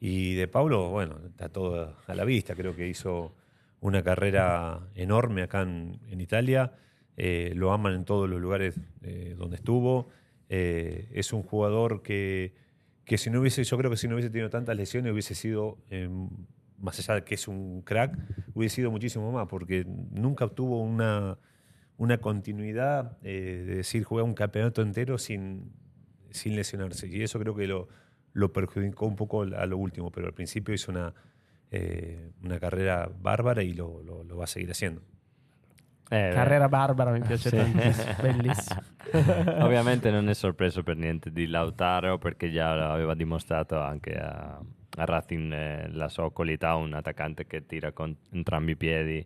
Y 0.00 0.34
de 0.34 0.46
Pablo, 0.46 0.90
bueno, 0.90 1.18
está 1.26 1.48
todo 1.48 1.96
a 2.06 2.14
la 2.14 2.24
vista. 2.24 2.54
Creo 2.54 2.76
que 2.76 2.86
hizo 2.88 3.34
una 3.80 4.02
carrera 4.02 4.80
enorme 4.94 5.42
acá 5.42 5.62
en, 5.62 5.98
en 6.08 6.20
Italia. 6.20 6.72
Eh, 7.16 7.52
lo 7.56 7.72
aman 7.72 7.94
en 7.94 8.04
todos 8.04 8.30
los 8.30 8.40
lugares 8.40 8.76
eh, 9.02 9.34
donde 9.36 9.56
estuvo. 9.56 10.08
Eh, 10.48 11.08
es 11.12 11.32
un 11.32 11.42
jugador 11.42 12.00
que, 12.02 12.54
que 13.04 13.18
si 13.18 13.28
no 13.28 13.40
hubiese, 13.40 13.64
yo 13.64 13.76
creo 13.76 13.90
que 13.90 13.96
si 13.96 14.06
no 14.06 14.14
hubiese 14.14 14.30
tenido 14.30 14.50
tantas 14.50 14.76
lesiones 14.76 15.12
hubiese 15.12 15.34
sido, 15.34 15.78
eh, 15.90 16.08
más 16.78 16.96
allá 17.00 17.14
de 17.16 17.24
que 17.24 17.34
es 17.34 17.48
un 17.48 17.82
crack, 17.82 18.16
hubiese 18.54 18.76
sido 18.76 18.92
muchísimo 18.92 19.32
más, 19.32 19.48
porque 19.48 19.84
nunca 20.12 20.44
obtuvo 20.44 20.80
una, 20.80 21.38
una 21.96 22.18
continuidad 22.18 23.18
eh, 23.24 23.64
de 23.66 23.74
decir 23.78 24.04
jugar 24.04 24.24
un 24.24 24.34
campeonato 24.34 24.80
entero 24.82 25.18
sin, 25.18 25.72
sin 26.30 26.54
lesionarse. 26.56 27.06
Y 27.08 27.22
eso 27.22 27.38
creo 27.38 27.54
que 27.54 27.66
lo, 27.66 27.88
lo 28.32 28.52
perjudicó 28.52 29.06
un 29.06 29.16
poco 29.16 29.42
a 29.42 29.66
lo 29.66 29.76
último, 29.78 30.10
pero 30.10 30.26
al 30.26 30.34
principio 30.34 30.74
hizo 30.74 30.90
una, 30.90 31.12
eh, 31.70 32.30
una 32.42 32.58
carrera 32.58 33.10
bárbara 33.14 33.62
y 33.62 33.72
lo, 33.74 34.02
lo- 34.02 34.22
lo 34.22 34.36
va 34.36 34.44
a 34.44 34.46
seguir 34.46 34.70
haciendo. 34.70 35.02
Eh, 36.10 36.30
Carrera 36.32 36.68
barbara 36.68 37.10
mi 37.10 37.20
piace 37.20 37.50
sì. 37.50 37.56
tantissimo, 37.56 38.14
bellissimo. 38.22 38.80
Ovviamente 39.64 40.10
non 40.10 40.28
è 40.30 40.34
sorpreso 40.34 40.82
per 40.82 40.96
niente 40.96 41.30
di 41.30 41.46
Lautaro 41.46 42.16
perché 42.18 42.50
già 42.50 42.90
aveva 42.92 43.14
dimostrato 43.14 43.78
anche 43.78 44.14
a, 44.16 44.56
a 44.56 45.04
Racing 45.04 45.52
eh, 45.52 45.88
la 45.92 46.08
sua 46.08 46.30
qualità, 46.32 46.76
un 46.76 46.94
attaccante 46.94 47.46
che 47.46 47.66
tira 47.66 47.92
con 47.92 48.16
entrambi 48.32 48.72
i 48.72 48.76
piedi 48.76 49.22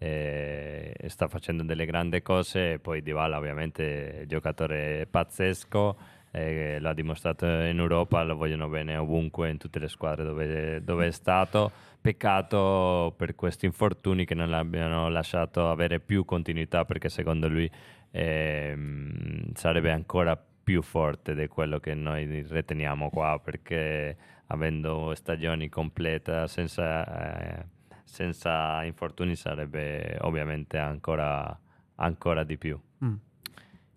eh, 0.00 0.92
e 0.96 1.08
sta 1.08 1.28
facendo 1.28 1.62
delle 1.62 1.86
grandi 1.86 2.20
cose. 2.20 2.72
E 2.74 2.78
poi 2.78 3.00
Dybala 3.02 3.38
ovviamente 3.38 4.24
giocatore 4.26 5.06
pazzesco, 5.10 5.96
eh, 6.30 6.78
l'ha 6.80 6.92
dimostrato 6.92 7.46
in 7.46 7.78
Europa, 7.78 8.22
lo 8.22 8.36
vogliono 8.36 8.68
bene 8.68 8.96
ovunque, 8.96 9.50
in 9.50 9.58
tutte 9.58 9.78
le 9.78 9.88
squadre 9.88 10.24
dove, 10.24 10.82
dove 10.82 11.06
è 11.06 11.10
stato. 11.10 11.70
Peccato 12.00 13.14
per 13.16 13.34
questi 13.34 13.66
infortuni 13.66 14.24
che 14.24 14.34
non 14.34 14.50
l'abbiano 14.50 15.08
lasciato 15.08 15.68
avere 15.68 15.98
più 15.98 16.24
continuità 16.24 16.84
perché 16.84 17.08
secondo 17.08 17.48
lui 17.48 17.68
ehm, 18.12 19.52
sarebbe 19.54 19.90
ancora 19.90 20.40
più 20.68 20.82
forte 20.82 21.34
di 21.34 21.48
quello 21.48 21.80
che 21.80 21.94
noi 21.94 22.44
riteniamo 22.46 23.10
qua 23.10 23.40
perché 23.42 24.16
avendo 24.48 25.14
stagioni 25.14 25.68
complete 25.68 26.46
senza, 26.46 27.58
eh, 27.60 27.64
senza 28.04 28.84
infortuni 28.84 29.34
sarebbe 29.34 30.18
ovviamente 30.20 30.78
ancora, 30.78 31.58
ancora 31.96 32.44
di 32.44 32.56
più. 32.56 32.78
Mm. 33.04 33.14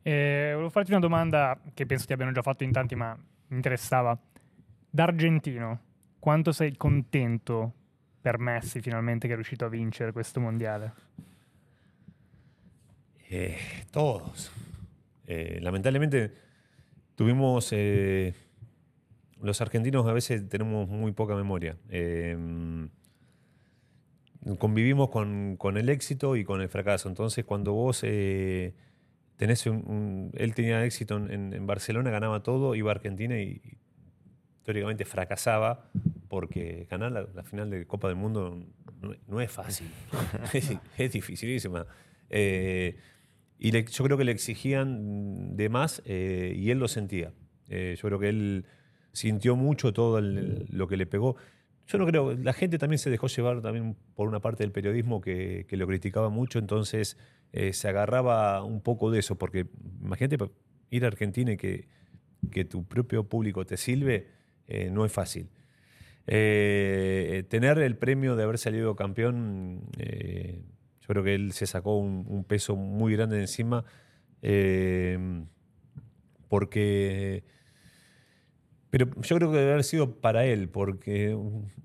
Eh, 0.03 0.51
volevo 0.53 0.69
farti 0.69 0.91
una 0.91 0.99
domanda 0.99 1.59
che 1.73 1.85
penso 1.85 2.05
ti 2.05 2.13
abbiano 2.13 2.31
già 2.31 2.41
fatto 2.41 2.63
in 2.63 2.71
tanti, 2.71 2.95
ma 2.95 3.13
mi 3.13 3.55
interessava. 3.55 4.17
Da 4.89 5.03
argentino, 5.03 5.79
quanto 6.19 6.51
sei 6.51 6.75
contento 6.75 7.73
per 8.21 8.37
Messi 8.37 8.81
finalmente 8.81 9.27
che 9.27 9.33
è 9.33 9.35
riuscito 9.35 9.65
a 9.65 9.69
vincere 9.69 10.11
questo 10.11 10.39
mondiale? 10.39 10.93
Eh, 13.29 13.57
todos. 13.91 14.51
Eh, 15.25 15.59
lamentablemente 15.61 16.33
tuvimos, 17.15 17.71
eh, 17.71 18.33
los 19.39 19.61
argentinos 19.61 20.05
a 20.07 20.13
veces 20.13 20.47
tenemos 20.49 20.89
muy 20.89 21.13
poca 21.13 21.35
memoria. 21.35 21.77
Eh, 21.89 22.37
convivimos 24.57 25.09
con, 25.09 25.55
con 25.57 25.77
el 25.77 25.89
éxito 25.89 26.35
y 26.35 26.43
con 26.43 26.61
el 26.61 26.69
fracaso. 26.69 27.07
Entonces 27.07 27.45
cuando 27.45 27.73
vos 27.73 28.01
eh, 28.03 28.73
tenés 29.41 29.65
un, 29.65 29.77
un- 29.87 30.31
Él 30.35 30.53
tenía 30.53 30.85
éxito 30.85 31.17
en, 31.17 31.65
Barcelona, 31.65 32.11
ganaba 32.11 32.43
todo, 32.43 32.75
iba 32.75 32.91
a 32.91 32.93
Argentina 32.93 33.39
y, 33.39 33.59
y 33.63 33.77
teóricamente 34.61 35.03
fracasaba 35.03 35.89
porque 36.29 36.85
ganar 36.91 37.11
la, 37.11 37.25
la 37.33 37.41
final 37.43 37.71
de 37.71 37.87
Copa 37.87 38.07
del 38.07 38.17
Mundo 38.17 38.63
no, 39.01 39.15
no 39.27 39.41
es 39.41 39.51
fácil. 39.51 39.87
es, 40.53 40.71
es 40.95 41.11
dificilísima. 41.11 41.87
Eh, 42.29 42.97
y 43.57 43.71
le- 43.71 43.83
yo 43.85 44.03
creo 44.03 44.15
que 44.15 44.25
le 44.25 44.31
exigían 44.31 45.55
de 45.57 45.69
más 45.69 46.03
eh, 46.05 46.53
y 46.55 46.69
él 46.69 46.77
lo 46.77 46.87
sentía. 46.87 47.33
Eh, 47.67 47.95
yo 47.99 48.07
creo 48.09 48.19
que 48.19 48.29
él 48.29 48.65
sintió 49.11 49.55
mucho 49.55 49.91
todo 49.91 50.19
el- 50.19 50.67
lo 50.69 50.87
que 50.87 50.97
le 50.97 51.07
pegó. 51.07 51.35
Yo 51.87 51.97
no 51.97 52.05
creo, 52.05 52.33
la 52.35 52.53
gente 52.53 52.77
también 52.77 52.99
se 52.99 53.09
dejó 53.09 53.25
llevar 53.25 53.59
también 53.61 53.95
por 54.13 54.27
una 54.27 54.39
parte 54.39 54.61
del 54.63 54.71
periodismo 54.71 55.19
que, 55.19 55.65
que 55.67 55.77
lo 55.77 55.87
criticaba 55.87 56.29
mucho, 56.29 56.59
entonces 56.59 57.17
eh, 57.53 57.73
se 57.73 57.89
agarraba 57.89 58.63
un 58.63 58.81
poco 58.81 59.11
de 59.11 59.19
eso, 59.19 59.37
porque 59.37 59.67
imagínate 60.01 60.37
ir 60.89 61.03
a 61.03 61.07
Argentina 61.07 61.51
y 61.51 61.57
que, 61.57 61.87
que 62.49 62.63
tu 62.63 62.85
propio 62.85 63.25
público 63.27 63.65
te 63.65 63.75
silbe, 63.77 64.27
eh, 64.67 64.89
no 64.89 65.05
es 65.05 65.11
fácil. 65.11 65.49
Eh, 66.27 67.43
tener 67.49 67.79
el 67.79 67.97
premio 67.97 68.35
de 68.35 68.43
haber 68.43 68.57
salido 68.57 68.95
campeón, 68.95 69.81
yo 69.97 71.07
creo 71.07 71.23
que 71.23 71.35
él 71.35 71.51
se 71.51 71.67
sacó 71.67 71.97
un, 71.97 72.45
peso 72.45 72.75
muy 72.75 73.13
grande 73.15 73.35
de 73.35 73.41
encima, 73.41 73.85
porque... 76.47 77.43
Pero 78.89 79.09
yo 79.21 79.37
creo 79.37 79.51
que 79.51 79.57
debe 79.57 79.71
haber 79.71 79.85
sido 79.85 80.19
para 80.19 80.45
él, 80.45 80.67
porque 80.67 81.33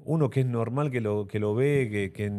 uno 0.00 0.28
que 0.28 0.40
es 0.40 0.46
normal 0.46 0.90
que 0.90 1.00
lo, 1.00 1.28
que 1.28 1.38
lo 1.38 1.54
ve, 1.54 1.88
que, 1.88 2.12
que, 2.12 2.32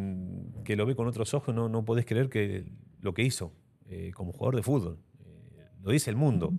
que 0.66 0.76
lo 0.76 0.86
ve 0.86 0.96
con 0.96 1.08
otros 1.08 1.34
ojos, 1.34 1.56
no, 1.56 1.70
no 1.70 1.86
podés 1.86 2.06
creer 2.06 2.28
que 2.28 2.66
lo 3.08 3.14
que 3.14 3.24
hizo 3.24 3.54
eh, 3.90 4.12
como 4.14 4.34
jugador 4.34 4.58
de 4.58 4.64
fútbol. 4.64 4.98
lo 5.82 5.92
dice 5.92 6.10
el 6.10 6.18
mundo. 6.18 6.54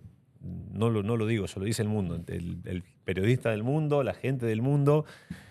No 0.73 0.89
lo, 0.89 1.03
no 1.03 1.17
lo 1.17 1.27
digo, 1.27 1.45
yo 1.47 1.61
lo 1.61 1.67
dice 1.67 1.83
el 1.83 1.89
mundo. 1.89 2.19
El, 2.27 2.83
periodista 3.05 3.51
del 3.51 3.63
mundo, 3.63 4.03
la 4.03 4.15
gente 4.15 4.47
del 4.47 4.63
mundo. 4.63 5.05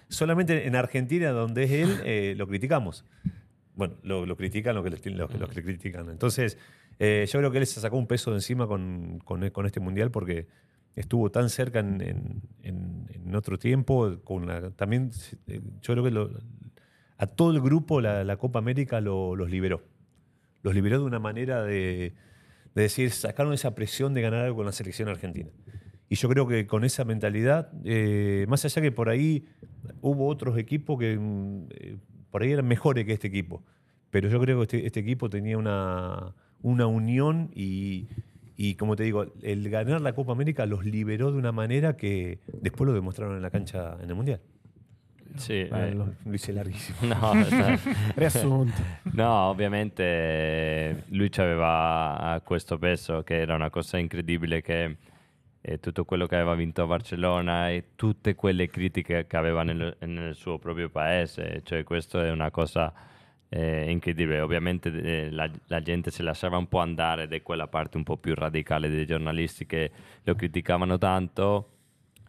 Solamente 0.10 0.66
en 0.68 0.76
Argentina, 0.76 1.30
donde 1.32 1.64
es 1.66 1.72
él, 1.72 1.90
eh, 2.06 2.34
lo 2.38 2.48
criticamos. 2.48 3.04
Bueno, 3.76 3.94
lo, 4.04 4.36
critican 4.38 4.74
los 4.76 4.84
que, 4.84 5.10
los, 5.12 5.30
critican. 5.52 6.10
Entonces, 6.10 6.58
eh, 7.00 7.28
yo 7.32 7.40
creo 7.40 7.52
que 7.52 7.58
él 7.60 7.68
se 7.68 7.80
sacó 7.80 7.98
un 7.98 8.08
peso 8.08 8.32
de 8.32 8.38
encima 8.38 8.66
con, 8.68 9.20
con- 9.24 9.66
este 9.66 9.80
mundial 9.80 10.10
porque 10.10 10.48
estuvo 10.96 11.30
tan 11.30 11.50
cerca 11.50 11.80
en, 11.80 12.42
en- 12.64 13.36
otro 13.36 13.60
tiempo. 13.60 14.18
También, 14.76 15.12
eh, 15.48 15.62
yo 15.82 15.94
creo 15.94 16.04
que 16.04 16.40
a 17.20 17.28
todo 17.28 17.52
el 17.52 17.62
grupo 17.62 18.02
la, 18.02 18.24
la 18.24 18.38
Copa 18.38 18.58
América 18.60 19.00
lo- 19.02 19.36
los 19.36 19.50
liberó. 19.50 19.84
Los 20.68 20.76
liberó 20.76 21.00
de 21.00 21.06
una 21.06 21.20
manera 21.20 21.64
de, 21.64 22.12
de 22.76 22.82
decir, 22.82 23.10
sacaron 23.12 23.54
esa 23.54 23.74
presión 23.74 24.14
de 24.14 24.22
ganar 24.22 24.42
algo 24.42 24.58
con 24.58 24.66
la 24.66 24.74
selección 24.74 25.08
argentina. 25.08 25.50
Y 26.10 26.16
yo 26.16 26.28
creo 26.28 26.46
que 26.46 26.68
con 26.68 26.84
esa 26.84 27.06
mentalidad, 27.06 27.72
eh, 27.86 28.46
más 28.50 28.66
allá 28.66 28.82
que 28.82 28.92
por 28.92 29.08
ahí 29.08 29.46
hubo 30.02 30.28
otros 30.28 30.58
equipos 30.58 31.00
que 31.00 31.18
mm, 31.18 31.68
eh, 31.70 31.98
por 32.32 32.42
ahí 32.44 32.52
eran 32.52 32.68
mejores 32.68 33.06
que 33.06 33.14
este 33.14 33.30
equipo, 33.30 33.64
pero 34.10 34.28
yo 34.28 34.42
creo 34.42 34.58
que 34.58 34.64
este, 34.64 34.86
este 34.86 35.00
equipo 35.00 35.30
tenía 35.30 35.58
una, 35.58 36.36
una 36.62 36.86
unión 36.86 37.50
y, 37.56 38.10
y, 38.58 38.76
como 38.76 38.98
te 38.98 39.04
digo, 39.04 39.26
el 39.44 39.70
ganar 39.70 40.02
la 40.02 40.16
Copa 40.16 40.34
América 40.34 40.66
los 40.66 40.84
liberó 40.84 41.32
de 41.32 41.38
una 41.38 41.54
manera 41.54 41.96
que 41.96 42.42
después 42.62 42.90
lo 42.90 42.94
demostraron 42.94 43.38
en 43.38 43.42
la 43.42 43.52
cancha 43.52 43.96
en 44.02 44.10
el 44.10 44.16
Mundial. 44.16 44.42
Sì, 45.38 45.60
eh, 45.62 45.68
Bello. 45.68 46.16
Lo 46.24 46.34
hice 46.34 46.52
larguísimo. 46.52 46.98
no, 47.14 47.44
sta- 47.46 47.80
Riassunto. 48.16 48.82
No, 49.14 49.32
ovviamente 49.50 50.04
eh, 50.04 51.04
lui 51.10 51.30
aveva 51.38 52.42
questo 52.44 52.78
peso 52.78 53.24
che 53.24 53.40
era 53.40 53.56
una 53.56 53.70
cosa 53.70 53.98
incredibile 53.98 54.62
che 54.62 54.98
eh, 55.62 55.80
tutto 55.80 56.06
quello 56.06 56.28
che 56.28 56.36
aveva 56.36 56.56
vinto 56.56 56.84
a 56.84 56.86
Barcellona 56.86 57.70
e 57.70 57.90
tutte 57.96 58.36
quelle 58.36 58.68
critiche 58.68 59.28
che 59.28 59.38
aveva 59.38 59.64
nel, 59.64 59.96
nel 60.00 60.36
suo 60.36 60.58
proprio 60.58 60.90
paese, 60.90 61.62
cioè 61.64 61.84
questo 61.84 62.22
è 62.22 62.32
una 62.32 62.52
cosa 62.52 62.94
eh, 63.50 63.90
incredibile. 63.90 64.40
Ovviamente 64.42 64.90
eh, 64.90 65.32
la, 65.32 65.50
la 65.68 65.82
gente 65.82 66.12
si 66.12 66.24
lasciava 66.24 66.58
un 66.58 66.68
po' 66.68 66.80
andare 66.80 67.28
di 67.28 67.42
quella 67.42 67.68
parte 67.68 67.98
un 67.98 68.04
po' 68.04 68.18
più 68.18 68.34
radicale 68.36 68.90
dei 68.90 69.06
giornalisti 69.06 69.66
che 69.66 69.92
lo 70.24 70.36
criticavano 70.36 70.98
tanto. 70.98 71.72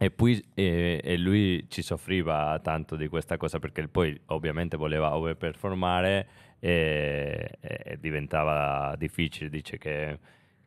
E 0.01 0.11
poi 0.11 0.41
eh, 0.53 1.01
e 1.03 1.17
lui 1.17 1.65
ci 1.69 1.81
soffriva 1.81 2.57
tanto 2.63 2.95
di 2.95 3.09
questa 3.09 3.35
cosa 3.35 3.59
perché 3.59 3.85
poi 3.89 4.17
ovviamente 4.27 4.77
voleva 4.77 5.13
overperformare 5.13 6.27
e, 6.59 7.57
e 7.59 7.97
diventava 7.99 8.95
difficile. 8.97 9.49
Dice 9.49 9.77
che, 9.77 10.19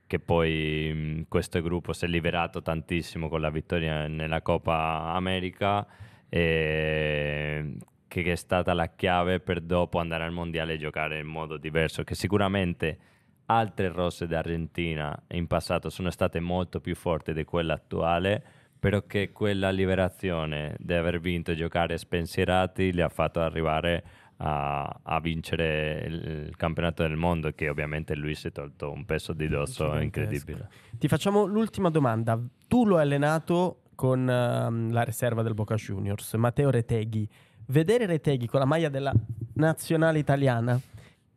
che 0.06 0.18
poi 0.18 0.92
mh, 0.92 1.24
questo 1.28 1.62
gruppo 1.62 1.94
si 1.94 2.04
è 2.04 2.08
liberato 2.08 2.60
tantissimo 2.60 3.30
con 3.30 3.40
la 3.40 3.48
vittoria 3.48 4.06
nella 4.06 4.42
Coppa 4.42 5.12
America 5.14 5.86
e 6.28 7.76
che 8.06 8.22
è 8.32 8.36
stata 8.36 8.74
la 8.74 8.88
chiave 8.88 9.40
per 9.40 9.62
dopo 9.62 9.98
andare 9.98 10.24
al 10.24 10.32
mondiale 10.32 10.74
e 10.74 10.78
giocare 10.78 11.18
in 11.18 11.26
modo 11.26 11.56
diverso. 11.56 12.04
Che 12.04 12.14
sicuramente 12.14 12.98
altre 13.46 13.88
rosse 13.88 14.26
d'Argentina 14.26 15.18
in 15.28 15.46
passato 15.46 15.88
sono 15.88 16.10
state 16.10 16.38
molto 16.38 16.80
più 16.80 16.94
forti 16.94 17.32
di 17.32 17.44
quella 17.44 17.72
attuale, 17.72 18.44
però 18.82 19.04
che 19.06 19.30
quella 19.30 19.70
liberazione 19.70 20.74
di 20.80 20.92
aver 20.92 21.20
vinto 21.20 21.52
e 21.52 21.54
giocare 21.54 21.96
spensierati 21.96 22.92
li 22.92 23.00
ha 23.00 23.08
fatto 23.08 23.38
arrivare 23.38 24.02
a, 24.38 24.98
a 25.04 25.20
vincere 25.20 26.04
il, 26.04 26.56
campionato 26.56 27.04
del 27.04 27.14
mondo 27.14 27.52
che 27.52 27.68
ovviamente 27.68 28.16
lui 28.16 28.34
si 28.34 28.48
è 28.48 28.50
tolto 28.50 28.90
un 28.90 29.04
peso 29.04 29.34
di 29.34 29.46
dosso 29.46 29.96
incredibile. 30.00 30.68
Ti 30.98 31.06
facciamo 31.06 31.44
l'ultima 31.44 31.90
domanda. 31.90 32.36
Tu 32.66 32.84
lo 32.84 32.96
hai 32.96 33.02
allenato 33.02 33.82
con 33.94 34.28
ehm, 34.28 34.90
la 34.90 35.02
riserva 35.02 35.42
del 35.42 35.54
Boca 35.54 35.76
Juniors, 35.76 36.32
Matteo 36.34 36.70
Reteghi. 36.70 37.28
Vedere 37.66 38.04
Reteghi 38.06 38.48
con 38.48 38.58
la 38.58 38.66
maglia 38.66 38.88
della 38.88 39.12
nazionale 39.54 40.18
italiana, 40.18 40.80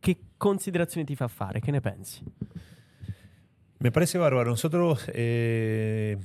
che 0.00 0.18
considerazioni 0.36 1.06
ti 1.06 1.14
fa 1.14 1.28
fare? 1.28 1.60
Che 1.60 1.70
ne 1.70 1.80
pensi? 1.80 2.24
Me 3.78 3.90
parece 3.92 4.18
bárbaro. 4.18 4.48
Nosotros, 4.48 5.08
eh, 5.12 6.18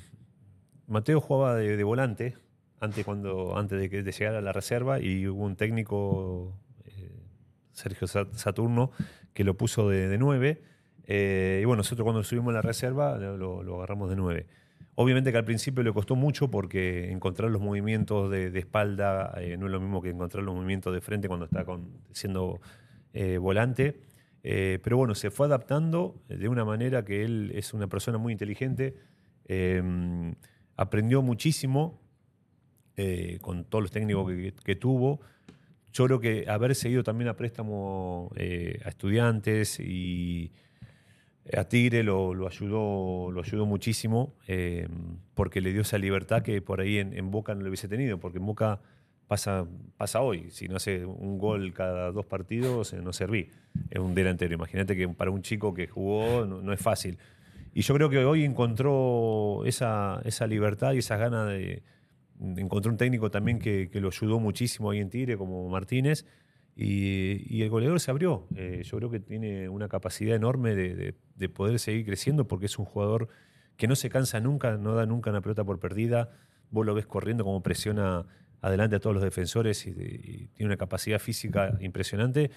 Mateo 0.91 1.21
jugaba 1.21 1.55
de, 1.55 1.83
volante 1.83 2.35
antes, 2.81 3.05
cuando, 3.05 3.57
antes 3.57 3.79
de, 3.79 4.11
llegar 4.11 4.35
a 4.35 4.41
la 4.41 4.51
reserva 4.51 4.99
y 4.99 5.25
hubo 5.25 5.45
un 5.45 5.55
técnico, 5.55 6.53
eh, 6.83 7.17
Sergio 7.71 8.07
Sa- 8.07 8.27
Saturno, 8.33 8.91
que 9.33 9.45
lo 9.45 9.55
puso 9.55 9.87
de, 9.87 10.09
de 10.09 10.17
nueve. 10.17 10.61
Eh, 11.05 11.59
y 11.61 11.65
bueno, 11.65 11.77
nosotros 11.77 12.03
cuando 12.03 12.23
subimos 12.25 12.51
a 12.51 12.55
la 12.55 12.61
reserva 12.61 13.17
lo, 13.17 13.77
agarramos 13.77 14.09
de 14.09 14.17
nueve. 14.17 14.47
Obviamente 14.95 15.31
que 15.31 15.37
al 15.37 15.45
principio 15.45 15.81
le 15.81 15.93
costó 15.93 16.17
mucho 16.17 16.51
porque 16.51 17.09
encontrar 17.09 17.49
los 17.51 17.61
movimientos 17.61 18.29
de, 18.29 18.47
espalda 18.59 19.33
eh, 19.37 19.55
no 19.55 19.67
es 19.67 19.71
lo 19.71 19.79
mismo 19.79 20.01
que 20.01 20.09
encontrar 20.09 20.43
los 20.43 20.53
movimientos 20.53 20.93
de 20.93 20.99
frente 20.99 21.29
cuando 21.29 21.45
está 21.45 21.65
siendo 22.11 22.59
volante. 23.39 24.01
Pero 24.41 24.97
bueno, 24.97 25.15
se 25.15 25.31
fue 25.31 25.45
adaptando 25.45 26.21
de 26.27 26.49
una 26.49 26.65
manera 26.65 27.05
que 27.05 27.23
él 27.23 27.51
es 27.55 27.73
una 27.73 27.87
persona 27.87 28.17
muy 28.17 28.33
inteligente, 28.33 28.95
aprendió 30.81 31.21
muchísimo 31.21 32.01
eh, 32.97 33.37
con 33.41 33.65
todos 33.65 33.83
los 33.83 33.91
técnicos 33.91 34.31
que, 34.63 34.75
tuvo. 34.75 35.21
Yo 35.93 36.05
creo 36.05 36.19
que 36.19 36.45
haber 36.49 36.73
seguido 36.73 37.03
también 37.03 37.27
a 37.27 37.35
préstamo 37.35 38.31
eh, 38.35 38.81
a 38.83 38.89
estudiantes 38.89 39.79
y 39.79 40.51
a 41.55 41.65
Tigre 41.65 42.01
lo, 42.01 42.31
ayudó, 42.47 43.31
lo 43.31 43.41
ayudó 43.41 43.67
muchísimo 43.67 44.33
eh, 44.47 44.87
porque 45.35 45.61
le 45.61 45.71
dio 45.71 45.81
esa 45.81 45.99
libertad 45.99 46.41
que 46.41 46.61
por 46.63 46.81
ahí 46.81 46.97
en, 46.97 47.29
Boca 47.29 47.53
no 47.53 47.61
lo 47.61 47.67
hubiese 47.67 47.87
tenido, 47.87 48.19
porque 48.19 48.39
en 48.39 48.47
Boca 48.47 48.79
pasa, 49.27 49.67
pasa 49.97 50.21
hoy. 50.21 50.49
Si 50.49 50.67
no 50.67 50.77
hace 50.77 51.05
un 51.05 51.37
gol 51.37 51.73
cada 51.73 52.11
dos 52.11 52.25
partidos, 52.25 52.93
eh, 52.93 53.01
no 53.03 53.13
serví. 53.13 53.49
Es 53.91 53.99
un 53.99 54.15
delantero. 54.15 54.55
Imagínate 54.55 54.95
que 54.95 55.07
para 55.09 55.29
un 55.29 55.43
chico 55.43 55.75
que 55.75 55.85
jugó 55.85 56.47
no 56.47 56.73
es 56.73 56.81
fácil. 56.81 57.19
Y 57.73 57.81
yo 57.81 57.93
creo 57.95 58.09
que 58.09 58.17
hoy 58.25 58.43
encontró 58.43 59.63
esa, 59.65 60.21
esa 60.25 60.47
libertad 60.47 60.93
y 60.93 60.97
esas 60.99 61.19
ganas 61.19 61.47
de. 61.47 61.83
Encontró 62.39 62.91
un 62.91 62.97
técnico 62.97 63.29
también 63.29 63.59
que, 63.59 63.89
que 63.91 64.01
lo 64.01 64.07
ayudó 64.07 64.39
muchísimo 64.39 64.89
ahí 64.89 64.99
en 64.99 65.09
Tigre, 65.09 65.37
como 65.37 65.69
Martínez. 65.69 66.25
Y, 66.75 67.61
el 67.61 67.69
goleador 67.69 67.99
se 67.99 68.09
abrió. 68.11 68.47
Eh, 68.55 68.81
yo 68.83 68.97
creo 68.97 69.09
que 69.11 69.19
tiene 69.19 69.69
una 69.69 69.87
capacidad 69.87 70.35
enorme 70.35 70.73
de, 70.75 70.95
de- 70.95 71.15
de 71.35 71.49
poder 71.49 71.79
seguir 71.79 72.05
creciendo 72.05 72.47
porque 72.47 72.65
es 72.67 72.77
un 72.79 72.85
jugador 72.85 73.27
que 73.77 73.87
no 73.87 73.95
se 73.95 74.09
cansa 74.09 74.39
nunca, 74.39 74.77
no 74.77 74.95
da 74.95 75.05
nunca 75.05 75.29
una 75.31 75.41
pelota 75.41 75.63
por 75.63 75.79
perdida. 75.79 76.29
Vos 76.71 76.85
lo 76.85 76.93
ves 76.93 77.05
corriendo 77.05 77.43
como 77.43 77.61
presiona 77.61 78.25
adelante 78.61 78.95
a 78.95 78.99
todos 78.99 79.13
los 79.15 79.23
defensores 79.23 79.85
y 79.87 79.91
tiene 80.53 80.67
una 80.67 80.77
capacidad 80.77 81.19
física 81.19 81.77
impresionante. 81.81 82.51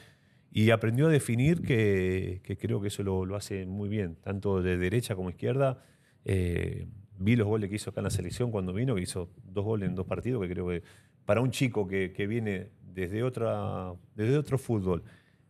Y 0.56 0.70
aprendió 0.70 1.08
a 1.08 1.10
definir 1.10 1.62
que, 1.62 2.40
que 2.44 2.56
creo 2.56 2.80
que 2.80 2.86
eso 2.86 3.02
lo, 3.02 3.26
lo 3.26 3.34
hace 3.34 3.66
muy 3.66 3.88
bien, 3.88 4.14
tanto 4.22 4.62
de 4.62 4.78
derecha 4.78 5.16
como 5.16 5.28
izquierda. 5.28 5.82
Eh, 6.24 6.86
vi 7.18 7.34
los 7.34 7.48
goles 7.48 7.68
que 7.68 7.74
hizo 7.74 7.90
acá 7.90 8.00
en 8.00 8.04
la 8.04 8.10
selección 8.10 8.52
cuando 8.52 8.72
vino, 8.72 8.94
que 8.94 9.02
hizo 9.02 9.30
dos 9.42 9.64
goles 9.64 9.88
en 9.88 9.96
dos 9.96 10.06
partidos, 10.06 10.40
que 10.42 10.48
creo 10.48 10.68
que 10.68 10.84
para 11.24 11.40
un 11.40 11.50
chico 11.50 11.88
que, 11.88 12.12
que 12.12 12.28
viene 12.28 12.68
desde, 12.94 13.24
otra, 13.24 13.94
desde 14.14 14.38
otro 14.38 14.56
fútbol, 14.56 15.02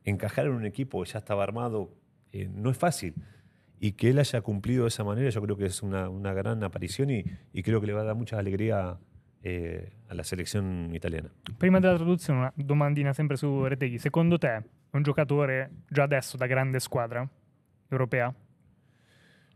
encajar 0.05 0.46
en 0.46 0.52
un 0.52 0.64
equipo 0.64 1.02
que 1.05 1.11
ya 1.11 1.18
estaba 1.18 1.42
armado 1.42 1.90
eh, 2.32 2.48
no 2.50 2.70
es 2.70 2.78
fácil. 2.78 3.12
Y 3.80 3.92
que 3.92 4.09
él 4.09 4.18
haya 4.18 4.40
cumplido 4.40 4.84
de 4.84 4.88
esa 4.88 5.05
manera, 5.05 5.28
yo 5.28 5.42
creo 5.42 5.59
que 5.59 5.66
es 5.66 5.82
una, 5.82 6.09
una 6.09 6.32
gran 6.32 6.64
aparición 6.64 7.11
y, 7.11 7.24
y 7.52 7.62
creo 7.62 7.78
que 7.82 7.88
le 7.88 7.92
va 7.92 8.00
a 8.00 8.05
dar 8.05 8.16
mucha 8.16 8.38
alegría 8.38 8.98
eh, 9.42 9.92
a 10.09 10.14
la 10.14 10.24
selección 10.24 10.94
italiana. 10.94 11.30
Prima 11.59 11.78
della 11.78 11.96
traduzione, 11.96 12.40
una 12.40 12.55
domandina 12.57 13.12
sempre 13.12 13.36
su 13.36 13.68
Reteghi. 13.68 13.98
Secondo 13.98 14.38
te 14.38 14.48
un 14.95 15.03
giocatore 15.03 15.70
già 15.88 16.05
adesso 16.05 16.36
da 16.36 16.47
grande 16.47 16.78
squadra 16.78 17.28
europea? 17.88 18.32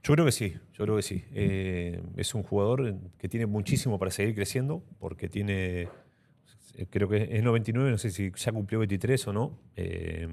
Yo 0.03 0.15
creo 0.15 0.25
que 0.25 0.33
sí, 0.33 0.57
yo 0.73 0.85
creo 0.85 0.97
que 0.97 1.03
sí. 1.03 1.25
Eh, 1.33 2.01
es 2.17 2.35
un 2.35 2.43
jugador 2.43 2.97
que 3.19 3.29
tiene 3.29 3.47
muchísimo 3.47 3.99
para 3.99 4.11
seguir 4.11 4.35
creciendo, 4.35 4.83
porque 4.99 5.29
tiene, 5.29 5.89
eh, 6.75 6.87
creo 6.89 7.09
que 7.09 7.29
es 7.31 7.43
99, 7.43 7.91
no 7.91 7.99
sé 7.99 8.11
si 8.11 8.33
ya 8.35 8.53
cumplió 8.53 8.79
23 8.81 9.29
o 9.29 9.33
no. 9.33 9.59
Eh, 9.77 10.29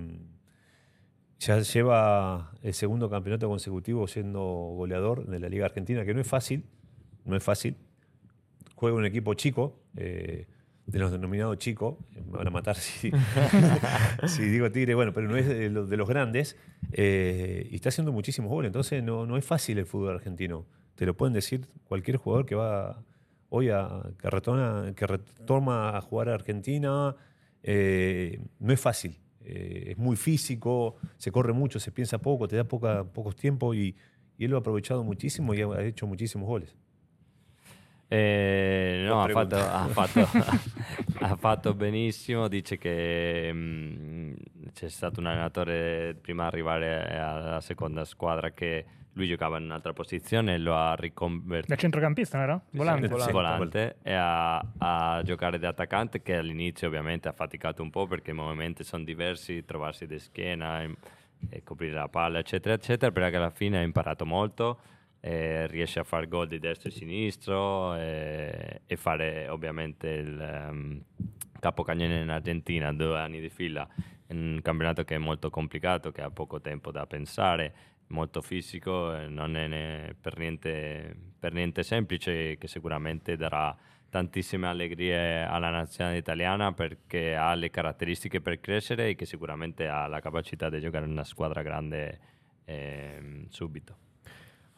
ya 1.39 1.59
lleva 1.59 2.53
el 2.61 2.73
segundo 2.73 3.09
campeonato 3.09 3.47
consecutivo 3.47 4.07
siendo 4.07 4.41
goleador 4.41 5.25
de 5.27 5.39
la 5.39 5.49
Liga 5.49 5.65
Argentina, 5.65 6.05
que 6.05 6.13
no 6.13 6.21
es 6.21 6.27
fácil, 6.27 6.63
no 7.25 7.35
es 7.35 7.43
fácil. 7.43 7.75
Juega 8.75 8.97
un 8.97 9.05
equipo 9.05 9.33
chico, 9.33 9.81
de 10.87 10.99
los 10.99 11.11
denominados 11.11 11.57
chicos, 11.57 11.95
me 12.13 12.37
van 12.37 12.47
a 12.47 12.51
matar 12.51 12.75
si, 12.75 13.11
si 14.27 14.43
digo 14.43 14.71
Tigre, 14.71 14.93
bueno, 14.95 15.13
pero 15.13 15.27
no 15.27 15.35
es 15.35 15.47
de 15.47 15.69
los, 15.69 15.89
de 15.89 15.97
los 15.97 16.07
grandes, 16.07 16.57
eh, 16.91 17.67
y 17.71 17.75
está 17.75 17.89
haciendo 17.89 18.11
muchísimos 18.11 18.51
goles, 18.51 18.69
entonces 18.69 19.03
no, 19.03 19.25
no 19.25 19.37
es 19.37 19.45
fácil 19.45 19.77
el 19.79 19.85
fútbol 19.85 20.15
argentino. 20.15 20.65
Te 20.95 21.05
lo 21.05 21.15
pueden 21.15 21.33
decir 21.33 21.67
cualquier 21.85 22.17
jugador 22.17 22.45
que 22.45 22.55
va 22.55 23.03
hoy 23.49 23.69
a, 23.69 24.03
que, 24.19 24.29
retoma, 24.29 24.93
que 24.95 25.07
retoma 25.07 25.97
a 25.97 26.01
jugar 26.01 26.29
a 26.29 26.35
Argentina, 26.35 27.15
eh, 27.63 28.39
no 28.59 28.71
es 28.71 28.79
fácil. 28.79 29.19
Eh, 29.41 29.91
es 29.91 29.97
muy 29.97 30.15
físico, 30.15 30.95
se 31.17 31.31
corre 31.31 31.53
mucho, 31.53 31.79
se 31.79 31.91
piensa 31.91 32.19
poco, 32.19 32.47
te 32.47 32.55
da 32.55 32.63
poca, 32.63 33.03
pocos 33.03 33.35
tiempos 33.35 33.75
y, 33.75 33.95
y 34.37 34.45
él 34.45 34.51
lo 34.51 34.57
ha 34.57 34.59
aprovechado 34.59 35.03
muchísimo 35.03 35.53
y 35.53 35.61
ha 35.61 35.81
hecho 35.81 36.07
muchísimos 36.07 36.47
goles. 36.47 36.75
Eh, 38.07 39.03
no, 39.07 39.23
ha 39.23 39.27
fatto, 39.29 39.55
ha, 39.55 39.87
fatto, 39.87 40.19
ha 41.19 41.35
fatto 41.35 41.73
benissimo. 41.73 42.47
Dice 42.47 42.77
che 42.77 43.49
mm, 43.51 44.33
c'è 44.73 44.89
stato 44.89 45.19
un 45.19 45.27
allenatore 45.27 46.15
prima 46.19 46.43
di 46.43 46.47
arrivare 46.49 47.17
alla 47.19 47.61
seconda 47.61 48.05
squadra 48.05 48.51
che 48.51 48.85
lui 49.15 49.27
giocava 49.27 49.57
in 49.57 49.63
un'altra 49.63 49.93
posizione 49.93 50.55
e 50.55 50.57
lo 50.57 50.75
ha 50.75 50.93
riconvertito. 50.93 51.73
Da 51.73 51.79
centrocampista, 51.79 52.41
era? 52.41 52.61
Volante. 52.71 53.07
Sì, 53.19 53.31
volante 53.31 53.95
e 54.03 54.13
a, 54.13 54.57
a 54.77 55.21
giocare 55.23 55.57
da 55.57 55.69
attaccante 55.69 56.21
che 56.21 56.35
all'inizio 56.35 56.87
ovviamente 56.87 57.29
ha 57.29 57.33
faticato 57.33 57.81
un 57.81 57.89
po' 57.89 58.07
perché 58.07 58.31
i 58.31 58.33
movimenti 58.33 58.83
sono 58.83 59.03
diversi, 59.03 59.63
trovarsi 59.63 60.05
di 60.05 60.19
schiena 60.19 60.83
e, 60.83 60.95
e 61.49 61.63
coprire 61.63 61.93
la 61.93 62.09
palla 62.09 62.39
eccetera 62.39 62.75
eccetera, 62.75 63.11
però 63.11 63.29
che 63.29 63.37
alla 63.37 63.51
fine 63.51 63.77
ha 63.77 63.81
imparato 63.81 64.25
molto 64.25 64.79
e 65.25 65.65
riesce 65.65 65.99
a 65.99 66.03
fare 66.03 66.27
gol 66.27 66.47
di 66.47 66.59
destra 66.59 66.87
e 66.87 66.91
sinistro 66.91 67.95
e, 67.95 68.81
e 68.85 68.95
fare 68.95 69.47
ovviamente 69.47 70.07
il 70.07 70.39
ehm, 70.39 71.03
capocannoniere 71.59 72.21
in 72.21 72.29
Argentina 72.29 72.93
due 72.93 73.17
anni 73.17 73.41
di 73.41 73.49
fila 73.49 73.87
in 74.27 74.37
un 74.37 74.59
campionato 74.61 75.03
che 75.03 75.15
è 75.15 75.17
molto 75.17 75.49
complicato, 75.49 76.11
che 76.11 76.21
ha 76.21 76.29
poco 76.29 76.61
tempo 76.61 76.91
da 76.91 77.07
pensare 77.07 77.73
molto 78.09 78.43
fisico, 78.43 79.17
non 79.27 79.55
è 79.55 80.13
per, 80.21 80.37
niente, 80.37 81.15
per 81.39 81.53
niente 81.53 81.81
semplice, 81.81 82.55
che 82.59 82.67
sicuramente 82.67 83.35
darà 83.35 83.75
tantissime 84.07 84.67
allegrie 84.67 85.43
alla 85.43 85.71
nazionale 85.71 86.17
italiana 86.17 86.71
perché 86.71 87.35
ha 87.35 87.55
le 87.55 87.71
caratteristiche 87.71 88.41
per 88.41 88.59
crescere 88.59 89.09
e 89.09 89.15
che 89.15 89.25
sicuramente 89.25 89.87
ha 89.87 90.05
la 90.05 90.19
capacità 90.19 90.69
di 90.69 90.79
giocare 90.79 91.05
in 91.05 91.11
una 91.11 91.23
squadra 91.23 91.63
grande 91.63 92.19
ehm, 92.65 93.47
subito. 93.49 94.05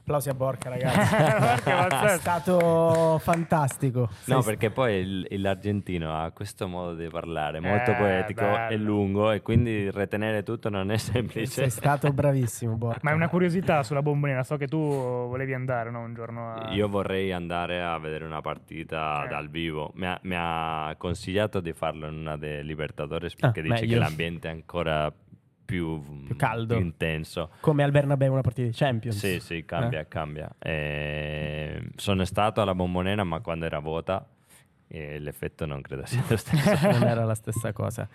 Applausi 0.07 0.29
a 0.29 0.33
Borca, 0.35 0.69
ragazzi. 0.71 1.65
È 2.13 2.17
stato 2.17 3.19
fantastico. 3.21 4.07
No, 4.27 4.41
perché 4.41 4.69
poi 4.69 4.93
il- 5.01 5.41
l'argentino 5.41 6.17
ha 6.17 6.31
questo 6.31 6.69
modo 6.69 6.95
di 6.95 7.09
parlare 7.09 7.59
molto 7.59 7.91
Eh, 7.91 7.95
poetico 7.95 8.39
e 8.45 8.67
bello. 8.69 8.85
lungo 8.85 9.31
e 9.33 9.41
quindi 9.41 9.91
retenere 9.91 10.43
tutto 10.43 10.69
non 10.69 10.91
è 10.91 10.95
semplice. 10.97 11.47
sei 11.51 11.69
stato 11.69 12.13
bravissimo, 12.13 12.75
Borca. 12.77 12.99
Ma 13.03 13.11
è 13.11 13.13
una 13.15 13.27
curiosità 13.27 13.83
sulla 13.83 14.01
bombonera. 14.01 14.43
So 14.43 14.55
che 14.55 14.69
tu 14.69 14.77
volevi 14.79 15.53
andare 15.53 15.91
no, 15.91 15.99
un 15.99 16.13
giorno 16.13 16.53
a... 16.53 16.71
Io 16.71 16.87
vorrei 16.87 17.33
andare 17.33 17.83
a 17.83 17.97
vedere 17.99 18.23
una 18.23 18.39
partita 18.39 19.25
Eh. 19.25 19.27
dal 19.27 19.49
vivo. 19.49 19.91
Mi 19.95 20.05
ha, 20.05 20.17
mi 20.23 20.35
ha 20.37 20.95
consigliato 20.97 21.59
di 21.59 21.73
farlo 21.73 22.07
in 22.07 22.13
una 22.13 22.37
dei 22.37 22.63
Libertadores 22.63 23.35
perché 23.35 23.59
Ah, 23.59 23.63
dice 23.63 23.73
meglio. 23.81 23.93
che 23.95 23.99
l'ambiente 23.99 24.47
è 24.47 24.51
ancora 24.51 25.11
più, 25.11 25.25
Più 25.67 26.35
caldo. 26.37 26.75
più 26.77 26.83
intenso. 26.85 27.51
Come 27.59 27.83
al 27.83 27.91
Bernabeu 27.91 28.31
una 28.31 28.41
partita 28.41 28.67
di 28.67 28.73
Champions. 28.73 29.17
Sì, 29.17 29.39
sì, 29.41 29.65
cambia, 29.65 30.05
cambia. 30.07 30.49
Eh, 30.57 31.89
sono 31.97 32.23
stato 32.25 32.61
alla 32.61 32.73
bombonera, 32.73 33.23
ma 33.25 33.41
quando 33.41 33.65
era 33.65 33.79
vuota 33.79 34.25
e 34.87 35.19
l'effetto 35.19 35.65
non 35.65 35.81
credo 35.81 36.05
sia 36.05 36.23
lo 36.27 36.37
stesso. 36.37 36.87
non 36.89 37.03
era 37.03 37.25
la 37.25 37.35
stessa 37.35 37.73
cosa. 37.73 38.07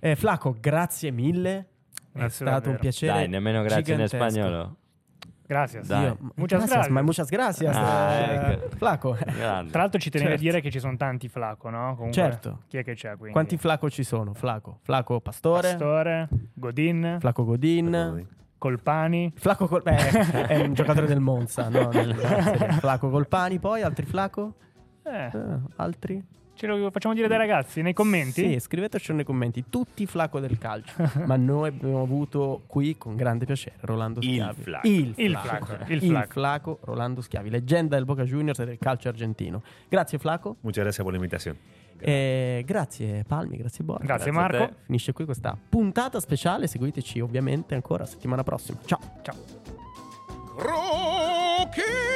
Eh, 0.00 0.16
Flaco, 0.16 0.56
grazie 0.58 1.10
mille. 1.10 1.66
È 2.10 2.18
Grazie 2.20 2.46
stato 2.46 2.50
davvero. 2.50 2.70
un 2.72 2.78
piacere. 2.78 3.12
Dai, 3.12 3.28
nemmeno 3.28 3.62
grazie 3.62 3.94
in 3.94 4.08
spagnolo. 4.08 4.76
Gracias. 5.48 5.88
Dai. 5.88 6.14
Muchas 6.36 6.58
gracias, 6.60 6.70
gracias. 6.70 6.88
Ma 6.90 7.02
muchas 7.02 7.30
gracias. 7.30 7.74
Ah, 7.74 8.12
eh, 8.12 8.52
ecco. 8.52 8.76
Flaco. 8.76 9.16
Grande. 9.36 9.70
Tra 9.72 9.80
l'altro 9.80 9.98
ci 9.98 10.10
tenevo 10.10 10.28
Certo. 10.30 10.44
a 10.44 10.50
dire 10.50 10.60
che 10.60 10.70
ci 10.70 10.78
sono 10.78 10.96
tanti 10.96 11.28
flaco, 11.28 11.70
no? 11.70 11.94
Comunque, 11.96 12.12
Certo. 12.12 12.58
Chi 12.68 12.76
è 12.76 12.84
che 12.84 12.94
c'è 12.94 13.12
quindi? 13.16 13.32
Quanti 13.32 13.56
Flaco 13.56 13.88
ci 13.88 14.04
sono? 14.04 14.34
Flaco. 14.34 14.80
Flaco 14.82 15.20
Pastore. 15.20 15.68
Pastore, 15.70 16.28
Godin, 16.52 17.16
Flaco 17.18 17.44
Godin. 17.44 18.26
Colpani. 18.58 19.32
Flaco 19.36 19.66
Col- 19.68 19.82
eh, 19.86 20.46
è 20.48 20.60
un 20.60 20.74
giocatore 20.74 21.06
del 21.06 21.20
Monza, 21.20 21.68
no? 21.68 21.86
Del-. 21.92 22.14
Flaco 22.80 23.08
Colpani, 23.08 23.58
poi 23.58 23.82
altri 23.82 24.04
Flaco? 24.04 24.54
Eh, 25.04 25.30
Eh, 25.32 25.58
altri? 25.76 26.22
Ce 26.58 26.66
lo 26.66 26.90
facciamo 26.90 27.14
dire 27.14 27.28
dai 27.28 27.38
ragazzi 27.38 27.82
nei 27.82 27.92
commenti? 27.92 28.42
Sì, 28.52 28.58
scriveteci 28.58 29.12
nei 29.12 29.24
commenti, 29.24 29.64
tutti 29.70 30.04
Flaco 30.06 30.40
del 30.40 30.58
calcio. 30.58 30.92
Ma 31.24 31.36
noi 31.36 31.68
abbiamo 31.68 32.02
avuto 32.02 32.62
qui 32.66 32.98
con 32.98 33.14
grande 33.14 33.46
piacere 33.46 33.76
Rolando 33.80 34.18
Il 34.20 34.32
Schiavi. 34.32 34.62
Flaco. 34.62 34.86
Il 34.88 35.14
Il 35.16 35.38
Flaco. 35.40 35.64
Flaco, 35.66 35.92
il 35.92 36.02
Il 36.02 36.10
Flaco. 36.10 36.30
Flaco, 36.32 36.78
Rolando 36.82 37.20
Schiavi, 37.20 37.48
leggenda 37.48 37.94
del 37.94 38.04
Boca 38.04 38.24
Juniors 38.24 38.58
e 38.58 38.64
del 38.64 38.78
calcio 38.78 39.08
argentino. 39.08 39.62
Grazie 39.88 40.18
Flaco. 40.18 40.56
Muchas 40.60 40.82
gracias 40.82 41.04
por 41.04 41.12
la 41.12 41.18
invitación. 41.18 41.56
E 42.00 42.62
grazie 42.66 43.24
Palmi, 43.26 43.56
grazie 43.56 43.84
Borja. 43.84 44.04
Grazie, 44.04 44.32
Grazie 44.32 44.58
Marco. 44.58 44.76
Finisce 44.84 45.12
qui 45.12 45.24
questa 45.24 45.56
puntata 45.68 46.18
speciale. 46.20 46.66
Seguiteci 46.66 47.20
ovviamente 47.20 47.74
ancora 47.74 48.04
settimana 48.04 48.42
prossima. 48.42 48.78
Ciao. 48.84 48.98
Ciao. 49.22 49.36
Croquet 50.56 52.07